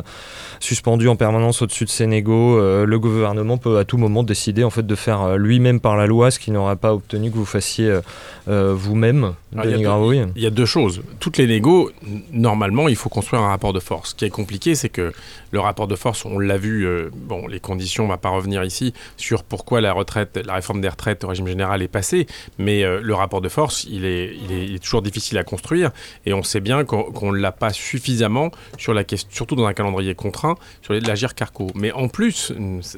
suspendue 0.60 1.08
en 1.08 1.16
permanence 1.16 1.62
au-dessus 1.62 1.84
de 1.86 1.90
ces 1.90 2.06
négos. 2.06 2.58
Euh, 2.58 2.84
le 2.84 2.98
gouvernement 2.98 3.56
peut 3.56 3.78
à 3.78 3.84
tout 3.84 3.96
moment 3.96 4.01
décider 4.22 4.64
en 4.64 4.70
fait, 4.70 4.86
de 4.86 4.94
faire 4.94 5.22
euh, 5.22 5.36
lui-même 5.36 5.80
par 5.80 5.96
la 5.96 6.06
loi 6.06 6.30
ce 6.30 6.38
qu'il 6.38 6.52
n'aurait 6.52 6.76
pas 6.76 6.94
obtenu 6.94 7.30
que 7.30 7.36
vous 7.36 7.44
fassiez 7.44 7.88
euh, 7.88 8.00
euh, 8.48 8.74
vous-même, 8.74 9.34
Alors, 9.52 9.66
il 9.66 9.70
y 9.70 9.86
a 9.86 9.96
Denis. 9.96 10.32
Il 10.34 10.42
y 10.42 10.46
a 10.46 10.50
deux 10.50 10.66
choses. 10.66 11.02
Toutes 11.20 11.38
les 11.38 11.46
négos, 11.46 11.90
normalement, 12.32 12.88
il 12.88 12.96
faut 12.96 13.08
construire 13.08 13.42
un 13.42 13.48
rapport 13.48 13.72
de 13.72 13.78
force. 13.80 14.10
Ce 14.10 14.14
qui 14.14 14.24
est 14.24 14.30
compliqué, 14.30 14.74
c'est 14.74 14.88
que 14.88 15.12
le 15.52 15.60
rapport 15.60 15.86
de 15.86 15.94
force, 15.94 16.24
on 16.24 16.38
l'a 16.38 16.56
vu, 16.56 16.84
euh, 16.86 17.10
bon, 17.12 17.46
les 17.46 17.60
conditions, 17.60 18.04
on 18.04 18.08
va 18.08 18.16
pas 18.16 18.30
revenir 18.30 18.64
ici 18.64 18.94
sur 19.16 19.44
pourquoi 19.44 19.80
la 19.80 19.92
retraite, 19.92 20.40
la 20.44 20.54
réforme 20.54 20.80
des 20.80 20.88
retraites 20.88 21.22
au 21.24 21.28
régime 21.28 21.46
général 21.46 21.82
est 21.82 21.88
passée, 21.88 22.26
mais 22.58 22.82
euh, 22.82 23.00
le 23.00 23.14
rapport 23.14 23.40
de 23.40 23.48
force, 23.48 23.84
il 23.88 24.04
est, 24.04 24.34
il 24.34 24.52
est, 24.52 24.64
il 24.64 24.74
est 24.74 24.82
toujours 24.82 25.02
difficile 25.02 25.38
à 25.38 25.44
construire 25.44 25.90
et 26.26 26.32
on 26.32 26.42
sait 26.42 26.60
bien 26.60 26.84
qu'on 26.84 27.32
ne 27.32 27.38
l'a 27.38 27.52
pas 27.52 27.72
suffisamment 27.72 28.50
sur 28.78 28.94
la 28.94 29.04
question, 29.04 29.28
surtout 29.30 29.54
dans 29.54 29.66
un 29.66 29.74
calendrier 29.74 30.14
contraint, 30.14 30.56
sur 30.80 30.94
l'agir 30.94 31.34
carco. 31.34 31.68
Mais 31.74 31.92
en 31.92 32.08
plus, 32.08 32.52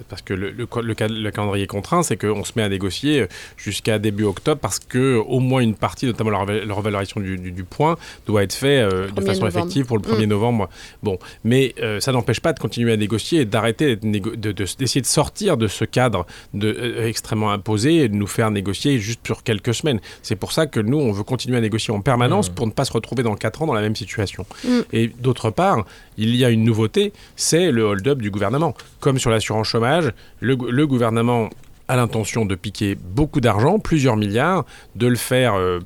parce 0.09 0.22
que 0.22 0.32
le, 0.32 0.50
le, 0.50 0.66
le 0.82 0.93
le 1.01 1.30
calendrier 1.30 1.66
contraint, 1.66 2.03
c'est 2.03 2.16
qu'on 2.16 2.45
se 2.45 2.53
met 2.57 2.62
à 2.62 2.68
négocier 2.68 3.20
euh, 3.22 3.26
jusqu'à 3.57 3.99
début 3.99 4.24
octobre 4.24 4.61
parce 4.61 4.78
que 4.78 5.16
au 5.16 5.40
moins 5.40 5.61
une 5.61 5.74
partie, 5.74 6.07
notamment 6.07 6.30
la, 6.30 6.38
reva- 6.38 6.64
la 6.64 6.74
revalorisation 6.74 7.20
du, 7.20 7.36
du- 7.38 7.53
du 7.53 7.64
point, 7.64 7.97
doit 8.26 8.42
être 8.42 8.53
fait 8.55 8.78
euh, 8.78 9.07
de 9.09 9.20
1er 9.20 9.26
façon 9.26 9.40
novembre. 9.45 9.47
effective 9.59 9.86
pour 9.86 9.97
le 9.99 10.03
1er 10.03 10.26
Mm. 10.26 10.28
novembre. 10.28 10.68
Bon, 11.03 11.18
mais 11.45 11.74
euh, 11.82 12.01
ça 12.01 12.12
n'empêche 12.12 12.40
pas 12.40 12.53
de 12.53 12.59
continuer 12.59 12.92
à 12.92 12.97
négocier 12.97 13.40
et 13.40 13.45
d'arrêter 13.45 13.97
de- 13.97 14.18
de- 14.36 14.53
d'essayer 14.53 15.01
de, 15.01 15.07
sortir 15.07 15.57
de 15.57 15.66
ce 15.68 15.84
cadre 15.84 16.26
de, 16.53 16.68
euh, 16.68 17.07
extrêmement 17.09 17.51
imposé 17.51 17.97
et 17.97 18.09
de 18.09 18.14
nous 18.14 18.26
faire 18.26 18.51
négocier 18.51 18.99
juste 18.99 19.20
sur 19.26 19.42
quelques 19.42 19.74
semaines. 19.74 20.01
C'est 20.22 20.36
pour 20.36 20.53
ça 20.53 20.66
que 20.66 20.80
nous, 20.80 20.99
on 20.99 21.12
veut 21.12 21.24
continuer 21.24 21.57
à 21.59 21.61
négocier 21.61 21.92
en 21.95 22.01
permanence 22.01 22.51
Mm. 22.51 22.55
pour 22.55 22.66
ne 22.66 22.72
pas 22.72 22.84
se 22.84 22.92
retrouver 22.92 23.22
dans 23.22 23.34
4 23.36 23.62
ans 23.62 23.66
dans 23.66 23.74
la 23.74 23.80
même 23.82 23.97
situation. 23.97 24.47
Mm. 24.64 24.68
Et 24.92 25.09
d'autre 25.09 25.51
part, 25.51 25.84
il 26.16 26.34
y 26.36 26.44
a 26.44 26.50
une 26.50 26.64
nouveauté, 26.64 27.12
c'est 27.36 27.70
le 27.70 27.82
hold-up 27.82 28.18
du 28.20 28.30
gouvernement. 28.30 28.74
Comme 29.00 29.18
sur 29.18 29.30
l'assurance 29.30 29.68
chômage, 29.68 30.12
le, 30.40 30.56
gou- 30.56 30.70
le 30.70 30.86
gouvernement 30.86 31.50
a 31.89 31.97
l'intention 31.97 32.47
de 32.47 32.55
piquer 32.55 32.95
beaucoup 32.95 33.41
d'argent, 33.41 33.78
plusieurs 33.78 34.16
milliards, 34.16 34.64
de 34.95 35.07
le 35.07 35.16
faire 35.16 35.55
euh, 35.55 35.80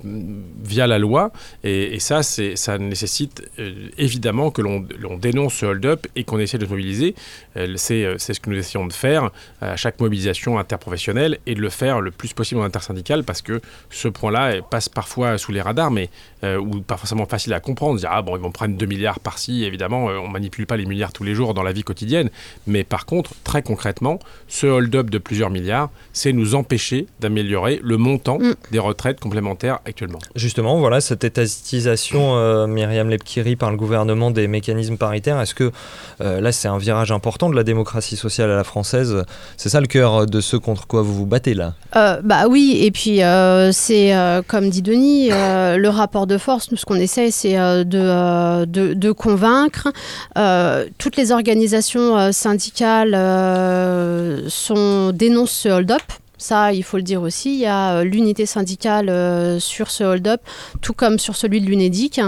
via 0.62 0.86
la 0.86 0.98
loi. 0.98 1.32
Et, 1.64 1.94
et 1.94 2.00
ça, 2.00 2.22
ça 2.22 2.78
nécessite 2.78 3.48
euh, 3.58 3.88
évidemment 3.98 4.50
que 4.50 4.62
l'on, 4.62 4.86
dénonce 5.18 5.54
ce 5.54 5.66
hold-up 5.66 6.06
et 6.16 6.24
qu'on 6.24 6.38
essaie 6.38 6.58
de 6.58 6.66
se 6.66 6.70
mobiliser. 6.70 7.14
Euh, 7.56 7.74
c'est, 7.76 8.04
euh, 8.04 8.18
ce 8.18 8.32
que 8.32 8.50
nous 8.50 8.58
essayons 8.58 8.86
de 8.86 8.92
faire 8.92 9.30
à 9.60 9.76
chaque 9.76 10.00
mobilisation 10.00 10.58
interprofessionnelle 10.58 11.38
et 11.46 11.54
de 11.54 11.60
le 11.60 11.70
faire 11.70 12.00
le 12.00 12.10
plus 12.10 12.32
possible 12.32 12.60
en 12.60 12.64
intersyndical 12.64 13.24
parce 13.24 13.42
que 13.42 13.60
ce 13.90 14.08
point-là 14.08 14.62
passe 14.62 14.88
parfois 14.88 15.38
sous 15.38 15.52
les 15.52 15.60
radars, 15.60 15.90
mais 15.90 16.10
ou 16.42 16.80
pas 16.80 16.96
forcément 16.96 17.26
facile 17.26 17.52
à 17.52 17.60
comprendre. 17.60 17.98
Dire, 17.98 18.10
ah 18.12 18.22
bon, 18.22 18.36
ils 18.36 18.42
vont 18.42 18.52
prendre 18.52 18.76
2 18.76 18.86
milliards 18.86 19.18
par-ci, 19.18 19.64
évidemment, 19.64 20.04
on 20.04 20.28
manipule 20.28 20.66
pas 20.66 20.76
les 20.76 20.86
milliards 20.86 21.12
tous 21.12 21.24
les 21.24 21.34
jours 21.34 21.52
dans 21.52 21.64
la 21.64 21.72
vie 21.72 21.82
quotidienne. 21.82 22.30
Mais 22.66 22.84
par 22.84 23.06
contre, 23.06 23.32
très 23.42 23.62
concrètement, 23.62 24.20
ce 24.46 24.66
hold-up 24.66 25.10
de 25.10 25.18
plusieurs 25.18 25.50
milliards, 25.50 25.87
c'est 26.12 26.32
nous 26.32 26.54
empêcher 26.54 27.06
d'améliorer 27.20 27.80
le 27.82 27.96
montant 27.96 28.38
Mm. 28.38 28.54
des 28.72 28.78
retraites 28.78 29.20
complémentaires 29.20 29.78
actuellement. 29.84 30.18
Justement, 30.36 30.78
voilà, 30.78 31.00
cette 31.00 31.24
étatisation, 31.24 32.36
euh, 32.36 32.66
Myriam 32.66 33.08
Lepkiri, 33.08 33.56
par 33.56 33.70
le 33.70 33.76
gouvernement 33.76 34.30
des 34.30 34.46
mécanismes 34.48 34.96
paritaires, 34.96 35.40
est-ce 35.40 35.54
que 35.54 35.70
euh, 36.20 36.40
là, 36.40 36.52
c'est 36.52 36.68
un 36.68 36.78
virage 36.78 37.10
important 37.12 37.48
de 37.50 37.56
la 37.56 37.64
démocratie 37.64 38.16
sociale 38.16 38.50
à 38.50 38.56
la 38.56 38.64
française? 38.64 39.24
C'est 39.56 39.68
ça 39.68 39.80
le 39.80 39.86
cœur 39.86 40.26
de 40.26 40.40
ce 40.40 40.56
contre 40.56 40.86
quoi 40.86 41.02
vous 41.02 41.14
vous 41.14 41.26
battez 41.26 41.54
là? 41.54 41.74
Euh, 41.96 42.20
bah 42.22 42.46
oui, 42.48 42.78
et 42.82 42.90
puis 42.90 43.22
euh, 43.22 43.72
c'est 43.72 44.14
euh, 44.14 44.42
comme 44.46 44.68
dit 44.70 44.82
Denis, 44.82 45.30
euh, 45.32 45.76
le 45.76 45.88
rapport 45.88 46.26
de 46.26 46.38
force. 46.38 46.70
Nous, 46.70 46.76
ce 46.76 46.84
qu'on 46.84 46.96
essaie, 46.96 47.30
c'est 47.30 47.58
euh, 47.58 47.84
de, 47.84 47.98
euh, 48.00 48.66
de, 48.66 48.94
de 48.94 49.12
convaincre. 49.12 49.88
Euh, 50.36 50.86
toutes 50.98 51.16
les 51.16 51.32
organisations 51.32 52.16
euh, 52.18 52.32
syndicales 52.32 53.14
euh, 53.14 54.48
sont, 54.48 55.12
dénoncent 55.12 55.52
ce 55.52 55.77
hold-up. 55.78 56.27
Ça, 56.38 56.72
il 56.72 56.82
faut 56.84 56.96
le 56.96 57.02
dire 57.02 57.20
aussi. 57.20 57.54
Il 57.54 57.60
y 57.60 57.66
a 57.66 57.96
euh, 57.96 58.04
l'unité 58.04 58.46
syndicale 58.46 59.08
euh, 59.08 59.58
sur 59.58 59.90
ce 59.90 60.04
hold-up, 60.04 60.40
tout 60.80 60.92
comme 60.92 61.18
sur 61.18 61.34
celui 61.36 61.60
de 61.60 61.66
l'UNEDIC. 61.66 62.20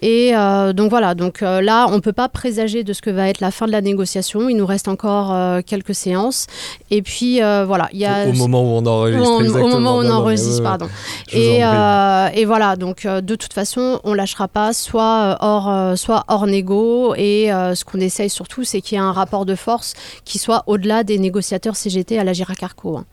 Et 0.00 0.34
euh, 0.34 0.72
donc 0.72 0.88
voilà, 0.90 1.14
donc 1.14 1.42
là, 1.42 1.86
on 1.90 1.96
ne 1.96 2.00
peut 2.00 2.12
pas 2.14 2.28
présager 2.28 2.84
de 2.84 2.92
ce 2.92 3.02
que 3.02 3.10
va 3.10 3.28
être 3.28 3.40
la 3.40 3.50
fin 3.50 3.66
de 3.66 3.72
la 3.72 3.82
négociation. 3.82 4.48
Il 4.48 4.56
nous 4.56 4.66
reste 4.66 4.88
encore 4.88 5.32
euh, 5.34 5.60
quelques 5.64 5.94
séances. 5.94 6.46
Et 6.90 7.02
puis 7.02 7.42
euh, 7.42 7.64
voilà, 7.66 7.88
il 7.92 7.98
y 7.98 8.06
a 8.06 8.26
Au 8.26 8.32
moment 8.32 8.62
où 8.62 8.78
on 8.78 8.86
enregistre. 8.86 9.28
au, 9.30 9.36
au 9.36 9.40
exactement. 9.42 9.68
moment 9.68 9.96
où 9.98 10.02
on 10.02 10.10
enregistre, 10.10 10.62
pardon. 10.62 10.88
Et, 11.32 12.44
voilà, 12.46 12.76
donc 12.76 13.06
de 13.06 13.34
toute 13.36 13.52
façon, 13.52 14.00
on 14.04 14.14
lâchera 14.14 14.48
pas, 14.48 14.72
soit 14.72 15.36
hors, 15.40 15.96
soit 15.98 16.24
hors 16.28 16.46
négo. 16.46 17.14
Et 17.16 17.48
ce 17.50 17.84
qu'on 17.84 18.00
essaye 18.00 18.30
surtout, 18.30 18.64
c'est 18.64 18.80
qu'il 18.80 18.96
y 18.96 19.00
ait 19.00 19.04
un 19.04 19.12
rapport 19.12 19.44
de 19.44 19.54
force 19.54 19.92
qui 20.24 20.38
soit 20.38 20.64
au-delà 20.66 21.04
des 21.04 21.18
négociateurs 21.18 21.76
CGT 21.76 22.18
à 22.18 22.24
la 22.24 22.32
Giracarco. 22.32 22.96
hein. 22.96 23.04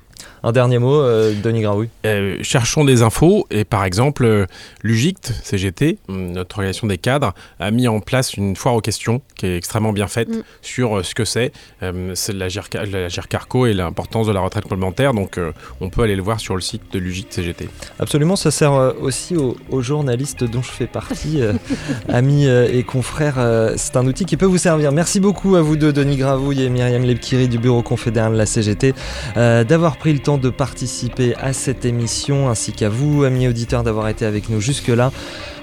Un 0.43 0.51
dernier 0.51 0.77
mot, 0.79 0.95
euh, 1.01 1.33
Denis 1.43 1.61
Gravouille. 1.61 1.89
Euh, 2.05 2.38
cherchons 2.41 2.85
des 2.85 3.01
infos 3.01 3.47
et 3.49 3.63
par 3.65 3.83
exemple, 3.85 4.23
euh, 4.25 4.45
l'UGICT, 4.83 5.33
CGT, 5.43 5.97
hum, 6.07 6.31
notre 6.31 6.57
organisation 6.57 6.88
des 6.88 6.97
cadres, 6.97 7.33
a 7.59 7.71
mis 7.71 7.88
en 7.88 7.99
place 7.99 8.35
une 8.35 8.55
foire 8.55 8.75
aux 8.75 8.81
questions 8.81 9.21
qui 9.35 9.47
est 9.47 9.57
extrêmement 9.57 9.93
bien 9.93 10.07
faite 10.07 10.29
Mm. 10.29 10.41
sur 10.61 10.97
euh, 10.99 11.03
ce 11.03 11.15
que 11.15 11.25
c'est, 11.25 11.51
euh, 11.83 12.11
c'est 12.15 12.33
la 12.33 12.47
GERCA- 12.49 12.85
la 12.89 13.07
GERCARCO 13.09 13.65
et 13.67 13.73
l'importance 13.73 14.27
de 14.27 14.31
la 14.31 14.39
retraite 14.39 14.63
complémentaire. 14.63 15.13
Donc 15.13 15.38
euh, 15.38 15.51
on 15.81 15.89
peut 15.89 16.01
aller 16.03 16.15
le 16.15 16.21
voir 16.21 16.39
sur 16.39 16.55
le 16.55 16.61
site 16.61 16.81
de 16.93 16.99
l'UGICT 16.99 17.33
CGT. 17.33 17.69
Absolument, 17.99 18.35
ça 18.35 18.51
sert 18.51 18.73
euh, 18.73 18.93
aussi 19.01 19.35
aux, 19.35 19.55
aux 19.71 19.81
journalistes 19.81 20.43
dont 20.43 20.61
je 20.61 20.71
fais 20.71 20.88
partie, 20.88 21.41
euh, 21.41 21.53
amis 22.09 22.47
euh, 22.47 22.67
et 22.71 22.83
confrères. 22.83 23.35
euh, 23.38 23.73
c'est 23.77 23.95
un 23.97 24.05
outil 24.05 24.25
qui 24.25 24.38
peut 24.38 24.45
vous 24.45 24.57
servir. 24.57 24.91
Merci 24.91 25.19
beaucoup 25.19 25.55
à 25.55 25.61
vous 25.61 25.75
deux, 25.75 25.91
Denis 25.93 26.17
Gravouille 26.17 26.63
et 26.63 26.69
Myriam 26.69 27.03
Lepkiri 27.03 27.47
du 27.47 27.57
bureau 27.57 27.81
confédéral 27.81 28.33
de 28.33 28.38
la 28.38 28.45
CGT, 28.45 28.93
euh, 29.38 29.63
d'avoir 29.63 29.97
pris 29.97 30.13
le 30.13 30.19
de 30.36 30.49
participer 30.49 31.34
à 31.36 31.53
cette 31.53 31.86
émission, 31.86 32.49
ainsi 32.49 32.73
qu'à 32.73 32.89
vous, 32.89 33.23
amis 33.23 33.47
auditeurs, 33.47 33.84
d'avoir 33.84 34.09
été 34.09 34.25
avec 34.25 34.49
nous 34.49 34.59
jusque-là. 34.59 35.13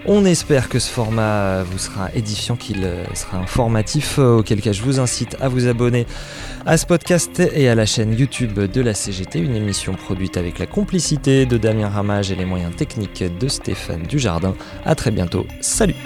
On 0.07 0.25
espère 0.25 0.71
que 0.71 0.79
ce 0.79 0.91
format 0.91 1.63
vous 1.65 1.79
sera 1.79 2.09
édifiant, 2.15 2.57
qu'il 2.57 2.85
euh, 2.85 3.05
sera 3.15 3.39
informatif, 3.39 4.19
euh, 4.19 4.39
auquel 4.39 4.63
cas 4.63 4.73
je 4.73 4.83
vous 4.83 5.01
incite 5.01 5.37
à 5.41 5.49
vous 5.49 5.67
abonner 5.67 6.07
à 6.65 6.79
ce 6.79 6.87
podcast 6.87 7.41
et 7.41 7.69
à 7.69 7.75
la 7.75 7.85
chaîne 7.85 8.19
YouTube 8.19 8.59
de 8.59 8.81
la 8.81 8.95
CGT, 8.95 9.39
une 9.41 9.57
émission 9.57 9.93
produite 9.93 10.39
avec 10.39 10.59
la 10.59 10.67
complicité 10.67 11.45
de 11.45 11.59
Damien 11.59 11.89
Ramage 11.89 12.31
et 12.31 12.35
les 12.35 12.47
moyens 12.47 12.75
techniques 12.75 13.25
de 13.39 13.49
Stéphane 13.49 14.03
Dujardin. 14.03 14.55
A 14.87 14.95
très 14.95 15.11
bientôt, 15.11 15.47
salut 15.61 15.97